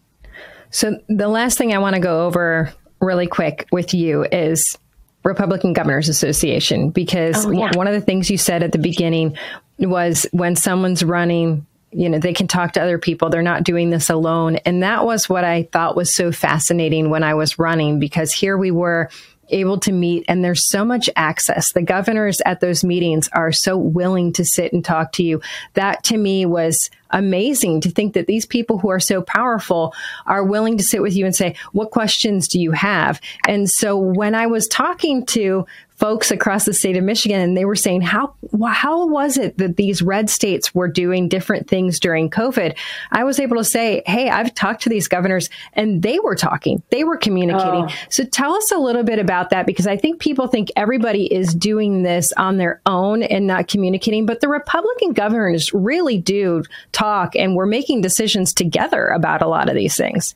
So 0.70 1.00
the 1.08 1.28
last 1.28 1.58
thing 1.58 1.72
I 1.72 1.78
want 1.78 1.94
to 1.94 2.00
go 2.00 2.26
over 2.26 2.72
really 3.00 3.26
quick 3.26 3.66
with 3.72 3.94
you 3.94 4.26
is 4.30 4.78
Republican 5.24 5.72
Governors 5.72 6.08
Association 6.08 6.90
because 6.90 7.46
oh, 7.46 7.50
yeah. 7.50 7.70
one 7.74 7.86
of 7.86 7.94
the 7.94 8.00
things 8.00 8.30
you 8.30 8.38
said 8.38 8.62
at 8.62 8.72
the 8.72 8.78
beginning 8.78 9.36
was 9.78 10.26
when 10.32 10.56
someone's 10.56 11.04
running 11.04 11.66
you 11.92 12.09
know 12.09 12.18
they 12.18 12.33
can 12.33 12.46
talk 12.46 12.72
to 12.72 12.83
other 12.83 12.98
people. 12.98 13.31
They're 13.31 13.42
not 13.42 13.64
doing 13.64 13.90
this 13.90 14.11
alone. 14.11 14.57
And 14.57 14.83
that 14.83 15.05
was 15.05 15.29
what 15.29 15.44
i 15.44 15.64
thought 15.72 15.96
was 15.96 16.14
so 16.14 16.33
fascinating 16.33 17.11
when 17.11 17.22
i 17.22 17.35
was 17.35 17.59
running 17.59 17.98
because 17.98 18.33
here 18.33 18.57
we 18.57 18.70
were 18.70 19.11
able 19.53 19.79
to 19.81 19.92
meet 19.92 20.24
and 20.29 20.44
there's 20.44 20.68
so 20.68 20.85
much 20.85 21.11
access. 21.16 21.72
The 21.72 21.83
governors 21.83 22.40
at 22.46 22.61
those 22.61 22.85
meetings 22.85 23.29
are 23.33 23.53
so 23.53 23.76
willing 23.76 24.33
to 24.35 24.44
sit 24.44 24.72
and 24.72 24.85
talk 24.85 25.12
to 25.12 25.22
you. 25.22 25.40
That 25.74 26.05
to 26.05 26.16
me 26.16 26.46
was 26.46 26.90
amazing 27.11 27.81
to 27.83 27.90
think 27.90 28.14
that 28.14 28.26
these 28.26 28.46
people 28.46 28.79
who 28.79 28.90
are 28.90 29.00
so 29.00 29.22
powerful 29.22 29.94
are 30.26 30.44
willing 30.44 30.79
to 30.79 30.85
sit 30.85 31.03
with 31.03 31.14
you 31.14 31.26
and 31.26 31.35
say, 31.35 31.57
What 31.72 31.90
questions 31.90 32.48
do 32.48 32.61
you 32.61 32.72
have? 32.72 33.20
And 33.46 33.68
so 33.68 33.96
when 33.98 34.35
I 34.35 34.46
was 34.46 34.68
talking 34.68 35.26
to 35.26 35.66
folks 36.00 36.30
across 36.30 36.64
the 36.64 36.72
state 36.72 36.96
of 36.96 37.04
Michigan, 37.04 37.40
and 37.40 37.56
they 37.56 37.66
were 37.66 37.76
saying, 37.76 38.00
how, 38.00 38.34
how 38.66 39.06
was 39.06 39.36
it 39.36 39.58
that 39.58 39.76
these 39.76 40.00
red 40.00 40.30
states 40.30 40.74
were 40.74 40.88
doing 40.88 41.28
different 41.28 41.68
things 41.68 42.00
during 42.00 42.30
COVID? 42.30 42.76
I 43.12 43.24
was 43.24 43.38
able 43.38 43.58
to 43.58 43.64
say, 43.64 44.02
hey, 44.06 44.30
I've 44.30 44.54
talked 44.54 44.82
to 44.84 44.88
these 44.88 45.08
governors 45.08 45.50
and 45.74 46.02
they 46.02 46.18
were 46.18 46.34
talking, 46.34 46.82
they 46.90 47.04
were 47.04 47.18
communicating. 47.18 47.84
Oh. 47.84 47.94
So 48.08 48.24
tell 48.24 48.54
us 48.54 48.72
a 48.72 48.78
little 48.78 49.02
bit 49.02 49.18
about 49.18 49.50
that 49.50 49.66
because 49.66 49.86
I 49.86 49.98
think 49.98 50.20
people 50.20 50.46
think 50.46 50.70
everybody 50.74 51.32
is 51.32 51.54
doing 51.54 52.02
this 52.02 52.32
on 52.32 52.56
their 52.56 52.80
own 52.86 53.22
and 53.22 53.46
not 53.46 53.68
communicating, 53.68 54.24
but 54.24 54.40
the 54.40 54.48
Republican 54.48 55.12
governors 55.12 55.72
really 55.74 56.16
do 56.16 56.64
talk 56.92 57.36
and 57.36 57.54
we're 57.54 57.66
making 57.66 58.00
decisions 58.00 58.54
together 58.54 59.08
about 59.08 59.42
a 59.42 59.46
lot 59.46 59.68
of 59.68 59.74
these 59.74 59.96
things 59.96 60.34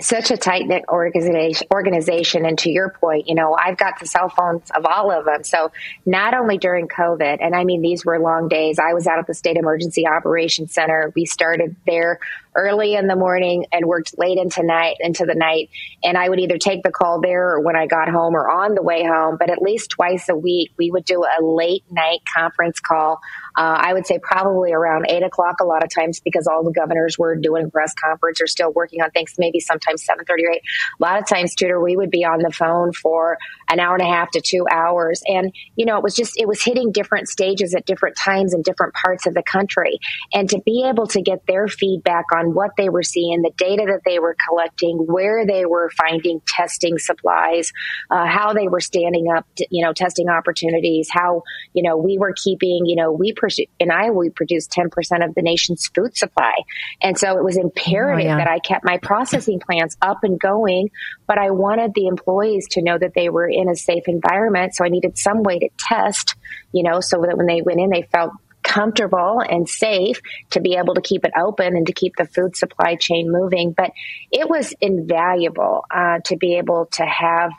such 0.00 0.30
a 0.30 0.36
tight 0.36 0.66
knit 0.66 0.84
organization, 0.88 1.66
organization. 1.72 2.46
And 2.46 2.58
to 2.60 2.70
your 2.70 2.90
point, 2.90 3.28
you 3.28 3.34
know, 3.34 3.54
I've 3.54 3.76
got 3.76 4.00
the 4.00 4.06
cell 4.06 4.28
phones 4.28 4.70
of 4.70 4.86
all 4.86 5.10
of 5.10 5.26
them. 5.26 5.44
So 5.44 5.70
not 6.06 6.34
only 6.34 6.58
during 6.58 6.88
COVID, 6.88 7.38
and 7.40 7.54
I 7.54 7.64
mean, 7.64 7.82
these 7.82 8.04
were 8.04 8.18
long 8.18 8.48
days. 8.48 8.78
I 8.78 8.94
was 8.94 9.06
out 9.06 9.18
at 9.18 9.26
the 9.26 9.34
State 9.34 9.56
Emergency 9.56 10.06
Operations 10.06 10.72
Center. 10.72 11.12
We 11.14 11.26
started 11.26 11.76
there 11.86 12.20
early 12.54 12.94
in 12.94 13.06
the 13.06 13.16
morning 13.16 13.66
and 13.72 13.86
worked 13.86 14.18
late 14.18 14.38
into 14.38 14.62
night 14.62 14.96
into 15.00 15.24
the 15.24 15.34
night. 15.34 15.70
And 16.04 16.16
I 16.16 16.28
would 16.28 16.40
either 16.40 16.58
take 16.58 16.82
the 16.82 16.90
call 16.90 17.20
there 17.20 17.52
or 17.52 17.60
when 17.60 17.76
I 17.76 17.86
got 17.86 18.08
home 18.08 18.34
or 18.34 18.50
on 18.50 18.74
the 18.74 18.82
way 18.82 19.04
home. 19.04 19.36
But 19.38 19.50
at 19.50 19.62
least 19.62 19.90
twice 19.90 20.28
a 20.28 20.36
week, 20.36 20.72
we 20.78 20.90
would 20.90 21.04
do 21.04 21.24
a 21.24 21.44
late 21.44 21.84
night 21.90 22.20
conference 22.32 22.80
call. 22.80 23.20
Uh, 23.56 23.78
I 23.80 23.92
would 23.92 24.06
say 24.06 24.18
probably 24.18 24.72
around 24.72 25.06
eight 25.08 25.22
o'clock 25.22 25.60
a 25.60 25.64
lot 25.64 25.82
of 25.84 25.90
times 25.90 26.20
because 26.20 26.46
all 26.46 26.64
the 26.64 26.72
governors 26.72 27.18
were 27.18 27.36
doing 27.36 27.70
press 27.70 27.94
conference 27.94 28.40
or 28.40 28.46
still 28.46 28.72
working 28.72 29.02
on 29.02 29.10
things. 29.10 29.34
Maybe 29.38 29.60
sometimes 29.60 30.04
seven 30.04 30.24
thirty 30.24 30.44
or 30.46 30.52
eight. 30.52 30.62
A 31.00 31.02
lot 31.02 31.20
of 31.20 31.28
times, 31.28 31.54
Tudor, 31.54 31.80
we 31.80 31.96
would 31.96 32.10
be 32.10 32.24
on 32.24 32.40
the 32.40 32.50
phone 32.50 32.92
for 32.92 33.38
an 33.68 33.80
hour 33.80 33.94
and 33.94 34.02
a 34.02 34.10
half 34.10 34.30
to 34.32 34.40
two 34.40 34.66
hours, 34.70 35.22
and 35.26 35.52
you 35.76 35.86
know 35.86 35.96
it 35.98 36.02
was 36.02 36.14
just 36.14 36.32
it 36.36 36.48
was 36.48 36.62
hitting 36.62 36.92
different 36.92 37.28
stages 37.28 37.74
at 37.74 37.86
different 37.86 38.16
times 38.16 38.54
in 38.54 38.62
different 38.62 38.94
parts 38.94 39.26
of 39.26 39.34
the 39.34 39.42
country, 39.42 39.98
and 40.32 40.48
to 40.50 40.60
be 40.64 40.86
able 40.88 41.06
to 41.08 41.20
get 41.20 41.46
their 41.46 41.68
feedback 41.68 42.26
on 42.34 42.41
on 42.42 42.54
what 42.54 42.72
they 42.76 42.88
were 42.88 43.02
seeing, 43.02 43.42
the 43.42 43.52
data 43.56 43.84
that 43.86 44.00
they 44.04 44.18
were 44.18 44.36
collecting, 44.48 44.98
where 44.98 45.46
they 45.46 45.64
were 45.66 45.90
finding 45.90 46.40
testing 46.46 46.98
supplies, 46.98 47.72
uh, 48.10 48.26
how 48.26 48.52
they 48.52 48.68
were 48.68 48.80
standing 48.80 49.28
up, 49.34 49.46
to, 49.56 49.66
you 49.70 49.84
know, 49.84 49.92
testing 49.92 50.28
opportunities, 50.28 51.08
how, 51.10 51.42
you 51.72 51.82
know, 51.82 51.96
we 51.96 52.18
were 52.18 52.34
keeping, 52.36 52.86
you 52.86 52.96
know, 52.96 53.12
we, 53.12 53.34
in 53.78 53.90
Iowa, 53.90 54.12
we 54.12 54.30
produce 54.30 54.66
10% 54.68 54.88
of 55.24 55.34
the 55.34 55.42
nation's 55.42 55.88
food 55.94 56.16
supply. 56.16 56.54
And 57.00 57.16
so 57.16 57.38
it 57.38 57.44
was 57.44 57.56
imperative 57.56 58.26
oh, 58.26 58.28
yeah. 58.28 58.36
that 58.38 58.48
I 58.48 58.58
kept 58.58 58.84
my 58.84 58.98
processing 58.98 59.60
plants 59.60 59.96
up 60.02 60.18
and 60.22 60.38
going, 60.38 60.90
but 61.26 61.38
I 61.38 61.50
wanted 61.50 61.92
the 61.94 62.06
employees 62.06 62.66
to 62.72 62.82
know 62.82 62.98
that 62.98 63.12
they 63.14 63.28
were 63.28 63.48
in 63.48 63.68
a 63.68 63.76
safe 63.76 64.04
environment. 64.06 64.74
So 64.74 64.84
I 64.84 64.88
needed 64.88 65.18
some 65.18 65.42
way 65.42 65.58
to 65.58 65.68
test, 65.78 66.34
you 66.72 66.82
know, 66.82 67.00
so 67.00 67.22
that 67.22 67.36
when 67.36 67.46
they 67.46 67.62
went 67.62 67.80
in, 67.80 67.90
they 67.90 68.02
felt 68.02 68.32
comfortable 68.62 69.40
and 69.40 69.68
safe 69.68 70.20
to 70.50 70.60
be 70.60 70.74
able 70.76 70.94
to 70.94 71.00
keep 71.00 71.24
it 71.24 71.32
open 71.38 71.76
and 71.76 71.86
to 71.86 71.92
keep 71.92 72.16
the 72.16 72.24
food 72.26 72.56
supply 72.56 72.96
chain 72.96 73.30
moving. 73.30 73.72
But 73.72 73.92
it 74.30 74.48
was 74.48 74.74
invaluable 74.80 75.84
uh, 75.90 76.20
to 76.26 76.36
be 76.36 76.56
able 76.56 76.86
to 76.92 77.04
have 77.04 77.50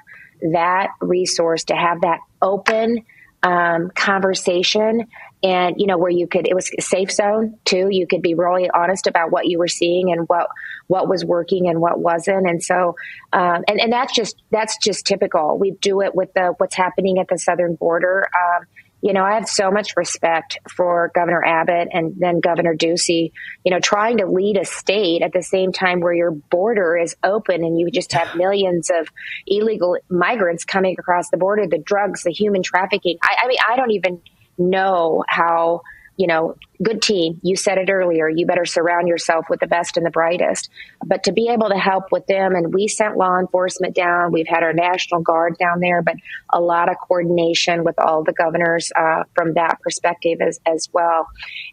that 0.52 0.90
resource, 1.02 1.66
to 1.66 1.76
have 1.76 2.02
that 2.02 2.20
open 2.42 3.06
um, 3.44 3.92
conversation. 3.94 5.08
And 5.44 5.76
you 5.78 5.88
know 5.88 5.98
where 5.98 6.10
you 6.10 6.26
could 6.26 6.48
it 6.48 6.56
was 6.56 6.72
a 6.78 6.82
safe 6.82 7.12
zone 7.12 7.60
too. 7.66 7.90
You 7.92 8.08
could 8.08 8.22
be 8.22 8.34
really 8.34 8.70
honest 8.74 9.08
about 9.08 9.30
what 9.30 9.46
you 9.46 9.60
were 9.60 9.68
seeing 9.68 10.10
and 10.14 10.22
what 10.28 10.48
what 10.88 11.10
was 11.10 11.26
working 11.26 11.68
and 11.68 11.82
what 11.82 12.00
wasn't. 12.00 12.48
And 12.48 12.64
so 12.64 12.96
um, 13.34 13.66
and 13.68 13.82
and 13.82 13.92
that's 13.92 14.14
just 14.14 14.42
that's 14.52 14.78
just 14.78 15.06
typical. 15.06 15.58
We 15.58 15.72
do 15.72 16.02
it 16.02 16.16
with 16.16 16.34
the 16.34 16.54
what's 16.58 16.76
happening 16.76 17.20
at 17.20 17.28
the 17.28 17.38
southern 17.38 17.76
border 17.76 18.30
um, 18.34 18.66
you 19.04 19.12
know, 19.12 19.26
I 19.26 19.34
have 19.34 19.50
so 19.50 19.70
much 19.70 19.98
respect 19.98 20.60
for 20.74 21.12
Governor 21.14 21.44
Abbott 21.46 21.90
and 21.92 22.16
then 22.18 22.40
Governor 22.40 22.74
Ducey, 22.74 23.34
you 23.66 23.72
know, 23.72 23.82
trying 23.82 24.20
to 24.20 24.26
lead 24.26 24.56
a 24.56 24.64
state 24.64 25.22
at 25.22 25.34
the 25.34 25.44
same 25.44 25.74
time 25.74 26.00
where 26.00 26.14
your 26.14 26.32
border 26.32 26.96
is 26.96 27.14
open 27.22 27.66
and 27.66 27.78
you 27.78 27.92
just 27.92 28.14
have 28.14 28.38
millions 28.38 28.90
of 28.90 29.10
illegal 29.46 29.98
migrants 30.10 30.64
coming 30.64 30.96
across 30.98 31.30
the 31.32 31.38
border, 31.38 31.68
the 31.68 31.80
drugs, 31.80 32.24
the 32.24 32.32
human 32.32 32.64
trafficking. 32.64 33.18
I, 33.22 33.36
I 33.44 33.48
mean, 33.50 33.58
I 33.70 33.76
don't 33.76 33.92
even 33.92 34.22
know 34.58 35.26
how 35.28 35.82
you 36.16 36.28
know, 36.28 36.56
good 36.82 37.02
team. 37.02 37.40
You 37.42 37.56
said 37.56 37.78
it 37.78 37.90
earlier. 37.90 38.30
You 38.30 38.46
better 38.46 38.66
surround 38.66 39.08
yourself 39.08 39.46
with 39.50 39.60
the 39.60 39.68
best 39.68 39.98
and 39.98 40.06
the 40.06 40.12
brightest. 40.12 40.70
But 41.06 41.24
to 41.24 41.32
be 41.32 41.50
able 41.50 41.70
to 41.70 41.78
help 41.78 42.12
with 42.12 42.28
them, 42.28 42.56
and 42.56 42.74
we 42.74 42.88
sent 42.88 43.18
law 43.18 43.40
enforcement 43.40 43.96
down. 43.96 44.32
We've 44.32 44.48
had 44.48 44.64
our 44.64 44.74
National 44.74 45.22
Guard 45.22 45.58
down 45.58 45.80
there, 45.80 46.02
but 46.02 46.16
a 46.52 46.62
lot 46.62 46.90
of 46.90 46.98
coordination 47.08 47.84
with 47.84 47.98
all 47.98 48.24
the 48.24 48.34
governors 48.34 48.92
uh, 48.96 49.24
from 49.36 49.54
that 49.56 49.80
perspective 49.82 50.40
as, 50.42 50.60
as 50.66 50.88
well. 50.94 51.28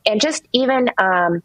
And 0.07 0.20
just 0.20 0.46
even, 0.53 0.90
um, 0.96 1.42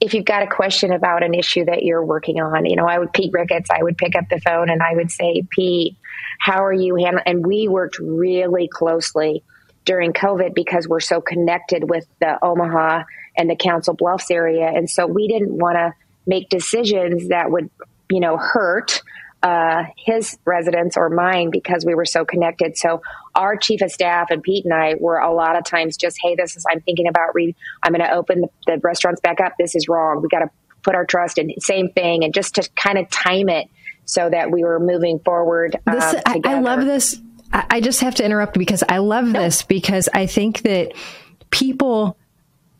if 0.00 0.14
you've 0.14 0.24
got 0.24 0.42
a 0.42 0.46
question 0.46 0.92
about 0.92 1.22
an 1.22 1.34
issue 1.34 1.64
that 1.66 1.84
you're 1.84 2.04
working 2.04 2.40
on, 2.40 2.64
you 2.64 2.74
know, 2.74 2.86
I 2.86 2.98
would 2.98 3.12
Pete 3.12 3.32
Ricketts, 3.32 3.70
I 3.70 3.82
would 3.82 3.98
pick 3.98 4.16
up 4.16 4.24
the 4.30 4.40
phone 4.40 4.68
and 4.68 4.82
I 4.82 4.94
would 4.94 5.10
say, 5.10 5.44
Pete, 5.50 5.96
how 6.40 6.64
are 6.64 6.72
you 6.72 6.96
handling? 6.96 7.24
And 7.26 7.46
we 7.46 7.68
worked 7.68 7.98
really 7.98 8.66
closely 8.66 9.44
during 9.84 10.12
COVID 10.12 10.54
because 10.54 10.86
we're 10.86 11.00
so 11.00 11.20
connected 11.20 11.88
with 11.88 12.06
the 12.20 12.38
Omaha 12.42 13.04
and 13.36 13.48
the 13.48 13.56
Council 13.56 13.94
Bluffs 13.94 14.30
area. 14.30 14.66
And 14.66 14.88
so 14.88 15.06
we 15.06 15.28
didn't 15.28 15.52
want 15.52 15.76
to 15.76 15.94
make 16.26 16.48
decisions 16.48 17.28
that 17.28 17.50
would, 17.50 17.70
you 18.10 18.20
know, 18.20 18.36
hurt 18.36 19.02
uh, 19.42 19.84
his 19.96 20.38
residents 20.44 20.96
or 20.96 21.08
mine 21.08 21.50
because 21.50 21.84
we 21.86 21.94
were 21.94 22.04
so 22.04 22.24
connected. 22.24 22.76
So 22.76 23.00
our 23.34 23.56
chief 23.56 23.80
of 23.80 23.90
staff 23.90 24.30
and 24.30 24.42
Pete 24.42 24.66
and 24.66 24.74
I 24.74 24.94
were 24.98 25.18
a 25.18 25.32
lot 25.32 25.56
of 25.56 25.64
times 25.64 25.96
just, 25.96 26.18
hey, 26.22 26.34
this 26.34 26.56
is, 26.56 26.66
I'm 26.70 26.82
thinking 26.82 27.08
about 27.08 27.34
re, 27.34 27.54
I'm 27.82 27.92
going 27.92 28.06
to 28.06 28.14
open 28.14 28.42
the, 28.42 28.48
the 28.66 28.78
restaurants 28.82 29.20
back 29.22 29.40
up. 29.40 29.54
This 29.58 29.74
is 29.74 29.88
wrong. 29.88 30.20
We 30.20 30.28
got 30.28 30.40
to 30.40 30.50
put 30.82 30.94
our 30.94 31.06
trust 31.06 31.38
in 31.38 31.52
same 31.58 31.90
thing 31.90 32.24
and 32.24 32.34
just 32.34 32.56
to 32.56 32.68
kind 32.76 32.98
of 32.98 33.08
time 33.10 33.48
it 33.48 33.68
so 34.04 34.28
that 34.28 34.50
we 34.50 34.62
were 34.62 34.80
moving 34.80 35.20
forward. 35.20 35.76
Um, 35.86 35.94
this, 35.94 36.14
I, 36.26 36.40
I 36.44 36.60
love 36.60 36.84
this 36.84 37.20
I 37.52 37.80
just 37.80 38.00
have 38.00 38.14
to 38.16 38.24
interrupt 38.24 38.58
because 38.58 38.84
I 38.88 38.98
love 38.98 39.32
this 39.32 39.62
because 39.62 40.08
I 40.12 40.26
think 40.26 40.62
that 40.62 40.92
people 41.50 42.16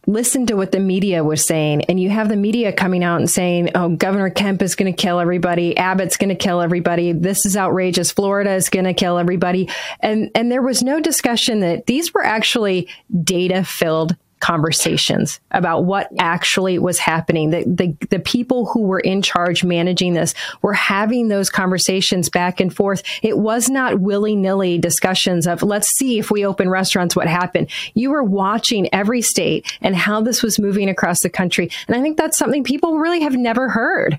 listened 0.07 0.49
to 0.49 0.55
what 0.55 0.73
the 0.73 0.81
media 0.81 1.23
was 1.23 1.45
saying, 1.45 1.85
and 1.85 2.01
you 2.01 2.11
have 2.11 2.29
the 2.29 2.37
media 2.37 2.73
coming 2.73 3.05
out 3.05 3.21
and 3.21 3.31
saying, 3.31 3.71
"Oh, 3.75 3.89
Governor 3.91 4.31
Kemp 4.31 4.63
is 4.63 4.75
going 4.75 4.93
to 4.93 4.97
kill 4.97 5.21
everybody. 5.21 5.77
Abbott's 5.77 6.17
going 6.17 6.31
to 6.31 6.35
kill 6.35 6.61
everybody. 6.61 7.13
This 7.13 7.47
is 7.47 7.57
outrageous. 7.57 8.11
Florida 8.11 8.53
is 8.53 8.69
going 8.69 8.87
to 8.87 8.95
kill 8.95 9.19
everybody," 9.19 9.69
and 10.01 10.31
and 10.35 10.51
there 10.51 10.63
was 10.63 10.83
no 10.83 11.01
discussion 11.01 11.61
that 11.61 11.87
these 11.87 12.15
were 12.15 12.25
actually 12.25 12.89
data 13.23 13.65
filled 13.65 14.17
conversations 14.41 15.39
about 15.51 15.85
what 15.85 16.09
actually 16.19 16.79
was 16.79 16.99
happening. 16.99 17.51
The, 17.51 17.65
the, 17.65 18.07
the 18.09 18.19
people 18.19 18.67
who 18.67 18.83
were 18.83 19.01
in 19.01 19.23
charge 19.23 19.63
managing 19.63 20.15
this 20.15 20.35
were 20.63 20.73
having 20.73 21.29
those 21.29 21.51
conversations 21.51 22.29
back 22.31 22.59
and 22.59 22.75
forth. 22.75 23.03
It 23.23 23.39
was 23.39 23.69
not 23.69 24.01
willy 24.01 24.35
nilly 24.35 24.79
discussions 24.79 25.47
of 25.47 25.63
let's 25.63 25.89
see 25.89 26.19
if 26.19 26.31
we 26.31 26.45
open 26.45 26.69
restaurants, 26.69 27.15
what 27.15 27.29
happened. 27.29 27.69
You 27.95 28.11
were 28.11 28.25
watching 28.25 28.89
every 28.93 29.23
state 29.23 29.71
and 29.81 29.95
how 29.95 30.21
this 30.23 30.43
was 30.43 30.59
moving 30.59 30.89
across 30.89 31.21
the 31.21 31.31
country. 31.31 31.71
And 31.87 31.97
I 31.97 32.01
think 32.01 32.17
that's 32.17 32.39
something 32.39 32.65
people 32.65 32.99
really 32.99 33.21
have 33.21 33.37
never 33.37 33.69
heard. 33.69 34.19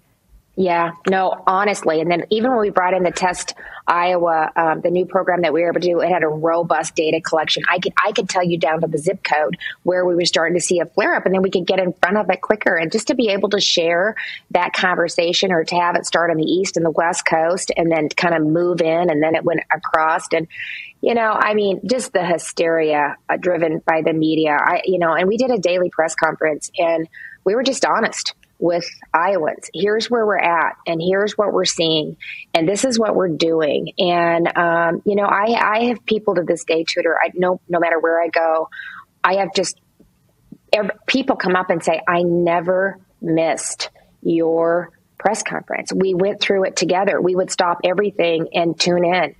Yeah, 0.57 0.91
no, 1.09 1.41
honestly. 1.47 2.01
And 2.01 2.11
then 2.11 2.25
even 2.29 2.51
when 2.51 2.59
we 2.59 2.71
brought 2.71 2.93
in 2.93 3.03
the 3.03 3.11
test 3.11 3.53
Iowa, 3.87 4.51
um, 4.55 4.81
the 4.81 4.91
new 4.91 5.05
program 5.05 5.41
that 5.41 5.53
we 5.53 5.61
were 5.61 5.69
able 5.69 5.79
to 5.79 5.87
do, 5.87 6.01
it 6.01 6.09
had 6.09 6.23
a 6.23 6.27
robust 6.27 6.93
data 6.93 7.21
collection. 7.21 7.63
I 7.69 7.79
could 7.79 7.93
I 7.97 8.11
could 8.11 8.27
tell 8.27 8.43
you 8.43 8.57
down 8.57 8.81
to 8.81 8.87
the 8.87 8.97
zip 8.97 9.23
code 9.23 9.57
where 9.83 10.05
we 10.05 10.13
were 10.13 10.25
starting 10.25 10.55
to 10.55 10.61
see 10.61 10.79
a 10.79 10.85
flare 10.85 11.15
up, 11.15 11.25
and 11.25 11.33
then 11.33 11.41
we 11.41 11.51
could 11.51 11.65
get 11.65 11.79
in 11.79 11.93
front 11.93 12.17
of 12.17 12.29
it 12.29 12.41
quicker. 12.41 12.75
And 12.75 12.91
just 12.91 13.07
to 13.07 13.15
be 13.15 13.29
able 13.29 13.49
to 13.49 13.61
share 13.61 14.15
that 14.51 14.73
conversation, 14.73 15.53
or 15.53 15.63
to 15.63 15.75
have 15.75 15.95
it 15.95 16.05
start 16.05 16.31
on 16.31 16.37
the 16.37 16.45
east 16.45 16.75
and 16.75 16.85
the 16.85 16.91
west 16.91 17.25
coast, 17.25 17.71
and 17.77 17.89
then 17.89 18.09
kind 18.09 18.35
of 18.35 18.45
move 18.45 18.81
in, 18.81 19.09
and 19.09 19.23
then 19.23 19.35
it 19.35 19.45
went 19.45 19.61
across, 19.73 20.23
and 20.33 20.47
you 20.99 21.15
know, 21.15 21.31
I 21.31 21.53
mean, 21.53 21.79
just 21.89 22.11
the 22.11 22.25
hysteria 22.25 23.15
uh, 23.29 23.37
driven 23.37 23.81
by 23.85 24.01
the 24.03 24.13
media. 24.13 24.51
I, 24.51 24.81
you 24.83 24.99
know, 24.99 25.13
and 25.13 25.29
we 25.29 25.37
did 25.37 25.49
a 25.49 25.57
daily 25.57 25.89
press 25.89 26.13
conference, 26.13 26.69
and 26.77 27.07
we 27.45 27.55
were 27.55 27.63
just 27.63 27.85
honest 27.85 28.35
with 28.61 28.87
Iowans. 29.13 29.69
Here's 29.73 30.09
where 30.09 30.25
we're 30.25 30.37
at, 30.37 30.77
and 30.87 31.01
here's 31.01 31.37
what 31.37 31.51
we're 31.51 31.65
seeing, 31.65 32.15
and 32.53 32.69
this 32.69 32.85
is 32.85 32.97
what 32.97 33.15
we're 33.15 33.29
doing. 33.29 33.93
And 33.97 34.47
um, 34.55 35.01
you 35.05 35.15
know, 35.15 35.25
I 35.25 35.57
I 35.59 35.83
have 35.87 36.05
people 36.05 36.35
to 36.35 36.43
this 36.43 36.63
day, 36.63 36.85
Tudor. 36.87 37.17
I 37.21 37.31
know 37.33 37.59
no 37.67 37.79
matter 37.79 37.99
where 37.99 38.21
I 38.21 38.27
go, 38.27 38.69
I 39.23 39.35
have 39.35 39.53
just 39.53 39.81
every, 40.71 40.91
people 41.07 41.35
come 41.35 41.55
up 41.55 41.71
and 41.71 41.83
say, 41.83 41.99
"I 42.07 42.21
never 42.23 42.99
missed 43.19 43.89
your." 44.21 44.91
press 45.17 45.43
conference. 45.43 45.93
We 45.93 46.15
went 46.15 46.41
through 46.41 46.63
it 46.63 46.75
together. 46.75 47.21
We 47.21 47.35
would 47.35 47.51
stop 47.51 47.81
everything 47.83 48.47
and 48.55 48.79
tune 48.79 49.05
in. 49.05 49.35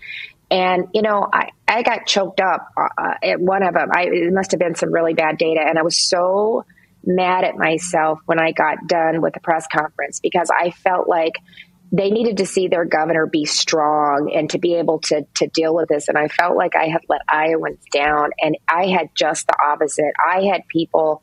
And, 0.52 0.90
you 0.94 1.02
know, 1.02 1.28
I, 1.34 1.50
I 1.68 1.82
got 1.82 2.06
choked 2.06 2.40
up 2.40 2.68
uh, 2.78 3.16
at 3.24 3.40
one 3.40 3.64
of 3.64 3.74
them. 3.74 3.90
I, 3.92 4.04
it 4.04 4.32
must 4.32 4.52
have 4.52 4.60
been 4.60 4.76
some 4.76 4.94
really 4.94 5.16
bad 5.16 5.40
data. 5.40 5.60
And 5.60 5.80
I 5.80 5.82
was 5.82 5.98
so 5.98 6.66
mad 7.04 7.44
at 7.44 7.56
myself 7.56 8.20
when 8.26 8.40
I 8.40 8.52
got 8.52 8.88
done 8.88 9.22
with 9.22 9.34
the 9.34 9.40
press 9.40 9.68
conference 9.72 10.20
because 10.20 10.50
I 10.50 10.72
felt 10.72 11.08
like 11.08 11.34
they 11.92 12.10
needed 12.10 12.38
to 12.38 12.46
see 12.46 12.68
their 12.68 12.86
governor 12.86 13.26
be 13.26 13.46
strong 13.46 14.32
and 14.34 14.50
to 14.52 14.60
be 14.60 14.76
able 14.76 15.00
to 15.00 15.26
to 15.36 15.48
deal 15.48 15.76
with 15.76 15.90
this. 15.90 16.08
And 16.08 16.18
I 16.18 16.30
felt 16.30 16.56
like 16.56 16.76
I 16.76 16.86
had 16.86 17.02
let 17.10 17.22
Iowans 17.28 17.84
down, 17.94 18.32
and 18.40 18.58
I 18.68 18.88
had 18.88 19.10
just 19.16 19.48
the 19.48 19.56
opposite. 19.66 20.14
I 20.26 20.44
had 20.44 20.68
people 20.68 21.22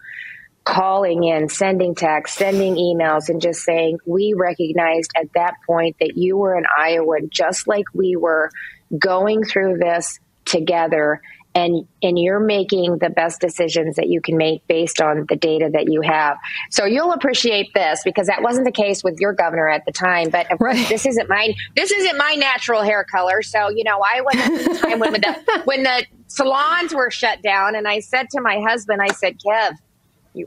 calling 0.64 1.24
in, 1.24 1.48
sending 1.48 1.94
texts, 1.94 2.36
sending 2.36 2.74
emails, 2.74 3.30
and 3.30 3.40
just 3.40 3.62
saying, 3.62 3.98
We 4.04 4.34
recognized 4.36 5.12
at 5.16 5.32
that 5.34 5.54
point 5.66 5.96
that 6.00 6.16
you 6.16 6.36
were 6.36 6.54
an 6.54 6.66
Iowan, 6.78 7.30
just 7.30 7.66
like 7.66 7.86
we 7.94 8.16
were 8.16 8.50
going 8.98 9.44
through 9.44 9.78
this 9.78 10.20
together 10.44 11.22
and 11.54 11.86
and 12.02 12.18
you're 12.18 12.40
making 12.40 12.98
the 12.98 13.10
best 13.10 13.40
decisions 13.40 13.96
that 13.96 14.08
you 14.08 14.20
can 14.20 14.36
make 14.36 14.66
based 14.66 15.00
on 15.00 15.26
the 15.28 15.36
data 15.36 15.70
that 15.72 15.90
you 15.90 16.00
have. 16.02 16.36
So 16.70 16.84
you'll 16.84 17.12
appreciate 17.12 17.72
this 17.74 18.02
because 18.04 18.26
that 18.28 18.42
wasn't 18.42 18.66
the 18.66 18.72
case 18.72 19.02
with 19.02 19.18
your 19.18 19.32
governor 19.32 19.68
at 19.68 19.84
the 19.84 19.92
time. 19.92 20.30
But 20.30 20.50
of 20.52 20.60
right. 20.60 20.76
course, 20.76 20.88
this 20.88 21.06
isn't 21.06 21.28
my 21.28 21.54
this 21.76 21.90
isn't 21.90 22.16
my 22.16 22.34
natural 22.34 22.82
hair 22.82 23.04
color. 23.04 23.42
So 23.42 23.70
you 23.70 23.84
know, 23.84 24.00
I 24.00 24.20
went 24.20 24.38
at 24.38 24.50
the 24.50 24.78
time 24.86 24.98
when 25.00 25.12
the 25.12 25.62
when 25.64 25.82
the 25.82 26.06
salons 26.28 26.94
were 26.94 27.10
shut 27.10 27.42
down, 27.42 27.74
and 27.74 27.88
I 27.88 28.00
said 28.00 28.30
to 28.30 28.40
my 28.40 28.60
husband, 28.60 29.00
I 29.02 29.08
said, 29.08 29.38
Kev 29.38 29.72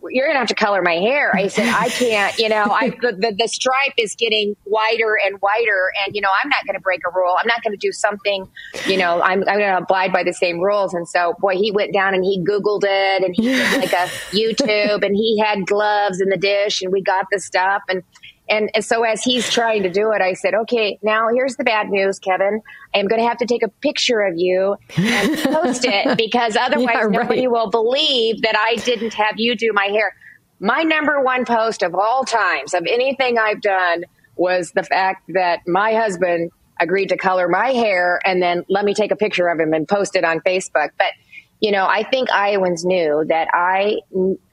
you're 0.09 0.31
to 0.31 0.37
have 0.37 0.47
to 0.47 0.55
color 0.55 0.81
my 0.81 0.95
hair. 0.95 1.31
I 1.35 1.47
said, 1.47 1.67
I 1.67 1.89
can't, 1.89 2.37
you 2.37 2.49
know, 2.49 2.63
I, 2.63 2.89
the, 2.89 3.15
the, 3.17 3.35
the, 3.37 3.47
stripe 3.47 3.93
is 3.97 4.15
getting 4.15 4.55
wider 4.65 5.17
and 5.25 5.39
wider. 5.41 5.91
And, 6.05 6.15
you 6.15 6.21
know, 6.21 6.29
I'm 6.43 6.49
not 6.49 6.65
going 6.65 6.75
to 6.75 6.81
break 6.81 7.01
a 7.05 7.11
rule. 7.13 7.35
I'm 7.39 7.47
not 7.47 7.63
going 7.63 7.77
to 7.77 7.77
do 7.77 7.91
something, 7.91 8.47
you 8.87 8.97
know, 8.97 9.21
I'm, 9.21 9.39
I'm 9.47 9.59
going 9.59 9.71
to 9.71 9.77
abide 9.77 10.13
by 10.13 10.23
the 10.23 10.33
same 10.33 10.59
rules. 10.59 10.93
And 10.93 11.07
so, 11.07 11.33
boy, 11.39 11.55
he 11.55 11.71
went 11.71 11.93
down 11.93 12.13
and 12.13 12.23
he 12.23 12.43
Googled 12.43 12.83
it 12.83 13.23
and 13.23 13.35
he 13.35 13.43
did 13.43 13.77
like 13.77 13.93
a 13.93 14.07
YouTube 14.31 15.05
and 15.05 15.15
he 15.15 15.39
had 15.39 15.65
gloves 15.65 16.21
in 16.21 16.29
the 16.29 16.37
dish 16.37 16.81
and 16.81 16.91
we 16.91 17.01
got 17.01 17.27
the 17.31 17.39
stuff. 17.39 17.81
And, 17.89 18.03
and 18.51 18.69
so 18.83 19.03
as 19.03 19.23
he's 19.23 19.49
trying 19.49 19.83
to 19.83 19.89
do 19.89 20.11
it, 20.11 20.21
I 20.21 20.33
said, 20.33 20.53
okay, 20.53 20.99
now 21.01 21.29
here's 21.33 21.55
the 21.55 21.63
bad 21.63 21.89
news, 21.89 22.19
Kevin. 22.19 22.61
I 22.93 22.99
am 22.99 23.07
going 23.07 23.21
to 23.21 23.27
have 23.27 23.37
to 23.37 23.45
take 23.45 23.63
a 23.63 23.69
picture 23.69 24.19
of 24.19 24.33
you 24.37 24.75
and 24.97 25.37
post 25.37 25.85
it 25.85 26.17
because 26.17 26.57
otherwise 26.57 26.89
yeah, 26.93 27.03
right. 27.03 27.11
nobody 27.11 27.47
will 27.47 27.69
believe 27.69 28.41
that 28.41 28.57
I 28.57 28.75
didn't 28.75 29.13
have 29.13 29.35
you 29.37 29.55
do 29.55 29.71
my 29.73 29.85
hair. 29.85 30.13
My 30.59 30.83
number 30.83 31.23
one 31.23 31.45
post 31.45 31.81
of 31.81 31.95
all 31.95 32.25
times 32.25 32.73
of 32.73 32.85
anything 32.87 33.37
I've 33.39 33.61
done 33.61 34.03
was 34.35 34.71
the 34.73 34.83
fact 34.83 35.23
that 35.29 35.61
my 35.65 35.93
husband 35.93 36.51
agreed 36.79 37.09
to 37.09 37.17
color 37.17 37.47
my 37.47 37.71
hair 37.71 38.19
and 38.25 38.41
then 38.41 38.65
let 38.67 38.83
me 38.83 38.93
take 38.93 39.11
a 39.11 39.15
picture 39.15 39.47
of 39.47 39.59
him 39.59 39.73
and 39.73 39.87
post 39.87 40.15
it 40.17 40.25
on 40.25 40.41
Facebook. 40.41 40.89
But 40.97 41.13
you 41.61 41.71
know, 41.71 41.85
I 41.85 42.03
think 42.03 42.29
Iowans 42.31 42.83
knew 42.83 43.23
that 43.29 43.47
I, 43.53 43.97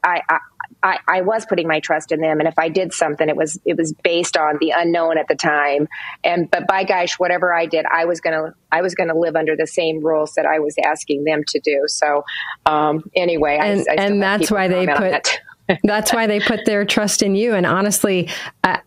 I, 0.04 0.20
I, 0.28 0.38
I, 0.82 1.20
was 1.22 1.44
putting 1.46 1.66
my 1.66 1.80
trust 1.80 2.12
in 2.12 2.20
them, 2.20 2.38
and 2.40 2.48
if 2.48 2.58
I 2.58 2.68
did 2.68 2.92
something, 2.92 3.28
it 3.28 3.36
was 3.36 3.58
it 3.64 3.76
was 3.76 3.92
based 4.04 4.36
on 4.36 4.58
the 4.60 4.72
unknown 4.76 5.18
at 5.18 5.26
the 5.28 5.34
time. 5.34 5.88
And 6.24 6.50
but 6.50 6.66
by 6.66 6.84
gosh, 6.84 7.18
whatever 7.18 7.52
I 7.52 7.66
did, 7.66 7.84
I 7.86 8.04
was 8.04 8.20
gonna 8.20 8.54
I 8.70 8.82
was 8.82 8.94
gonna 8.94 9.16
live 9.16 9.36
under 9.36 9.56
the 9.56 9.66
same 9.66 10.04
rules 10.04 10.34
that 10.34 10.46
I 10.46 10.58
was 10.60 10.74
asking 10.84 11.24
them 11.24 11.42
to 11.48 11.60
do. 11.60 11.84
So 11.86 12.24
um, 12.66 13.04
anyway, 13.14 13.58
and, 13.60 13.84
I, 13.88 13.92
I 13.92 14.04
and 14.04 14.22
that's 14.22 14.50
why 14.50 14.68
they 14.68 14.86
put. 14.86 15.40
that's 15.84 16.14
why 16.14 16.26
they 16.26 16.40
put 16.40 16.64
their 16.64 16.86
trust 16.86 17.22
in 17.22 17.34
you. 17.34 17.54
And 17.54 17.66
honestly, 17.66 18.30
I 18.64 18.80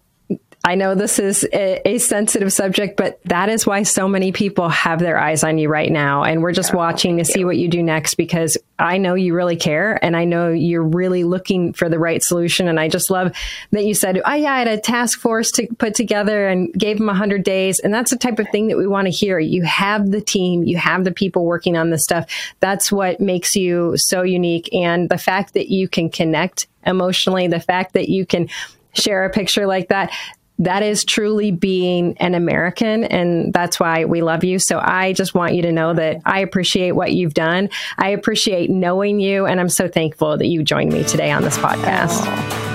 know 0.76 0.94
this 0.94 1.18
is 1.18 1.44
a, 1.52 1.82
a, 1.88 1.98
sensitive 1.98 2.54
subject, 2.54 2.96
but 2.96 3.20
that 3.26 3.50
is 3.50 3.66
why 3.66 3.82
so 3.82 4.08
many 4.08 4.32
people 4.32 4.70
have 4.70 5.00
their 5.00 5.18
eyes 5.18 5.44
on 5.44 5.58
you 5.58 5.70
right 5.70 5.92
now. 5.92 6.24
And 6.24 6.44
we're 6.44 6.52
just 6.52 6.72
watching 6.72 7.18
to 7.18 7.26
see 7.26 7.44
what 7.44 7.58
you 7.58 7.68
do 7.68 7.82
next 7.82 8.14
because 8.14 8.60
I 8.78 9.00
know 9.00 9.16
you 9.16 9.34
really 9.34 9.56
care 9.56 10.04
and 10.04 10.16
I 10.16 10.26
know 10.26 10.50
you're 10.50 10.84
really 10.84 11.24
looking 11.24 11.74
for 11.74 11.90
the 11.90 11.98
right 11.98 12.22
solution. 12.22 12.68
And 12.68 12.80
I 12.80 12.90
just 12.90 13.10
love 13.10 13.34
that 13.72 13.86
you 13.86 13.96
said, 13.96 14.22
Oh, 14.24 14.34
yeah, 14.34 14.54
I 14.54 14.60
had 14.60 14.68
a 14.68 14.80
task 14.80 15.20
force 15.20 15.50
to 15.54 15.68
put 15.80 15.96
together 15.96 16.48
and 16.48 16.72
gave 16.74 17.00
them 17.00 17.08
100 17.08 17.44
days. 17.44 17.80
And 17.80 17.92
that's 17.92 18.12
the 18.12 18.18
type 18.18 18.38
of 18.38 18.48
thing 18.50 18.68
that 18.68 18.78
we 18.78 18.86
want 18.86 19.08
to 19.08 19.12
hear. 19.12 19.40
You 19.40 19.64
have 19.64 20.12
the 20.12 20.22
team, 20.22 20.64
you 20.64 20.78
have 20.78 21.06
the 21.06 21.12
people 21.12 21.44
working 21.44 21.76
on 21.76 21.90
this 21.90 22.04
stuff. 22.04 22.30
That's 22.60 22.92
what 22.92 23.20
makes 23.20 23.56
you 23.56 23.98
so 23.98 24.22
unique. 24.22 24.70
And 24.74 25.10
the 25.10 25.18
fact 25.18 25.56
that 25.56 25.70
you 25.70 25.88
can 25.88 26.12
connect 26.12 26.68
emotionally, 26.86 27.48
the 27.48 27.60
fact 27.60 27.94
that 27.94 28.10
you 28.10 28.28
can 28.28 28.48
share 28.94 29.26
a 29.26 29.30
picture 29.30 29.66
like 29.66 29.88
that 29.88 30.12
that 30.60 30.84
is 30.84 31.04
truly 31.06 31.52
being 31.52 32.16
an 32.20 32.36
American. 32.36 33.04
And 33.04 33.52
that's 33.54 33.80
why 33.80 34.06
we 34.06 34.22
love 34.22 34.44
you. 34.44 34.60
So 34.60 34.80
I 34.80 35.14
just 35.14 35.34
want 35.34 35.56
you 35.56 35.64
to 35.64 35.72
know 35.72 35.94
that 35.94 36.22
I 36.26 36.42
appreciate 36.42 36.92
what 36.92 37.14
you've 37.14 37.34
done. 37.34 37.70
I 37.98 38.10
appreciate 38.10 38.70
knowing 38.70 39.20
you. 39.20 39.46
And 39.48 39.60
I'm 39.60 39.70
so 39.70 39.88
thankful 39.88 40.38
that 40.38 40.48
you 40.48 40.62
joined 40.64 40.94
me 40.94 41.04
today 41.04 41.32
on 41.32 41.42
this 41.42 41.58
podcast. 41.58 42.22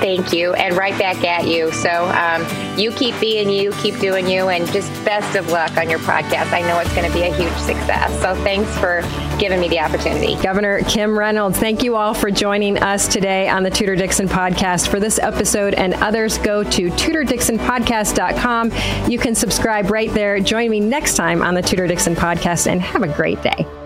Thank 0.00 0.32
you. 0.32 0.52
And 0.54 0.76
right 0.76 0.98
back 0.98 1.22
at 1.24 1.46
you. 1.46 1.70
So 1.72 2.06
um, 2.08 2.78
you 2.78 2.90
keep 2.90 3.18
being 3.20 3.48
you, 3.48 3.72
keep 3.74 3.98
doing 3.98 4.28
you, 4.28 4.48
and 4.48 4.66
just 4.72 4.92
best 5.04 5.36
of 5.36 5.50
luck 5.50 5.76
on 5.76 5.88
your 5.88 6.00
podcast. 6.00 6.52
I 6.52 6.62
know 6.62 6.78
it's 6.80 6.94
going 6.94 7.06
to 7.06 7.16
be 7.16 7.22
a 7.22 7.34
huge 7.34 7.56
success. 7.58 8.10
So 8.20 8.34
thanks 8.42 8.76
for 8.78 9.00
giving 9.38 9.60
me 9.60 9.68
the 9.68 9.80
opportunity. 9.80 10.36
Governor 10.42 10.82
Kim 10.82 11.18
Reynolds, 11.18 11.58
thank 11.58 11.82
you 11.82 11.96
all 11.96 12.14
for 12.14 12.30
joining 12.30 12.78
us 12.78 13.08
today 13.08 13.48
on 13.48 13.62
the 13.62 13.70
Tudor 13.70 13.96
Dixon 13.96 14.28
podcast. 14.28 14.88
For 14.88 15.00
this 15.00 15.18
episode 15.18 15.74
and 15.74 15.94
others, 15.94 16.38
go 16.38 16.62
to 16.62 16.90
Tudor 16.96 17.24
Dixon 17.24 17.58
podcast 17.58 17.76
podcast.com. 17.86 19.10
You 19.10 19.18
can 19.18 19.34
subscribe 19.34 19.90
right 19.90 20.12
there. 20.12 20.40
Join 20.40 20.70
me 20.70 20.80
next 20.80 21.16
time 21.16 21.42
on 21.42 21.54
the 21.54 21.62
Tudor 21.62 21.86
Dixon 21.86 22.14
podcast 22.14 22.66
and 22.66 22.80
have 22.80 23.02
a 23.02 23.08
great 23.08 23.42
day. 23.42 23.85